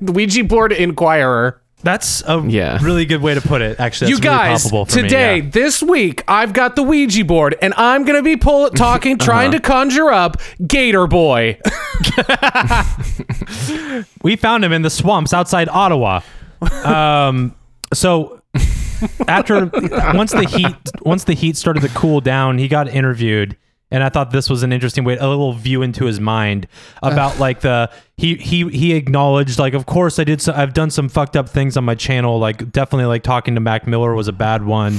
The 0.00 0.12
ouija 0.16 0.44
board 0.44 0.72
inquirer 0.72 1.60
that's 1.84 2.22
a 2.26 2.42
Yeah. 2.46 2.78
really 2.82 3.04
good 3.04 3.22
way 3.22 3.34
to 3.34 3.40
put 3.40 3.62
it. 3.62 3.78
Actually, 3.78 4.10
you 4.10 4.16
that's 4.16 4.26
really 4.26 4.36
guys 4.38 4.62
palpable 4.62 4.84
for 4.86 4.96
me, 4.96 5.02
today 5.02 5.36
yeah. 5.36 5.50
this 5.50 5.82
week 5.82 6.24
i've 6.26 6.52
got 6.52 6.74
the 6.76 6.82
ouija 6.82 7.24
board 7.24 7.56
and 7.62 7.72
i'm 7.76 8.04
gonna 8.04 8.22
be 8.22 8.36
pull- 8.36 8.70
talking 8.86 9.12
Uh-huh. 9.14 9.24
trying 9.24 9.50
to 9.52 9.60
conjure 9.60 10.10
up 10.10 10.38
gator 10.66 11.06
boy 11.06 11.58
we 14.22 14.36
found 14.36 14.64
him 14.64 14.72
in 14.72 14.82
the 14.82 14.90
swamps 14.90 15.32
outside 15.32 15.68
Ottawa. 15.68 16.20
Um, 16.84 17.54
so 17.92 18.40
after 19.28 19.66
once 20.14 20.32
the 20.32 20.46
heat 20.48 20.74
once 21.02 21.24
the 21.24 21.34
heat 21.34 21.56
started 21.56 21.80
to 21.82 21.88
cool 21.90 22.20
down, 22.20 22.58
he 22.58 22.68
got 22.68 22.88
interviewed, 22.88 23.56
and 23.94 24.02
I 24.02 24.08
thought 24.08 24.32
this 24.32 24.50
was 24.50 24.64
an 24.64 24.72
interesting 24.72 25.04
way, 25.04 25.16
a 25.16 25.28
little 25.28 25.52
view 25.52 25.82
into 25.82 26.04
his 26.04 26.18
mind 26.18 26.66
about 27.00 27.38
like 27.38 27.60
the 27.60 27.88
he 28.16 28.34
he 28.34 28.68
he 28.70 28.92
acknowledged 28.94 29.60
like, 29.60 29.72
of 29.72 29.86
course 29.86 30.18
I 30.18 30.24
did, 30.24 30.42
so, 30.42 30.52
I've 30.52 30.74
done 30.74 30.90
some 30.90 31.08
fucked 31.08 31.36
up 31.36 31.48
things 31.48 31.76
on 31.76 31.84
my 31.84 31.94
channel, 31.94 32.40
like 32.40 32.72
definitely 32.72 33.06
like 33.06 33.22
talking 33.22 33.54
to 33.54 33.60
Mac 33.60 33.86
Miller 33.86 34.12
was 34.14 34.26
a 34.26 34.32
bad 34.32 34.64
one, 34.64 34.98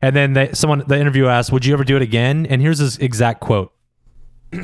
and 0.00 0.14
then 0.14 0.34
they, 0.34 0.52
someone 0.52 0.84
the 0.86 0.96
interview 0.98 1.26
asked, 1.26 1.50
would 1.50 1.66
you 1.66 1.74
ever 1.74 1.82
do 1.82 1.96
it 1.96 2.02
again? 2.02 2.46
And 2.46 2.62
here's 2.62 2.78
his 2.78 2.98
exact 2.98 3.40
quote. 3.40 3.72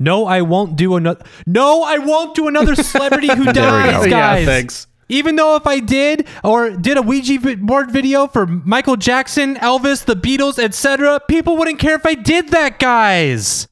No, 0.00 0.26
I 0.26 0.42
won't 0.42 0.74
do 0.76 0.96
another. 0.96 1.24
No, 1.46 1.84
I 1.84 1.98
won't 1.98 2.34
do 2.34 2.48
another 2.48 2.74
celebrity 2.74 3.28
who 3.28 3.44
dies, 3.52 4.04
Yeah, 4.06 4.10
guys. 4.10 4.44
thanks. 4.44 4.86
Even 5.08 5.36
though 5.36 5.56
if 5.56 5.66
I 5.66 5.80
did 5.80 6.26
or 6.42 6.70
did 6.70 6.96
a 6.96 7.02
Ouija 7.02 7.56
board 7.58 7.90
video 7.90 8.26
for 8.26 8.46
Michael 8.46 8.96
Jackson, 8.96 9.56
Elvis, 9.56 10.04
the 10.04 10.16
Beatles, 10.16 10.58
etc., 10.58 11.20
people 11.28 11.56
wouldn't 11.56 11.78
care 11.78 11.94
if 11.94 12.06
I 12.06 12.14
did 12.14 12.48
that, 12.50 12.78
guys. 12.78 13.68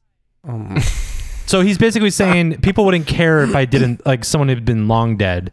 Oh. 0.47 0.77
so 1.45 1.61
he's 1.61 1.77
basically 1.77 2.09
saying 2.11 2.61
people 2.61 2.85
wouldn't 2.85 3.07
care 3.07 3.43
if 3.43 3.55
I 3.55 3.65
didn't, 3.65 4.05
like 4.05 4.25
someone 4.25 4.49
who'd 4.49 4.65
been 4.65 4.87
long 4.87 5.17
dead. 5.17 5.51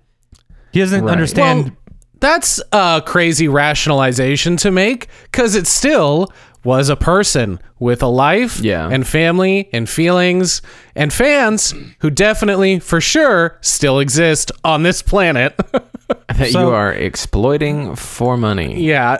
He 0.72 0.80
doesn't 0.80 1.04
Right. 1.04 1.12
understand. 1.12 1.64
Well, 1.64 1.76
that's 2.20 2.60
a 2.72 3.02
crazy 3.04 3.48
rationalization 3.48 4.56
to 4.58 4.70
make 4.70 5.08
because 5.24 5.54
it's 5.54 5.70
still 5.70 6.30
was 6.64 6.88
a 6.88 6.96
person 6.96 7.58
with 7.78 8.02
a 8.02 8.06
life 8.06 8.60
Yeah. 8.60 8.88
and 8.90 9.06
family 9.06 9.68
and 9.72 9.88
feelings 9.88 10.60
and 10.94 11.12
fans 11.12 11.74
who 12.00 12.10
definitely, 12.10 12.78
for 12.80 13.00
sure, 13.00 13.56
still 13.62 13.98
exist 14.00 14.52
on 14.64 14.82
this 14.82 15.02
planet. 15.02 15.58
That 16.28 16.50
So- 16.50 16.60
you 16.68 16.74
are 16.74 16.92
exploiting 16.92 17.94
for 17.94 18.36
money. 18.36 18.82
yeah. 18.82 19.18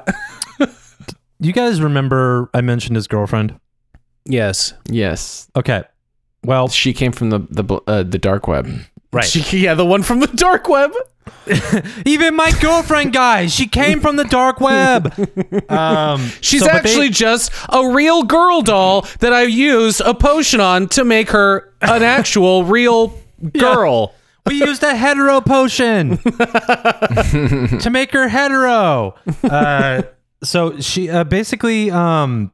you 1.41 1.53
guys 1.53 1.81
remember 1.81 2.51
I 2.53 2.61
mentioned 2.63 2.97
his 2.97 3.07
girlfriend? 3.07 3.59
Yes. 4.25 4.75
Yes. 4.89 5.49
Okay. 5.57 5.85
Well, 6.45 6.69
She 6.69 6.93
came 6.93 7.13
from 7.13 7.31
the 7.31 7.41
the 7.51 7.81
uh, 7.87 8.03
the 8.03 8.19
dark 8.19 8.49
web. 8.49 8.69
Right. 9.13 9.25
She- 9.25 9.59
yeah, 9.61 9.75
the 9.75 9.87
one 9.87 10.03
from 10.03 10.21
the 10.21 10.27
dark 10.29 10.69
web. 10.69 10.93
Even 12.07 12.35
my 12.35 12.51
girlfriend, 12.61 13.13
guys, 13.13 13.53
she 13.55 13.67
came 13.67 14.01
from 14.01 14.17
the 14.17 14.25
dark 14.25 14.61
web. 14.61 15.13
Um, 15.71 16.29
She's 16.41 16.61
so- 16.61 16.67
but 16.67 16.83
they- 16.83 16.91
actually 16.91 17.09
just 17.11 17.53
a 17.69 17.89
real 17.91 18.23
girl 18.25 18.63
doll 18.63 19.07
that 19.21 19.33
I 19.33 19.43
use 19.43 20.01
a 20.01 20.15
potion 20.15 20.61
on 20.61 20.89
to 20.89 21.05
make 21.05 21.31
her 21.31 21.73
an 21.81 22.03
actual 22.03 22.65
real 22.65 23.15
girl. 23.59 24.15
we 24.47 24.55
used 24.57 24.83
a 24.83 24.95
hetero 24.97 25.41
potion 25.41 26.17
to 26.19 27.89
make 27.91 28.11
her 28.13 28.27
hetero. 28.29 29.15
Uh, 29.45 30.03
so 30.43 30.81
she 30.81 31.09
uh, 31.11 31.23
basically, 31.25 31.91
um, 31.91 32.53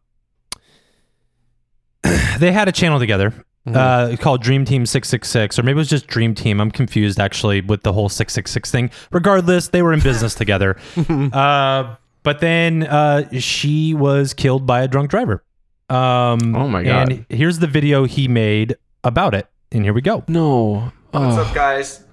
they 2.39 2.53
had 2.53 2.69
a 2.69 2.73
channel 2.73 2.99
together. 2.99 3.33
Uh, 3.67 4.17
called 4.21 4.43
Dream 4.43 4.65
Team 4.65 4.87
666, 4.87 5.59
or 5.59 5.63
maybe 5.65 5.73
it 5.73 5.79
was 5.79 5.89
just 5.89 6.07
Dream 6.07 6.35
Team. 6.35 6.61
I'm 6.61 6.71
confused 6.71 7.19
actually 7.19 7.61
with 7.61 7.83
the 7.83 7.93
whole 7.93 8.09
666 8.09 8.71
thing. 8.71 8.91
Regardless, 9.11 9.69
they 9.69 9.83
were 9.83 9.93
in 9.93 10.01
business 10.01 10.35
together. 10.37 10.77
Uh, 11.09 11.97
but 12.23 12.41
then 12.41 12.85
uh, 12.85 13.29
she 13.39 13.93
was 13.95 14.35
killed 14.35 14.67
by 14.67 14.83
a 14.83 14.89
drunk 14.89 15.11
driver. 15.11 15.43
Um, 15.89 16.55
Oh 16.57 16.69
my 16.69 16.83
God. 16.85 17.11
And 17.13 17.27
here's 17.29 17.59
the 17.59 17.67
video 17.67 18.05
he 18.05 18.29
made 18.29 18.77
about 19.05 19.35
it. 19.35 19.49
And 19.73 19.83
here 19.85 19.93
we 19.93 20.01
go. 20.01 20.25
No. 20.29 20.93
What's 21.11 21.37
Oh. 21.37 21.43
up, 21.43 21.55
guys? 21.55 22.05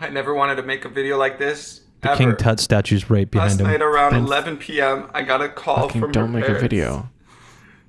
I 0.00 0.08
never 0.08 0.34
wanted 0.34 0.56
to 0.56 0.62
make 0.62 0.84
a 0.84 0.88
video 0.88 1.18
like 1.18 1.38
this. 1.38 1.79
The 2.00 2.10
ever. 2.10 2.18
King 2.18 2.36
Tut 2.36 2.60
statue's 2.60 3.10
right 3.10 3.26
Last 3.34 3.58
behind 3.58 3.60
him. 3.60 3.66
Last 3.66 3.72
night 3.72 3.82
around 3.82 4.14
11 4.14 4.56
p.m., 4.58 5.10
I 5.12 5.22
got 5.22 5.42
a 5.42 5.48
call 5.48 5.86
Fucking 5.88 6.00
from 6.00 6.12
don't 6.12 6.26
her 6.28 6.32
make 6.32 6.44
a 6.44 6.46
parents 6.46 6.62
video. 6.62 7.10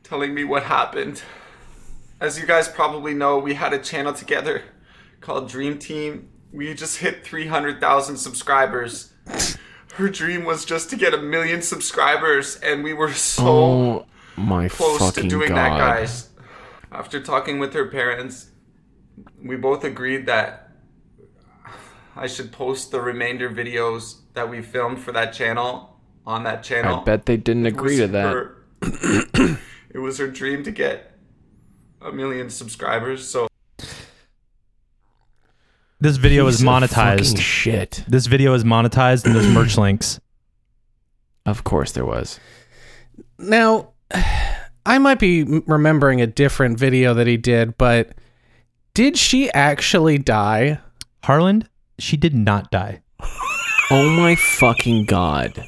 telling 0.03 0.33
me 0.33 0.43
what 0.43 0.63
happened. 0.63 1.21
As 2.19 2.39
you 2.39 2.45
guys 2.45 2.67
probably 2.67 3.13
know, 3.13 3.37
we 3.39 3.53
had 3.55 3.73
a 3.73 3.79
channel 3.79 4.13
together 4.13 4.63
called 5.21 5.49
Dream 5.49 5.79
Team. 5.79 6.29
We 6.51 6.73
just 6.73 6.97
hit 6.97 7.25
300,000 7.25 8.17
subscribers. 8.17 9.13
Her 9.93 10.09
dream 10.09 10.43
was 10.43 10.65
just 10.65 10.89
to 10.89 10.95
get 10.97 11.13
a 11.13 11.17
million 11.17 11.61
subscribers, 11.61 12.57
and 12.57 12.83
we 12.83 12.93
were 12.93 13.13
so 13.13 13.45
Oh 13.47 14.05
my 14.35 14.67
close 14.69 14.99
fucking 14.99 15.23
to 15.23 15.29
doing 15.29 15.49
god. 15.49 15.57
that, 15.57 15.77
guys. 15.77 16.29
After 16.91 17.21
talking 17.21 17.59
with 17.59 17.73
her 17.73 17.85
parents, 17.87 18.49
we 19.41 19.55
both 19.55 19.83
agreed 19.85 20.25
that 20.25 20.70
I 22.15 22.27
should 22.27 22.51
post 22.51 22.91
the 22.91 23.01
remainder 23.01 23.49
videos 23.49 24.17
that 24.33 24.49
we 24.49 24.61
filmed 24.61 24.99
for 24.99 25.11
that 25.13 25.33
channel 25.33 25.97
on 26.25 26.43
that 26.43 26.63
channel. 26.63 26.99
I 27.01 27.03
bet 27.03 27.25
they 27.25 27.37
didn't 27.37 27.65
agree 27.65 27.97
to 27.97 28.07
that. 28.07 28.33
her- 28.33 28.57
it 29.89 29.99
was 29.99 30.17
her 30.17 30.27
dream 30.27 30.63
to 30.63 30.71
get 30.71 31.17
a 32.01 32.11
million 32.11 32.49
subscribers, 32.49 33.27
so 33.27 33.47
This 35.99 36.17
video 36.17 36.47
is 36.47 36.57
Piece 36.57 36.61
of 36.61 36.65
fucking 36.67 36.87
monetized. 36.89 37.39
Shit. 37.39 38.03
This 38.07 38.25
video 38.25 38.53
is 38.53 38.63
monetized 38.63 39.25
and 39.25 39.35
there's 39.35 39.47
merch 39.53 39.77
links. 39.77 40.19
Of 41.45 41.63
course 41.63 41.91
there 41.91 42.05
was. 42.05 42.39
Now, 43.37 43.91
I 44.85 44.97
might 44.97 45.19
be 45.19 45.43
remembering 45.43 46.21
a 46.21 46.27
different 46.27 46.77
video 46.77 47.13
that 47.13 47.27
he 47.27 47.37
did, 47.37 47.77
but 47.77 48.13
did 48.93 49.17
she 49.17 49.51
actually 49.51 50.17
die? 50.17 50.79
Harlan, 51.23 51.67
she 52.01 52.17
did 52.17 52.33
not 52.35 52.71
die. 52.71 53.01
Oh 53.93 54.09
my 54.09 54.35
fucking 54.35 55.03
god. 55.03 55.67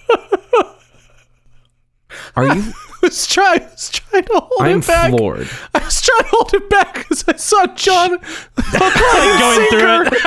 Are 2.38 2.46
you? 2.56 2.62
I 2.74 2.74
was 3.02 3.28
trying, 3.28 3.62
I 3.64 3.66
was 3.66 3.90
trying 3.90 4.24
to 4.24 4.34
hold 4.36 4.62
I'm 4.62 4.80
it 4.80 4.88
back. 4.88 5.10
floored. 5.10 5.50
I 5.76 5.80
was 5.84 6.02
trying 6.02 6.22
to 6.24 6.28
hold 6.32 6.54
it 6.54 6.70
back 6.70 6.94
because 7.00 7.26
I 7.28 7.36
saw 7.36 7.66
John 7.76 8.12
Going 8.72 9.68
through 9.70 10.04
it. 10.08 10.24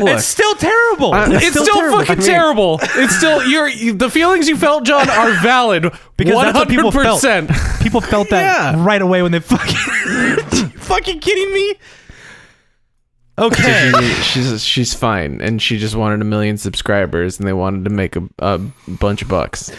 Look, 0.00 0.08
It's 0.18 0.26
still 0.26 0.54
terrible. 0.56 1.14
I- 1.14 1.28
It's 1.32 1.46
still, 1.48 1.64
terrible. 1.64 1.98
fucking 2.00 2.12
I 2.12 2.18
mean- 2.18 2.26
terrible. 2.26 2.78
It's 2.82 3.16
still 3.16 3.42
you're 3.46 3.68
you, 3.68 3.92
the 3.94 4.10
feelings 4.10 4.48
you 4.48 4.56
felt, 4.58 4.84
John, 4.84 5.08
are 5.08 5.30
valid. 5.42 5.90
because 6.16 6.34
one 6.34 6.46
that's 6.46 6.58
what 6.58 6.68
people 6.68 6.90
felt. 6.92 7.22
People 7.82 8.00
felt 8.02 8.28
that 8.30 8.74
Yeah. 8.74 8.84
right 8.84 9.00
away 9.00 9.22
when 9.22 9.32
they 9.32 9.40
fucking. 9.40 10.68
fucking 10.78 11.20
kidding 11.20 11.52
me? 11.54 11.74
Okay. 13.40 13.90
she- 13.94 14.22
she's 14.22 14.62
she's 14.64 14.94
fine, 14.94 15.40
and 15.40 15.60
she 15.62 15.78
just 15.78 15.94
wanted 15.96 16.20
a 16.20 16.24
million 16.24 16.58
subscribers, 16.58 17.38
and 17.38 17.48
they 17.48 17.52
wanted 17.54 17.84
to 17.84 17.90
make 17.90 18.14
a, 18.16 18.28
a 18.38 18.58
bunch 18.86 19.22
of 19.22 19.28
bucks. 19.28 19.72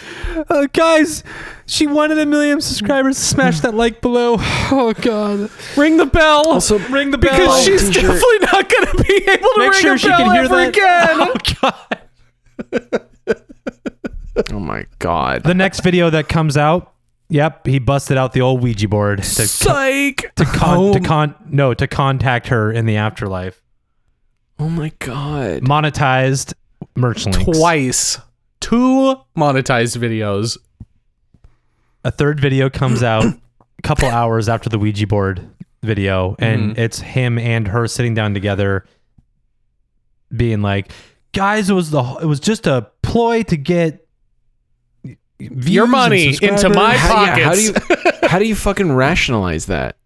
Uh, 0.50 0.66
guys, 0.72 1.22
she 1.66 1.86
wanted 1.86 2.18
a 2.18 2.26
million 2.26 2.60
subscribers. 2.60 3.16
Smash 3.16 3.60
that 3.60 3.74
like 3.74 4.00
below. 4.00 4.36
Oh 4.74 4.92
god. 4.94 5.50
Ring 5.76 5.96
the 5.98 6.06
bell. 6.06 6.48
Also, 6.50 6.78
Ring 6.88 7.10
the 7.10 7.18
bell. 7.18 7.30
because 7.38 7.62
she's 7.64 7.82
t-shirt. 7.88 8.02
definitely 8.02 8.38
not 8.40 8.68
going 8.70 8.86
to 8.86 9.04
be 9.04 9.14
able 9.30 9.48
to 9.48 9.54
Make 9.58 9.70
ring 9.72 9.80
sure 9.80 9.94
a 9.94 9.98
she 9.98 10.08
bell 10.08 10.18
can 10.18 10.32
hear 10.32 10.42
ever 10.44 10.56
that. 10.56 10.68
again. 10.68 11.98
Oh 12.72 12.78
god. 12.80 12.98
Oh 14.52 14.58
my 14.58 14.86
god. 14.98 15.42
The 15.44 15.54
next 15.54 15.80
video 15.80 16.08
that 16.10 16.26
comes 16.28 16.56
out, 16.56 16.92
yep, 17.32 17.66
he 17.66 17.78
busted 17.78 18.16
out 18.16 18.32
the 18.32 18.40
old 18.40 18.62
Ouija 18.62 18.88
board 18.88 19.22
to 19.22 19.46
Psych. 19.46 20.34
to 20.36 20.44
con, 20.44 20.78
Oh 20.78 20.92
to 20.92 21.00
con 21.00 21.34
no 21.48 21.74
to 21.74 21.86
contact 21.86 22.48
her 22.48 22.70
in 22.70 22.86
the 22.86 22.96
afterlife. 22.96 23.62
Oh 24.58 24.68
my 24.68 24.92
god. 24.98 25.62
Monetized 25.62 26.54
merch 26.94 27.26
links. 27.26 27.58
Twice. 27.58 28.18
Two 28.60 29.16
monetized 29.36 29.96
videos. 29.96 30.56
A 32.04 32.10
third 32.10 32.38
video 32.38 32.70
comes 32.70 33.02
out 33.02 33.24
a 33.24 33.82
couple 33.82 34.08
hours 34.08 34.48
after 34.48 34.68
the 34.68 34.78
Ouija 34.78 35.06
board 35.06 35.48
video, 35.82 36.36
and 36.38 36.72
mm-hmm. 36.72 36.80
it's 36.80 37.00
him 37.00 37.38
and 37.38 37.66
her 37.68 37.88
sitting 37.88 38.14
down 38.14 38.34
together, 38.34 38.84
being 40.34 40.62
like, 40.62 40.92
"Guys, 41.32 41.70
it 41.70 41.74
was 41.74 41.90
the 41.90 42.02
it 42.22 42.26
was 42.26 42.40
just 42.40 42.66
a 42.66 42.88
ploy 43.02 43.42
to 43.44 43.56
get." 43.56 44.06
Views 45.50 45.74
Your 45.74 45.86
money 45.86 46.36
into 46.42 46.68
my 46.68 46.94
How, 46.96 47.24
yeah, 47.24 47.44
how 47.44 47.54
do 47.54 47.62
you 47.62 47.72
how 48.28 48.38
do 48.38 48.46
you 48.46 48.54
fucking 48.54 48.92
rationalize 48.92 49.66
that? 49.66 49.96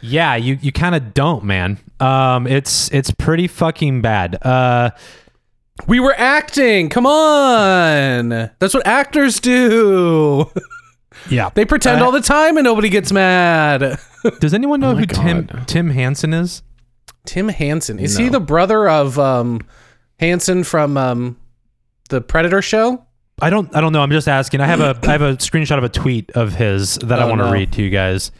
Yeah, 0.00 0.36
you 0.36 0.58
you 0.60 0.70
kind 0.72 0.94
of 0.94 1.14
don't, 1.14 1.44
man. 1.44 1.78
Um, 2.00 2.46
it's 2.46 2.90
it's 2.92 3.10
pretty 3.10 3.46
fucking 3.48 4.02
bad. 4.02 4.38
Uh, 4.44 4.90
We 5.86 5.98
were 6.00 6.14
acting. 6.16 6.88
Come 6.90 7.06
on. 7.06 8.28
That's 8.58 8.74
what 8.74 8.86
actors 8.86 9.40
do. 9.40 10.50
yeah. 11.30 11.50
They 11.54 11.64
pretend 11.64 12.00
Uh, 12.00 12.04
all 12.04 12.12
the 12.12 12.20
time 12.20 12.56
and 12.58 12.64
nobody 12.64 12.88
gets 12.90 13.12
mad. 13.12 13.98
Does 14.40 14.52
anyone 14.54 14.80
know 14.80 14.90
Oh 14.90 14.94
my 14.94 15.00
who 15.00 15.06
Tim 15.06 15.46
God. 15.46 15.66
Tim 15.68 15.90
Hansen 15.90 16.32
is? 16.34 16.62
Tim 17.26 17.48
Hansen. 17.48 17.98
Is 17.98 18.16
he 18.18 18.24
No. 18.26 18.32
the 18.32 18.40
brother 18.40 18.88
of 18.88 19.18
um 19.18 19.62
Hansen 20.20 20.64
from 20.64 20.96
um 20.98 21.36
the 22.10 22.20
Predator 22.20 22.60
show? 22.62 23.04
I 23.40 23.50
don't 23.50 23.74
I 23.74 23.80
don't 23.80 23.92
know. 23.92 24.00
I'm 24.00 24.10
just 24.10 24.28
asking. 24.28 24.60
I 24.60 24.66
have 24.66 24.80
a 24.80 24.98
I 25.02 25.12
have 25.12 25.22
a 25.22 25.36
screenshot 25.36 25.78
of 25.78 25.84
a 25.84 25.88
tweet 25.88 26.30
of 26.32 26.54
his 26.54 26.96
that 26.98 27.18
I 27.18 27.24
Oh, 27.24 27.28
want 27.28 27.40
to 27.40 27.46
no. 27.46 27.52
read 27.52 27.72
to 27.72 27.82
you 27.82 27.90
guys. 27.90 28.30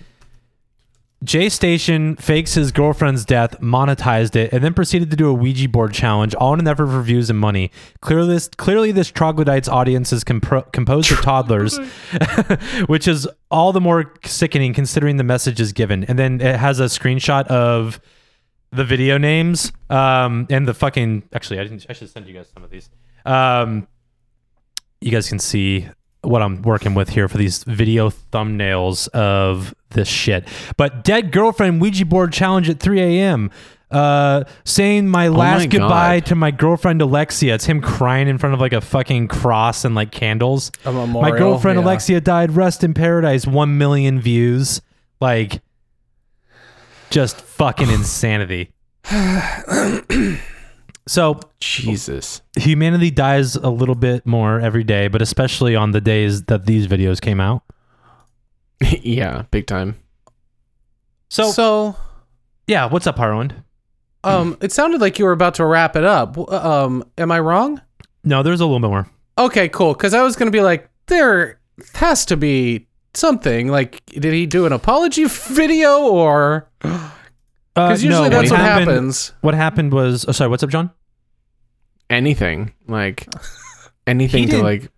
Jay 1.22 1.48
Station 1.48 2.16
fakes 2.16 2.52
his 2.52 2.70
girlfriend's 2.70 3.24
death, 3.24 3.58
monetized 3.58 4.36
it, 4.36 4.52
and 4.52 4.62
then 4.62 4.74
proceeded 4.74 5.10
to 5.10 5.16
do 5.16 5.26
a 5.28 5.32
Ouija 5.32 5.66
board 5.70 5.94
challenge, 5.94 6.34
all 6.34 6.52
in 6.52 6.60
an 6.60 6.68
effort 6.68 6.86
for 6.88 7.00
views 7.00 7.30
and 7.30 7.38
money. 7.38 7.70
Clearly, 8.02 8.34
this, 8.34 8.48
clearly 8.48 8.92
this 8.92 9.10
troglodyte's 9.10 9.66
audience 9.66 10.12
is 10.12 10.22
composed 10.22 11.10
of 11.10 11.22
toddlers, 11.22 11.78
which 12.88 13.08
is 13.08 13.26
all 13.50 13.72
the 13.72 13.80
more 13.80 14.12
sickening 14.26 14.74
considering 14.74 15.16
the 15.16 15.24
messages 15.24 15.72
given. 15.72 16.04
And 16.04 16.18
then 16.18 16.42
it 16.42 16.56
has 16.56 16.78
a 16.78 16.84
screenshot 16.84 17.46
of 17.46 18.00
the 18.70 18.84
video 18.84 19.16
names 19.16 19.72
um, 19.88 20.46
and 20.50 20.68
the 20.68 20.74
fucking. 20.74 21.22
Actually, 21.32 21.60
I 21.60 21.62
didn't. 21.62 21.86
I 21.88 21.94
should 21.94 22.10
send 22.10 22.26
you 22.26 22.34
guys 22.34 22.50
some 22.52 22.62
of 22.64 22.70
these. 22.70 22.90
Um, 23.24 23.88
you 25.04 25.10
guys 25.10 25.28
can 25.28 25.38
see 25.38 25.86
what 26.22 26.40
I'm 26.40 26.62
working 26.62 26.94
with 26.94 27.10
here 27.10 27.28
for 27.28 27.36
these 27.36 27.62
video 27.64 28.08
thumbnails 28.08 29.06
of 29.08 29.74
this 29.90 30.08
shit. 30.08 30.48
But 30.78 31.04
dead 31.04 31.30
girlfriend 31.30 31.82
Ouija 31.82 32.06
board 32.06 32.32
challenge 32.32 32.70
at 32.70 32.80
3 32.80 33.00
a.m. 33.00 33.50
Uh, 33.90 34.44
saying 34.64 35.06
my 35.06 35.28
last 35.28 35.60
my 35.60 35.66
goodbye 35.66 36.20
God. 36.20 36.26
to 36.26 36.34
my 36.34 36.50
girlfriend 36.50 37.02
Alexia. 37.02 37.54
It's 37.54 37.66
him 37.66 37.82
crying 37.82 38.28
in 38.28 38.38
front 38.38 38.54
of 38.54 38.60
like 38.60 38.72
a 38.72 38.80
fucking 38.80 39.28
cross 39.28 39.84
and 39.84 39.94
like 39.94 40.10
candles. 40.10 40.72
A 40.86 40.92
my 40.92 41.30
girlfriend 41.30 41.78
yeah. 41.78 41.84
Alexia 41.84 42.20
died. 42.22 42.52
Rest 42.52 42.82
in 42.82 42.94
paradise. 42.94 43.46
One 43.46 43.76
million 43.76 44.20
views. 44.20 44.80
Like, 45.20 45.60
just 47.10 47.42
fucking 47.42 47.90
insanity. 47.90 48.72
so 51.06 51.38
Jesus. 51.60 52.42
humanity 52.58 53.10
dies 53.10 53.56
a 53.56 53.68
little 53.70 53.94
bit 53.94 54.24
more 54.26 54.60
every 54.60 54.84
day, 54.84 55.08
but 55.08 55.20
especially 55.22 55.76
on 55.76 55.90
the 55.92 56.00
days 56.00 56.44
that 56.44 56.66
these 56.66 56.86
videos 56.86 57.20
came 57.20 57.40
out. 57.40 57.62
yeah, 58.80 59.42
big 59.50 59.66
time. 59.66 59.96
So, 61.28 61.50
So 61.50 61.96
yeah, 62.66 62.86
what's 62.86 63.06
up, 63.06 63.16
Harlan? 63.18 63.64
um 64.22 64.56
it 64.62 64.72
sounded 64.72 65.02
like 65.02 65.18
you 65.18 65.24
were 65.26 65.32
about 65.32 65.54
to 65.56 65.66
wrap 65.66 65.96
it 65.96 66.04
up. 66.04 66.38
Um 66.50 67.04
am 67.18 67.30
I 67.30 67.40
wrong? 67.40 67.80
No, 68.24 68.42
there's 68.42 68.60
a 68.60 68.64
little 68.64 68.80
bit 68.80 68.88
more. 68.88 69.06
Okay, 69.36 69.68
cool. 69.68 69.94
Cuz 69.94 70.14
I 70.14 70.22
was 70.22 70.34
going 70.36 70.46
to 70.50 70.56
be 70.56 70.62
like 70.62 70.88
there 71.08 71.58
has 71.94 72.24
to 72.26 72.36
be 72.36 72.86
something 73.12 73.68
like 73.68 74.00
did 74.06 74.32
he 74.32 74.46
do 74.46 74.64
an 74.64 74.72
apology 74.72 75.24
video 75.28 76.00
or 76.06 76.68
Uh, 77.76 77.90
cuz 77.90 78.04
usually 78.04 78.28
no, 78.28 78.36
that's 78.36 78.50
what 78.50 78.60
happened, 78.60 78.90
happens. 78.90 79.32
What 79.40 79.54
happened 79.54 79.92
was, 79.92 80.24
oh, 80.28 80.32
sorry, 80.32 80.50
what's 80.50 80.62
up, 80.62 80.70
John? 80.70 80.90
Anything 82.10 82.72
like 82.86 83.26
anything 84.06 84.48
to 84.50 84.62
like 84.62 84.90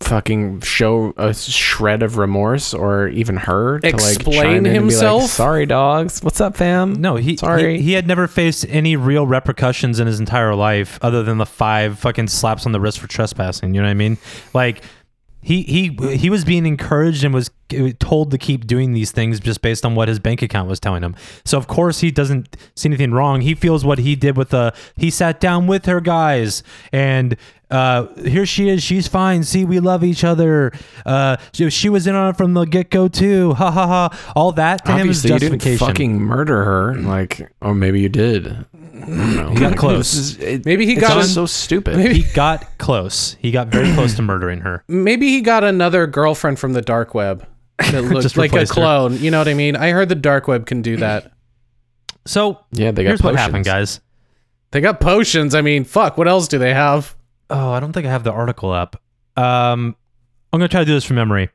fucking 0.00 0.60
show 0.60 1.14
a 1.16 1.32
shred 1.32 2.02
of 2.02 2.18
remorse 2.18 2.74
or 2.74 3.08
even 3.08 3.36
her 3.36 3.78
to 3.80 3.86
like 3.86 3.94
Explain 3.94 4.42
chime 4.42 4.56
in 4.56 4.64
like, 4.64 4.72
himself? 4.72 5.24
Sorry, 5.30 5.66
dogs. 5.66 6.22
What's 6.22 6.40
up, 6.40 6.56
fam? 6.56 6.94
No, 6.94 7.16
he 7.16 7.36
Sorry. 7.36 7.78
He, 7.78 7.84
he 7.84 7.92
had 7.92 8.06
never 8.06 8.26
faced 8.26 8.66
any 8.68 8.96
real 8.96 9.26
repercussions 9.26 10.00
in 10.00 10.06
his 10.06 10.20
entire 10.20 10.54
life 10.54 10.98
other 11.02 11.22
than 11.22 11.38
the 11.38 11.46
five 11.46 11.98
fucking 11.98 12.28
slaps 12.28 12.66
on 12.66 12.72
the 12.72 12.80
wrist 12.80 12.98
for 12.98 13.06
trespassing. 13.06 13.74
You 13.74 13.80
know 13.80 13.86
what 13.86 13.92
I 13.92 13.94
mean? 13.94 14.18
Like 14.52 14.82
he 15.44 15.62
he 15.62 16.16
he 16.16 16.30
was 16.30 16.44
being 16.44 16.64
encouraged 16.64 17.22
and 17.22 17.34
was 17.34 17.50
told 17.98 18.30
to 18.30 18.38
keep 18.38 18.66
doing 18.66 18.92
these 18.92 19.10
things 19.10 19.40
just 19.40 19.60
based 19.60 19.84
on 19.84 19.94
what 19.94 20.08
his 20.08 20.18
bank 20.18 20.40
account 20.42 20.68
was 20.68 20.80
telling 20.80 21.02
him. 21.02 21.14
So 21.44 21.58
of 21.58 21.66
course 21.66 22.00
he 22.00 22.10
doesn't 22.10 22.56
see 22.74 22.88
anything 22.88 23.12
wrong. 23.12 23.42
He 23.42 23.54
feels 23.54 23.84
what 23.84 23.98
he 23.98 24.16
did 24.16 24.36
with 24.38 24.50
the 24.50 24.74
he 24.96 25.10
sat 25.10 25.40
down 25.40 25.66
with 25.66 25.84
her 25.84 26.00
guys 26.00 26.62
and 26.92 27.36
uh 27.70 28.06
here 28.16 28.46
she 28.46 28.68
is 28.68 28.82
she's 28.82 29.08
fine 29.08 29.42
see 29.42 29.64
we 29.64 29.80
love 29.80 30.04
each 30.04 30.22
other 30.22 30.70
uh 31.06 31.36
she, 31.54 31.68
she 31.70 31.88
was 31.88 32.06
in 32.06 32.14
on 32.14 32.30
it 32.30 32.36
from 32.36 32.52
the 32.52 32.66
get-go 32.66 33.08
too 33.08 33.54
ha 33.60 33.70
ha 33.70 33.86
ha 33.86 34.32
all 34.36 34.52
that 34.52 34.84
to 34.84 34.92
him 34.92 35.08
is 35.08 35.24
Obviously, 35.24 35.46
you 35.46 35.56
didn't 35.56 35.78
fucking 35.78 36.20
murder 36.20 36.64
her. 36.64 36.94
Like, 36.96 37.50
or 37.60 37.74
maybe 37.74 38.00
you 38.00 38.10
did. 38.10 38.66
I. 38.94 39.50
He 39.50 39.56
got 39.58 39.76
close. 39.78 40.14
Is- 40.14 40.38
it- 40.38 40.64
Maybe 40.64 40.86
he 40.86 40.92
it's 40.92 41.00
got 41.00 41.14
just 41.14 41.34
so 41.34 41.46
stupid. 41.46 41.96
he 41.98 42.22
got 42.34 42.78
close. 42.78 43.36
He 43.40 43.50
got 43.50 43.68
very 43.68 43.92
close 43.94 44.14
to 44.16 44.22
murdering 44.22 44.60
her. 44.60 44.84
Maybe 44.88 45.28
he 45.28 45.40
got 45.40 45.64
another 45.64 46.06
girlfriend 46.06 46.58
from 46.58 46.72
the 46.72 46.82
dark 46.82 47.14
web 47.14 47.46
that 47.78 48.02
looked 48.04 48.22
Just 48.22 48.36
like 48.36 48.52
a 48.52 48.54
replaced 48.56 48.74
her. 48.74 48.80
clone. 48.82 49.18
You 49.18 49.30
know 49.30 49.38
what 49.38 49.48
I 49.48 49.54
mean? 49.54 49.76
I 49.76 49.90
heard 49.90 50.08
the 50.08 50.14
dark 50.14 50.46
web 50.48 50.66
can 50.66 50.82
do 50.82 50.96
that. 50.98 51.32
So 52.26 52.60
Yeah, 52.72 52.90
they 52.92 53.02
got 53.02 53.08
here's 53.08 53.22
what 53.22 53.36
happened, 53.36 53.64
guys. 53.64 54.00
They 54.70 54.80
got 54.80 55.00
potions. 55.00 55.54
I 55.54 55.60
mean, 55.60 55.84
fuck. 55.84 56.16
What 56.18 56.26
else 56.28 56.48
do 56.48 56.58
they 56.58 56.72
have? 56.74 57.14
Oh, 57.50 57.70
I 57.72 57.80
don't 57.80 57.92
think 57.92 58.06
I 58.06 58.10
have 58.10 58.24
the 58.24 58.32
article 58.32 58.72
up. 58.72 59.00
Um, 59.36 59.94
I'm 60.52 60.58
gonna 60.60 60.68
try 60.68 60.80
to 60.80 60.86
do 60.86 60.94
this 60.94 61.04
from 61.04 61.16
memory. 61.16 61.50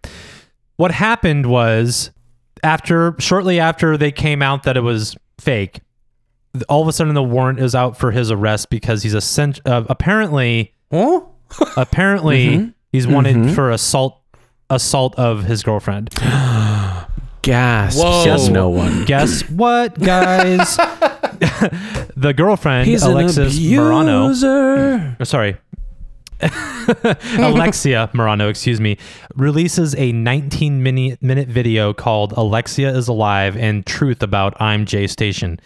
What 0.75 0.91
happened 0.91 1.45
was 1.45 2.11
after, 2.63 3.15
shortly 3.19 3.59
after 3.59 3.97
they 3.97 4.11
came 4.11 4.41
out 4.41 4.63
that 4.63 4.77
it 4.77 4.81
was 4.81 5.15
fake, 5.39 5.73
th- 5.73 5.83
all 6.67 6.81
of 6.81 6.87
a 6.87 6.93
sudden 6.93 7.13
the 7.13 7.23
warrant 7.23 7.59
is 7.59 7.75
out 7.75 7.97
for 7.97 8.11
his 8.11 8.31
arrest 8.31 8.69
because 8.69 9.03
he's 9.03 9.13
a 9.13 9.61
uh, 9.65 9.83
apparently 9.89 10.73
Huh? 10.91 11.21
apparently 11.77 12.73
he's 12.91 13.07
wanted 13.07 13.53
for 13.53 13.71
assault 13.71 14.19
assault 14.69 15.17
of 15.17 15.43
his 15.43 15.63
girlfriend. 15.63 16.09
Gasp. 17.41 17.97
Whoa. 17.97 18.23
Says 18.23 18.49
no 18.49 18.69
one. 18.69 19.05
Guess 19.05 19.49
what, 19.49 19.97
guys? 19.99 20.75
the 22.17 22.33
girlfriend, 22.35 22.87
He's 22.87 23.03
Alexis 23.03 23.57
Marano. 23.57 25.15
Oh, 25.19 25.23
sorry. 25.23 25.57
Alexia 27.37 28.09
Marano, 28.13 28.49
excuse 28.49 28.79
me, 28.79 28.97
releases 29.35 29.93
a 29.95 30.11
19 30.11 30.81
minute 30.81 31.21
minute 31.21 31.49
video 31.49 31.93
called 31.93 32.33
"Alexia 32.33 32.95
is 32.95 33.07
Alive" 33.07 33.57
and 33.57 33.85
Truth 33.85 34.23
About 34.23 34.59
I'm 34.61 34.85
Jay 34.85 35.05
Station. 35.07 35.59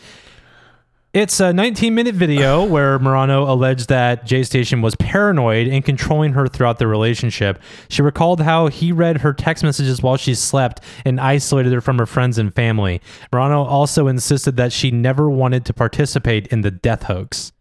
It's 1.14 1.40
a 1.40 1.54
19 1.54 1.94
minute 1.94 2.16
video 2.16 2.66
where 2.66 2.98
Marano 2.98 3.48
alleged 3.48 3.88
that 3.90 4.26
Jay 4.26 4.42
Station 4.42 4.82
was 4.82 4.96
paranoid 4.96 5.68
and 5.68 5.86
controlling 5.86 6.34
her 6.34 6.48
throughout 6.48 6.80
the 6.80 6.88
relationship. 6.88 7.62
She 7.88 8.02
recalled 8.02 8.42
how 8.42 8.66
he 8.66 8.92
read 8.92 9.18
her 9.20 9.32
text 9.32 9.64
messages 9.64 10.02
while 10.02 10.18
she 10.18 10.34
slept 10.34 10.82
and 11.06 11.20
isolated 11.20 11.72
her 11.72 11.82
from 11.82 12.00
her 12.00 12.08
friends 12.08 12.40
and 12.40 12.52
family. 12.52 13.00
Marano 13.32 13.64
also 13.64 14.08
insisted 14.08 14.58
that 14.58 14.74
she 14.74 14.90
never 14.90 15.30
wanted 15.30 15.66
to 15.66 15.74
participate 15.74 16.48
in 16.48 16.62
the 16.62 16.72
death 16.72 17.04
hoax. 17.04 17.52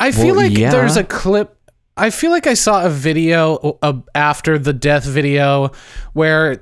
I 0.00 0.10
feel 0.10 0.34
Well, 0.34 0.48
like 0.48 0.58
yeah. 0.58 0.72
there's 0.72 0.96
a 0.96 1.04
clip. 1.04 1.56
I 1.96 2.10
feel 2.10 2.32
like 2.32 2.48
I 2.48 2.54
saw 2.54 2.84
a 2.84 2.90
video 2.90 3.78
uh, 3.82 4.00
after 4.16 4.58
the 4.58 4.72
death 4.72 5.04
video 5.04 5.70
where. 6.12 6.60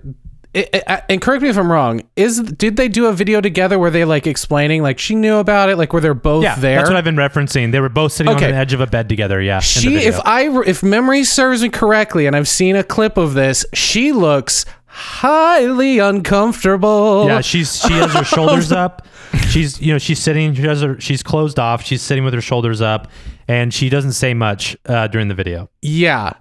It, 0.52 0.68
it- 0.74 0.84
and 1.08 1.20
correct 1.20 1.42
me 1.42 1.48
if 1.48 1.56
I'm 1.56 1.70
wrong. 1.70 2.02
Is 2.16 2.40
did 2.40 2.76
they 2.76 2.88
do 2.88 3.06
a 3.06 3.12
video 3.12 3.40
together 3.40 3.78
where 3.78 3.90
they 3.90 4.04
like 4.04 4.26
explaining 4.26 4.82
like 4.82 4.98
she 4.98 5.14
knew 5.14 5.36
about 5.36 5.68
it, 5.68 5.76
like 5.76 5.92
where 5.92 6.02
they're 6.02 6.12
both 6.14 6.42
Yeah, 6.42 6.56
there? 6.56 6.76
that's 6.78 6.90
what 6.90 6.96
I've 6.96 7.04
been 7.04 7.16
referencing. 7.16 7.70
They 7.72 7.80
were 7.80 7.88
both 7.88 8.12
sitting 8.12 8.34
Okay. 8.34 8.46
on 8.46 8.50
the 8.52 8.56
edge 8.56 8.72
of 8.72 8.80
a 8.80 8.86
bed 8.86 9.08
together. 9.08 9.40
Yeah, 9.40 9.60
she, 9.60 9.96
if 9.98 10.18
I 10.26 10.48
if 10.66 10.82
memory 10.82 11.22
serves 11.24 11.62
me 11.62 11.68
correctly, 11.68 12.26
and 12.26 12.34
I've 12.34 12.48
seen 12.48 12.74
a 12.76 12.82
clip 12.82 13.16
of 13.16 13.34
this, 13.34 13.64
she 13.74 14.10
looks 14.12 14.64
highly 14.86 15.98
uncomfortable. 16.00 17.26
Yeah, 17.26 17.40
she's 17.40 17.80
she 17.80 17.92
has 17.94 18.12
her 18.12 18.24
shoulders 18.36 18.72
up. 18.72 19.06
She's 19.48 19.80
you 19.80 19.92
know 19.92 19.98
she's 19.98 20.18
sitting. 20.18 20.54
She 20.54 20.62
has 20.62 20.82
her, 20.82 21.00
she's 21.00 21.22
closed 21.22 21.58
off. 21.58 21.84
She's 21.84 22.02
sitting 22.02 22.24
with 22.24 22.34
her 22.34 22.40
shoulders 22.40 22.80
up, 22.80 23.08
and 23.46 23.72
she 23.72 23.88
doesn't 23.88 24.12
say 24.12 24.34
much 24.34 24.76
uh, 24.86 25.06
during 25.08 25.28
the 25.28 25.34
video. 25.34 25.70
yeah. 25.82 26.32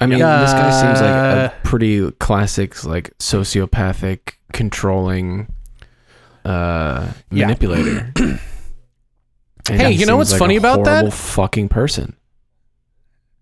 I 0.00 0.06
mean, 0.06 0.18
this 0.20 0.52
guy 0.52 0.70
seems 0.70 1.00
like 1.00 1.10
Uh, 1.10 1.50
a 1.52 1.52
pretty 1.64 2.10
classic, 2.12 2.84
like 2.84 3.16
sociopathic, 3.18 4.34
controlling, 4.52 5.48
uh, 6.44 7.08
manipulator. 7.30 8.12
And 9.70 9.80
Hey, 9.82 9.92
you 9.92 10.06
know 10.06 10.16
what's 10.16 10.30
like 10.32 10.38
funny 10.38 10.56
about 10.56 10.84
that? 10.84 11.12
Fucking 11.12 11.68
person. 11.68 12.16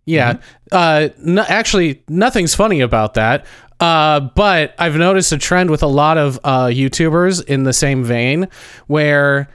Yeah. 0.07 0.35
Mm-hmm. 0.35 0.43
Uh, 0.73 1.09
no, 1.19 1.43
actually, 1.43 2.03
nothing's 2.09 2.53
funny 2.53 2.81
about 2.81 3.15
that. 3.15 3.47
Uh, 3.79 4.21
but 4.35 4.75
I've 4.79 4.97
noticed 4.97 5.31
a 5.31 5.39
trend 5.39 5.71
with 5.71 5.85
a 5.85 5.87
lot 5.87 6.19
of 6.19 6.41
uh, 6.43 6.67
YouTubers 6.67 7.45
in 7.45 7.63
the 7.63 7.73
same 7.73 8.03
vein 8.03 8.49
where 8.89 9.49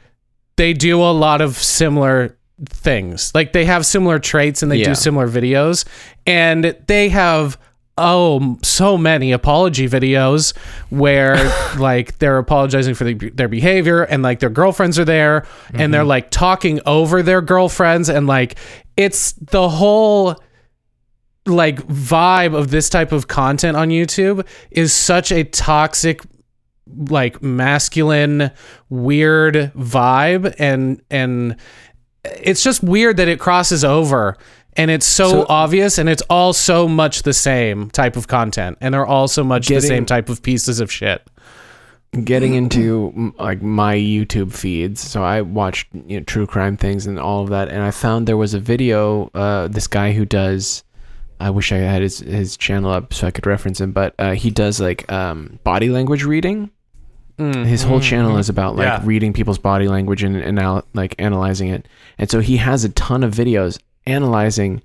they 0.55 0.71
do 0.71 1.01
a 1.01 1.11
lot 1.11 1.41
of 1.41 1.57
similar 1.57 2.37
things. 2.69 3.31
Like 3.33 3.53
they 3.53 3.65
have 3.65 3.85
similar 3.85 4.19
traits 4.19 4.61
and 4.63 4.71
they 4.71 4.77
Yeah. 4.77 4.89
do 4.89 4.95
similar 4.95 5.27
videos. 5.27 5.85
And 6.25 6.75
they 6.87 7.09
have 7.09 7.57
oh 7.97 8.57
so 8.63 8.97
many 8.97 9.31
apology 9.31 9.87
videos 9.87 10.55
where 10.89 11.35
like 11.77 12.17
they're 12.19 12.37
apologizing 12.37 12.95
for 12.95 13.03
the, 13.03 13.13
their 13.31 13.49
behavior 13.49 14.03
and 14.03 14.23
like 14.23 14.39
their 14.39 14.49
girlfriends 14.49 14.97
are 14.97 15.05
there 15.05 15.45
and 15.73 15.93
they're 15.93 16.01
mm-hmm. 16.01 16.09
like 16.09 16.31
talking 16.31 16.79
over 16.85 17.21
their 17.21 17.41
girlfriends 17.41 18.09
and 18.09 18.27
like 18.27 18.57
it's 18.95 19.33
the 19.33 19.67
whole 19.67 20.41
like 21.45 21.85
vibe 21.87 22.55
of 22.55 22.71
this 22.71 22.89
type 22.89 23.11
of 23.11 23.27
content 23.27 23.75
on 23.75 23.89
YouTube 23.89 24.45
is 24.69 24.93
such 24.93 25.31
a 25.31 25.43
toxic 25.43 26.21
like 27.09 27.41
masculine 27.41 28.51
weird 28.89 29.71
vibe 29.75 30.53
and 30.59 31.01
and 31.09 31.55
it's 32.25 32.63
just 32.63 32.83
weird 32.83 33.17
that 33.17 33.27
it 33.27 33.39
crosses 33.39 33.83
over 33.83 34.37
and 34.77 34.89
it's 34.91 35.05
so, 35.05 35.29
So- 35.29 35.45
obvious 35.49 35.97
and 35.97 36.07
it's 36.09 36.23
all 36.29 36.53
so 36.53 36.87
much 36.87 37.23
the 37.23 37.33
same 37.33 37.89
type 37.89 38.15
of 38.15 38.27
content 38.27 38.77
and 38.81 38.93
they're 38.93 39.05
all 39.05 39.27
so 39.27 39.43
much 39.43 39.67
the 39.67 39.81
same 39.81 40.05
type 40.05 40.29
of 40.29 40.41
pieces 40.43 40.79
of 40.79 40.91
shit 40.91 41.21
Getting 42.25 42.55
into 42.55 43.33
like 43.39 43.61
my 43.61 43.95
YouTube 43.95 44.51
feeds, 44.51 44.99
so 44.99 45.23
I 45.23 45.39
watched 45.43 45.87
you 45.93 46.19
know, 46.19 46.25
true 46.25 46.45
crime 46.45 46.75
things 46.75 47.07
and 47.07 47.17
all 47.17 47.41
of 47.41 47.51
that, 47.51 47.69
and 47.69 47.81
I 47.81 47.91
found 47.91 48.27
there 48.27 48.35
was 48.35 48.53
a 48.53 48.59
video. 48.59 49.31
Uh, 49.33 49.69
this 49.69 49.87
guy 49.87 50.11
who 50.11 50.25
does, 50.25 50.83
I 51.39 51.51
wish 51.51 51.71
I 51.71 51.77
had 51.77 52.01
his 52.01 52.19
his 52.19 52.57
channel 52.57 52.91
up 52.91 53.13
so 53.13 53.27
I 53.27 53.31
could 53.31 53.45
reference 53.47 53.79
him, 53.79 53.93
but 53.93 54.13
uh, 54.19 54.31
he 54.33 54.49
does 54.51 54.81
like 54.81 55.09
um, 55.09 55.57
body 55.63 55.87
language 55.87 56.25
reading. 56.25 56.69
Mm. 57.41 57.65
His 57.65 57.81
whole 57.83 57.99
mm. 57.99 58.03
channel 58.03 58.37
is 58.37 58.49
about 58.49 58.75
like 58.75 58.85
Yeah. 58.85 59.01
reading 59.03 59.33
people's 59.33 59.57
body 59.57 59.87
language 59.87 60.21
and, 60.23 60.35
and 60.35 60.59
anal- 60.59 60.85
like 60.93 61.15
analyzing 61.17 61.69
it. 61.69 61.87
And 62.17 62.29
so 62.29 62.39
he 62.39 62.57
has 62.57 62.83
a 62.83 62.89
ton 62.89 63.23
of 63.23 63.33
videos 63.33 63.79
analyzing 64.05 64.81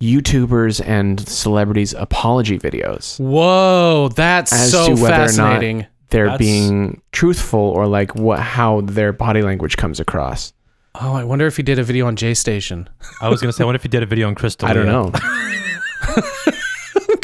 YouTubers 0.00 0.84
and 0.84 1.20
celebrities 1.28 1.94
apology 1.94 2.58
videos 2.58 3.20
whoa 3.20 4.08
that's 4.16 4.52
as 4.52 4.72
so 4.72 4.86
to 4.86 5.00
whether 5.00 5.14
fascinating 5.14 5.76
or 5.76 5.82
not 5.82 5.88
they're 6.10 6.26
That's- 6.26 6.38
being 6.40 7.00
truthful 7.12 7.60
or 7.60 7.86
like 7.86 8.16
what 8.16 8.40
how 8.40 8.80
their 8.80 9.12
body 9.12 9.42
language 9.42 9.76
comes 9.76 10.00
across. 10.00 10.52
oh 11.00 11.14
i 11.14 11.22
wonder 11.22 11.46
if 11.46 11.56
he 11.56 11.62
did 11.62 11.78
a 11.78 11.84
video 11.84 12.08
on 12.08 12.16
jay 12.16 12.34
station 12.34 12.88
I 13.20 13.28
was 13.28 13.40
gonna 13.40 13.52
say, 13.52 13.62
what 13.64 13.76
if 13.76 13.82
he 13.84 13.88
did 13.88 14.02
a 14.02 14.06
video 14.06 14.26
on 14.26 14.34
Crystal? 14.34 14.68
I 14.68 14.72
don't 14.72 14.86
know. 14.86 15.12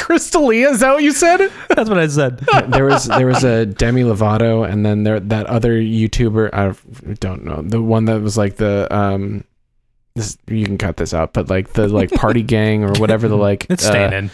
crystalia 0.09 0.71
is 0.71 0.81
that 0.81 0.93
what 0.95 1.03
you 1.03 1.13
said 1.13 1.51
That's 1.69 1.89
what 1.89 1.99
I 1.99 2.07
said. 2.07 2.39
there 2.69 2.87
was 2.87 3.07
there 3.07 3.27
was 3.27 3.45
a 3.45 3.67
Demi 3.67 4.03
Lovato 4.03 4.69
and 4.69 4.85
then 4.85 5.03
there 5.05 5.21
that 5.21 5.47
other 5.47 5.75
YouTuber 5.75 6.51
I 6.53 7.15
don't 7.21 7.45
know 7.45 7.61
the 7.63 7.83
one 7.83 8.07
that 8.07 8.21
was 8.23 8.39
like 8.39 8.57
the 8.57 8.87
um 8.95 9.45
this 10.15 10.39
you 10.49 10.65
can 10.65 10.79
cut 10.79 10.97
this 10.97 11.13
out 11.13 11.33
but 11.35 11.51
like 11.51 11.75
the 11.75 11.87
like 11.89 12.11
party 12.11 12.43
gang 12.55 12.85
or 12.85 12.93
whatever 12.99 13.29
the 13.29 13.37
like 13.37 13.67
It's 13.71 13.85
uh, 13.87 13.91
staying 13.91 14.13
in. 14.15 14.31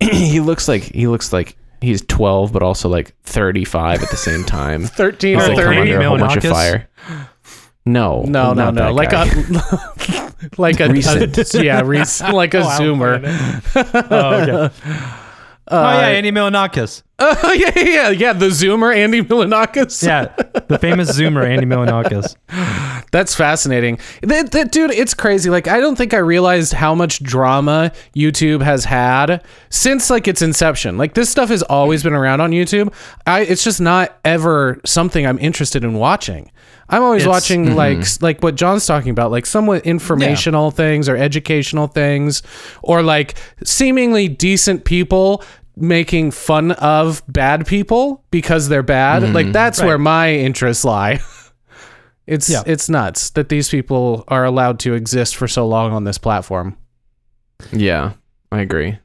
he 0.10 0.40
looks 0.40 0.68
like 0.68 0.82
he 0.82 1.06
looks 1.08 1.32
like 1.32 1.56
he's 1.80 2.02
12 2.02 2.52
but 2.52 2.62
also 2.62 2.88
like 2.88 3.14
35 3.22 4.02
at 4.02 4.10
the 4.10 4.16
same 4.16 4.44
time 4.44 4.84
13 4.86 5.36
Oh, 5.36 5.38
or 5.38 5.48
They 5.48 5.54
come 5.56 5.64
30 5.64 5.78
under 5.80 6.00
a 6.00 6.08
whole 6.08 6.18
bunch 6.18 6.36
of 6.36 6.42
fire 6.44 6.88
no 7.86 8.22
no 8.22 8.52
no 8.52 8.70
not 8.70 8.74
no 8.74 8.84
that 8.86 8.92
like 8.94 9.10
guy. 9.10 9.26
a 9.26 10.30
like 10.58 10.80
a, 10.80 10.88
Recent. 10.88 11.54
a 11.54 11.64
yeah 11.64 11.80
rec- 11.84 12.20
like 12.32 12.54
a 12.54 12.60
Oh, 12.60 12.78
zoomer 12.78 13.20
oh, 14.10 14.34
okay. 14.68 14.74
Uh, 15.66 15.76
oh 15.94 15.98
yeah, 15.98 16.08
Andy 16.08 16.30
Milonakis. 16.30 17.02
Oh 17.18 17.52
yeah, 17.52 17.70
yeah, 17.74 17.82
yeah, 17.84 18.08
yeah. 18.10 18.32
The 18.34 18.48
Zoomer, 18.48 18.94
Andy 18.94 19.22
Milonakis. 19.22 20.04
Yeah, 20.06 20.26
the 20.68 20.78
famous 20.78 21.18
Zoomer, 21.18 21.48
Andy 21.48 21.64
Milonakis. 21.64 22.36
that's 23.12 23.34
fascinating. 23.34 23.98
That, 24.20 24.50
that- 24.52 24.72
dude, 24.72 24.90
it's 24.90 25.14
crazy. 25.14 25.48
Like, 25.48 25.66
I 25.66 25.80
don't 25.80 25.96
think 25.96 26.12
I 26.12 26.18
realized 26.18 26.74
how 26.74 26.94
much 26.94 27.22
drama 27.22 27.92
YouTube 28.14 28.60
has 28.60 28.84
had 28.84 29.42
since 29.70 30.10
like 30.10 30.28
its 30.28 30.42
inception. 30.42 30.98
Like, 30.98 31.14
this 31.14 31.30
stuff 31.30 31.48
has 31.48 31.62
always 31.62 32.02
been 32.02 32.12
around 32.12 32.42
on 32.42 32.50
YouTube. 32.50 32.92
I, 33.26 33.40
it's 33.40 33.64
just 33.64 33.80
not 33.80 34.18
ever 34.26 34.82
something 34.84 35.26
I'm 35.26 35.38
interested 35.38 35.82
in 35.82 35.94
watching. 35.94 36.50
I'm 36.88 37.02
always 37.02 37.22
It's- 37.22 37.34
watching 37.34 37.66
mm-hmm. 37.66 37.74
like 37.76 37.98
s- 37.98 38.20
like 38.22 38.42
what 38.42 38.54
John's 38.56 38.86
talking 38.86 39.10
about, 39.10 39.30
like 39.30 39.46
somewhat 39.46 39.86
informational 39.86 40.70
things 40.70 41.08
or 41.08 41.16
educational 41.16 41.86
things, 41.86 42.42
or 42.82 43.02
like 43.02 43.34
seemingly 43.64 44.28
decent 44.28 44.84
people 44.84 45.42
making 45.76 46.30
fun 46.30 46.70
of 46.72 47.22
bad 47.26 47.66
people 47.66 48.22
because 48.30 48.68
they're 48.68 48.82
bad. 48.82 49.22
Mm-hmm. 49.22 49.32
Like 49.34 49.52
that's 49.52 49.80
where 49.82 49.98
my 49.98 50.32
interests 50.34 50.84
lie. 50.84 51.20
It's 52.26 52.48
Yeah. 52.48 52.62
it's 52.64 52.88
nuts 52.88 53.28
that 53.30 53.50
these 53.50 53.68
people 53.68 54.24
are 54.28 54.46
allowed 54.46 54.78
to 54.80 54.94
exist 54.94 55.36
for 55.36 55.46
so 55.46 55.66
long 55.68 55.92
on 55.92 56.04
this 56.04 56.16
platform. 56.16 56.74
yeah 57.70 58.12
I 58.50 58.62
agree 58.62 58.96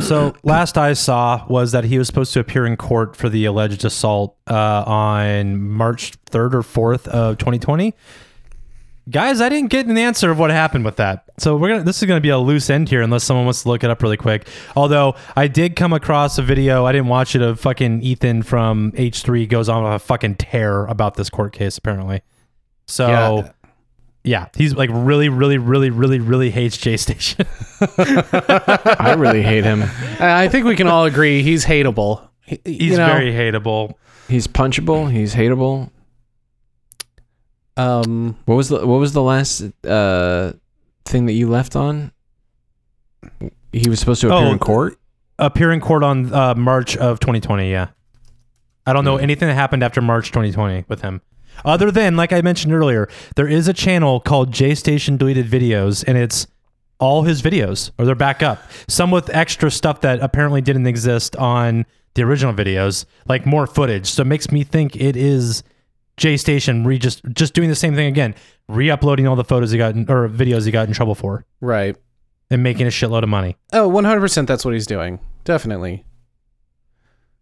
So 0.00 0.34
last 0.42 0.76
I 0.76 0.92
saw 0.94 1.46
was 1.48 1.72
that 1.72 1.84
he 1.84 1.96
was 1.98 2.06
supposed 2.06 2.32
to 2.34 2.40
appear 2.40 2.66
in 2.66 2.76
court 2.76 3.16
for 3.16 3.28
the 3.28 3.44
alleged 3.44 3.84
assault 3.84 4.36
uh, 4.48 4.84
on 4.86 5.60
March 5.62 6.12
third 6.26 6.54
or 6.54 6.62
fourth 6.62 7.06
of 7.08 7.38
2020. 7.38 7.94
Guys, 9.08 9.40
I 9.40 9.48
didn't 9.48 9.70
get 9.70 9.86
an 9.86 9.96
answer 9.96 10.32
of 10.32 10.38
what 10.40 10.50
happened 10.50 10.84
with 10.84 10.96
that. 10.96 11.26
So 11.38 11.56
we're 11.56 11.68
gonna. 11.68 11.84
This 11.84 12.02
is 12.02 12.08
gonna 12.08 12.20
be 12.20 12.30
a 12.30 12.38
loose 12.38 12.68
end 12.68 12.88
here, 12.88 13.02
unless 13.02 13.22
someone 13.22 13.44
wants 13.46 13.62
to 13.62 13.68
look 13.68 13.84
it 13.84 13.90
up 13.90 14.02
really 14.02 14.16
quick. 14.16 14.48
Although 14.74 15.14
I 15.36 15.46
did 15.46 15.76
come 15.76 15.92
across 15.92 16.38
a 16.38 16.42
video, 16.42 16.84
I 16.84 16.90
didn't 16.90 17.06
watch 17.06 17.36
it. 17.36 17.40
Of 17.42 17.60
fucking 17.60 18.02
Ethan 18.02 18.42
from 18.42 18.90
H3 18.92 19.48
goes 19.48 19.68
on 19.68 19.86
a 19.94 20.00
fucking 20.00 20.34
tear 20.36 20.86
about 20.86 21.14
this 21.14 21.30
court 21.30 21.52
case. 21.52 21.78
Apparently, 21.78 22.22
so 22.86 23.06
Yeah. 23.06 23.50
Yeah, 24.26 24.48
he's 24.56 24.74
like 24.74 24.90
really, 24.92 25.28
really, 25.28 25.56
really, 25.56 25.88
really, 25.88 26.18
really 26.18 26.50
hates 26.50 26.76
Jay 26.76 26.96
Station. 26.96 27.46
I 27.80 29.14
really 29.16 29.42
hate 29.42 29.62
him 29.64 29.82
I 30.18 30.48
think 30.48 30.64
we 30.66 30.74
can 30.76 30.88
all 30.88 31.04
agree 31.04 31.42
he's 31.42 31.64
hateable. 31.64 32.28
He- 32.44 32.60
He's 32.64 32.82
you 32.92 32.96
know, 32.96 33.06
very 33.06 33.32
hateable. 33.32 33.94
he's 34.28 34.46
punchable 34.48 35.10
he's 35.10 35.34
hateable 35.34 35.90
um 37.76 38.36
What 38.46 38.54
was 38.56 38.68
the 38.68 38.86
what 38.86 38.98
was 38.98 39.12
the 39.12 39.22
last 39.22 39.62
uh 39.86 40.52
thing 41.04 41.26
that 41.26 41.32
you 41.34 41.48
left 41.48 41.76
on? 41.76 42.12
He 43.72 43.88
was 43.88 44.00
supposed 44.00 44.20
to 44.22 44.28
appear 44.28 44.48
Oh, 44.48 44.52
in 44.52 44.58
court. 44.58 44.98
appear 45.38 45.70
in 45.72 45.80
court 45.80 46.02
on 46.02 46.32
uh, 46.32 46.54
March 46.54 46.96
of 46.96 47.20
2020. 47.20 47.70
Yeah, 47.70 47.88
I 48.86 48.92
don't 48.92 49.04
know 49.04 49.16
anything 49.18 49.48
that 49.48 49.54
happened 49.54 49.82
after 49.82 50.00
March 50.00 50.28
2020 50.28 50.84
with 50.88 51.02
him, 51.02 51.20
other 51.64 51.90
than 51.90 52.16
like 52.16 52.32
I 52.32 52.40
mentioned 52.42 52.72
earlier, 52.72 53.08
there 53.36 53.48
is 53.48 53.68
a 53.68 53.72
channel 53.72 54.20
called 54.20 54.52
Jay 54.52 54.74
Station 54.74 55.16
Deleted 55.16 55.46
Videos, 55.46 56.04
and 56.06 56.16
it's 56.18 56.46
all 56.98 57.22
his 57.24 57.42
videos, 57.42 57.90
or 57.98 58.04
they're 58.06 58.14
back 58.14 58.42
up. 58.42 58.62
Some 58.88 59.10
with 59.10 59.28
extra 59.34 59.70
stuff 59.70 60.00
that 60.00 60.20
apparently 60.20 60.60
didn't 60.60 60.86
exist 60.86 61.36
on 61.36 61.84
the 62.14 62.22
original 62.22 62.54
videos, 62.54 63.04
like 63.28 63.44
more 63.44 63.66
footage. 63.66 64.06
So 64.06 64.22
it 64.22 64.26
makes 64.26 64.50
me 64.50 64.64
think 64.64 64.96
it 64.96 65.16
is 65.16 65.62
Jay 66.16 66.36
Station 66.38 66.84
re 66.84 66.98
just 66.98 67.22
just 67.34 67.52
doing 67.52 67.68
the 67.68 67.74
same 67.74 67.94
thing 67.94 68.06
again, 68.06 68.34
re-uploading 68.68 69.26
all 69.28 69.36
the 69.36 69.44
photos 69.44 69.70
he 69.70 69.76
got 69.78 69.94
in, 69.94 70.10
or 70.10 70.26
videos 70.28 70.64
he 70.64 70.70
got 70.70 70.88
in 70.88 70.94
trouble 70.94 71.14
for, 71.14 71.44
Right. 71.60 71.94
and 72.50 72.62
making 72.62 72.86
a 72.86 72.90
shitload 72.90 73.22
of 73.22 73.28
money. 73.28 73.56
Oh, 73.74 73.90
100% 73.90 74.46
that's 74.46 74.64
what 74.64 74.72
he's 74.72 74.86
doing. 74.86 75.18
Definitely. 75.44 76.04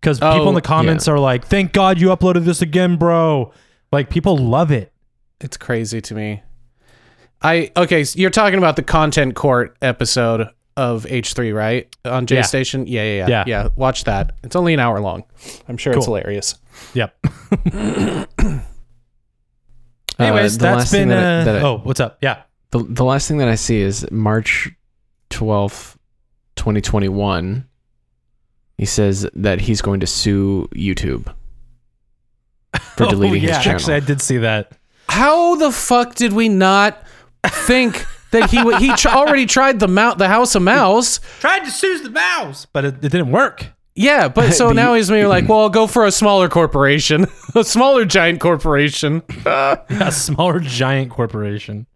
Because 0.00 0.20
Oh, 0.20 0.32
people 0.32 0.48
in 0.48 0.54
oh, 0.54 0.58
the 0.58 0.62
comments 0.62 1.06
are 1.08 1.18
like, 1.18 1.46
"Thank 1.46 1.72
God 1.72 2.00
you 2.00 2.08
uploaded 2.08 2.44
this 2.44 2.60
again, 2.60 2.96
bro!" 2.96 3.52
Like 3.94 4.10
people 4.10 4.36
love 4.36 4.72
it. 4.72 4.92
It's 5.40 5.56
crazy 5.56 6.00
to 6.00 6.14
me. 6.16 6.42
I 7.40 7.70
okay, 7.76 8.02
so 8.02 8.18
you're 8.18 8.30
talking 8.30 8.58
about 8.58 8.74
the 8.74 8.82
content 8.82 9.36
court 9.36 9.76
episode 9.80 10.48
of 10.76 11.04
H3, 11.04 11.54
right? 11.54 11.96
On 12.04 12.26
J 12.26 12.36
Yeah. 12.36 12.42
Station? 12.42 12.88
Yeah, 12.88 13.02
yeah, 13.04 13.14
yeah. 13.14 13.28
Yeah. 13.28 13.44
Yeah, 13.46 13.68
watch 13.76 14.02
that. 14.04 14.34
It's 14.42 14.56
only 14.56 14.74
an 14.74 14.80
hour 14.80 14.98
long. 15.00 15.22
I'm 15.68 15.76
sure 15.76 15.92
it's 15.92 16.06
hilarious. 16.06 16.56
Yep. 16.94 17.16
Uh, 20.16 20.22
Anyways, 20.22 20.58
the 20.58 20.62
that's 20.62 20.76
last 20.78 20.90
thing 20.92 21.08
been. 21.08 21.16
that 21.18 21.24
I- 21.24 21.40
uh, 21.40 21.44
that 21.44 21.56
I- 21.56 21.62
oh, 21.68 21.78
what's 21.78 21.98
up? 21.98 22.18
Yeah. 22.22 22.42
The, 22.70 22.78
the 22.88 23.04
last 23.04 23.26
thing 23.26 23.38
that 23.38 23.48
I 23.48 23.56
see 23.56 23.80
is 23.80 24.08
March 24.12 24.70
12th, 25.30 25.96
2021. 26.54 27.66
He 28.78 28.84
says 28.86 29.28
that 29.34 29.62
he's 29.62 29.82
going 29.82 29.98
to 30.00 30.06
sue 30.06 30.68
YouTube 30.72 31.34
for 32.96 33.06
deleting 33.08 33.44
oh, 33.44 33.46
yeah, 33.46 33.56
his 33.56 33.64
channel. 33.64 33.76
Actually, 33.76 33.94
I 33.94 34.00
did 34.00 34.20
see 34.20 34.38
that. 34.38 34.72
How 35.08 35.56
the 35.56 35.70
fuck 35.70 36.14
did 36.14 36.32
we 36.32 36.48
not 36.48 37.06
think 37.46 38.04
that 38.30 38.50
he 38.50 38.62
would 38.62 38.78
he 38.78 38.94
tr- 38.94 39.08
already 39.08 39.46
tried 39.46 39.80
the 39.80 39.88
mount 39.88 40.18
the 40.18 40.28
House 40.28 40.54
of 40.54 40.62
Mouse? 40.62 41.20
Tried 41.40 41.60
to 41.60 41.70
sue 41.70 41.98
the 42.00 42.10
mouse, 42.10 42.66
but 42.66 42.84
it, 42.84 42.94
it 42.96 43.12
didn't 43.12 43.30
work. 43.30 43.68
Yeah, 43.94 44.28
but 44.28 44.52
so 44.52 44.68
But 44.68 44.72
now 44.74 44.94
he's 44.94 45.10
maybe 45.10 45.26
like, 45.26 45.48
well, 45.48 45.60
I'll 45.60 45.70
go 45.70 45.86
for 45.86 46.04
a 46.04 46.10
smaller 46.10 46.48
corporation, 46.48 47.26
a 47.54 47.64
smaller 47.64 48.04
giant 48.04 48.40
corporation. 48.40 49.22
A 49.46 50.10
smaller 50.10 50.60
giant 50.60 51.10
corporation. 51.10 51.86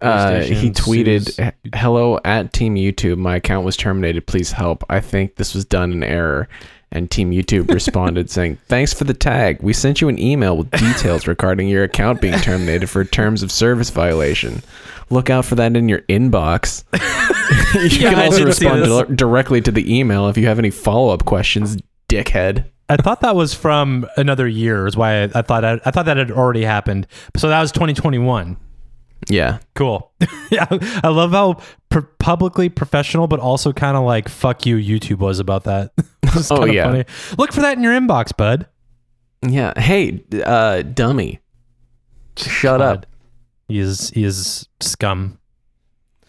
Uh, 0.00 0.40
he 0.40 0.70
tweeted, 0.70 1.34
sues 1.34 1.52
"Hello 1.74 2.18
at 2.24 2.52
Team 2.52 2.76
YouTube. 2.76 3.18
My 3.18 3.36
account 3.36 3.66
was 3.66 3.76
terminated. 3.76 4.26
Please 4.26 4.52
help. 4.52 4.84
I 4.88 5.00
think 5.00 5.36
this 5.36 5.54
was 5.54 5.64
done 5.64 5.92
in 5.92 6.02
error." 6.02 6.48
And 6.92 7.10
Team 7.10 7.30
YouTube 7.30 7.70
responded 7.72 8.30
saying, 8.30 8.56
"Thanks 8.66 8.92
for 8.92 9.04
the 9.04 9.14
tag. 9.14 9.62
We 9.62 9.72
sent 9.72 10.00
you 10.00 10.08
an 10.08 10.18
email 10.18 10.56
with 10.56 10.70
details 10.72 11.26
regarding 11.26 11.68
your 11.68 11.84
account 11.84 12.20
being 12.20 12.38
terminated 12.40 12.88
for 12.88 13.04
terms 13.04 13.42
of 13.42 13.52
service 13.52 13.90
violation. 13.90 14.62
Look 15.08 15.30
out 15.30 15.44
for 15.44 15.54
that 15.56 15.76
in 15.76 15.88
your 15.88 16.00
inbox. 16.02 16.84
you 17.74 17.98
Yeah, 17.98 18.10
can 18.14 18.18
also 18.20 18.44
respond 18.44 19.16
directly 19.16 19.60
to 19.60 19.70
the 19.70 19.98
email 19.98 20.28
if 20.28 20.36
you 20.36 20.46
have 20.46 20.58
any 20.58 20.70
follow-up 20.70 21.24
questions, 21.24 21.76
dickhead." 22.08 22.64
I 22.88 22.96
thought 22.96 23.20
that 23.20 23.36
was 23.36 23.54
from 23.54 24.04
another 24.16 24.48
year. 24.48 24.88
Is 24.88 24.96
why 24.96 25.22
I, 25.22 25.30
I 25.32 25.42
thought 25.42 25.64
I, 25.64 25.80
I 25.84 25.92
thought 25.92 26.06
that 26.06 26.16
had 26.16 26.32
already 26.32 26.64
happened. 26.64 27.06
So 27.36 27.48
that 27.48 27.60
was 27.60 27.70
2021. 27.70 28.56
Yeah. 29.28 29.58
Cool. 29.74 30.10
yeah, 30.50 30.66
I 31.02 31.08
love 31.08 31.32
how 31.32 31.60
pr- 31.90 32.00
publicly 32.18 32.68
professional, 32.68 33.26
but 33.26 33.40
also 33.40 33.72
kind 33.72 33.96
of 33.96 34.04
like 34.04 34.28
fuck 34.28 34.66
you. 34.66 34.76
YouTube 34.76 35.18
was 35.18 35.38
about 35.38 35.64
that. 35.64 35.92
Oh, 36.48 36.64
yeah. 36.64 36.84
funny. 36.84 37.04
Look 37.38 37.52
for 37.52 37.60
that 37.60 37.76
in 37.76 37.82
your 37.82 37.92
inbox, 37.92 38.36
bud. 38.36 38.68
Yeah. 39.42 39.72
Hey, 39.76 40.22
uh, 40.44 40.82
dummy. 40.82 41.40
Shut 42.36 42.80
up. 42.80 43.04
He 43.66 43.80
is 43.80 44.10
he 44.10 44.22
is 44.22 44.68
scum. 44.78 45.40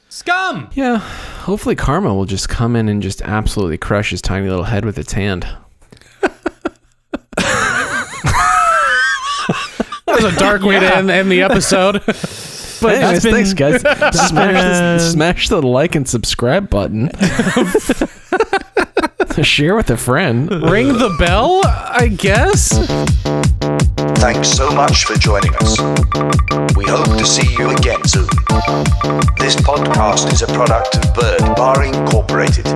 Scum. 0.09 0.69
Yeah, 0.73 0.97
hopefully 0.97 1.75
Karma 1.75 2.15
will 2.15 2.25
just 2.25 2.49
come 2.49 2.75
in 2.75 2.89
and 2.89 3.01
just 3.01 3.21
absolutely 3.21 3.77
crush 3.77 4.09
his 4.09 4.23
tiny 4.23 4.49
little 4.49 4.65
head 4.65 4.85
with 4.85 4.97
its 4.97 5.13
hand. 5.13 5.47
That 10.07 10.23
was 10.23 10.33
a 10.33 10.37
dark 10.37 10.61
way 10.63 10.77
to 10.77 10.95
end, 10.95 11.09
end 11.09 11.31
the 11.31 11.41
episode. 11.41 12.03
But 12.81 12.95
anyways, 12.95 13.23
been- 13.23 13.33
thanks 13.33 13.53
guys. 13.53 13.81
smash, 14.29 14.29
the, 14.29 14.99
smash 15.11 15.49
the 15.49 15.61
like 15.61 15.95
and 15.95 16.07
subscribe 16.07 16.69
button. 16.69 17.09
Share 19.41 19.75
with 19.75 19.89
a 19.89 19.97
friend. 19.97 20.51
Ring 20.69 20.89
the 20.89 21.15
bell, 21.17 21.61
I 21.65 22.07
guess. 22.09 22.69
Thanks 24.19 24.49
so 24.49 24.69
much 24.71 25.05
for 25.05 25.15
joining 25.15 25.55
us. 25.55 25.79
We 26.75 26.85
hope 26.85 27.17
to 27.17 27.25
see 27.25 27.49
you 27.57 27.69
again 27.71 28.03
soon. 28.05 28.27
This 29.39 29.55
podcast 29.55 30.31
is 30.31 30.41
a 30.43 30.47
product 30.47 30.95
of 30.97 31.13
Bird 31.15 31.55
Bar 31.55 31.83
Incorporated. 31.85 32.67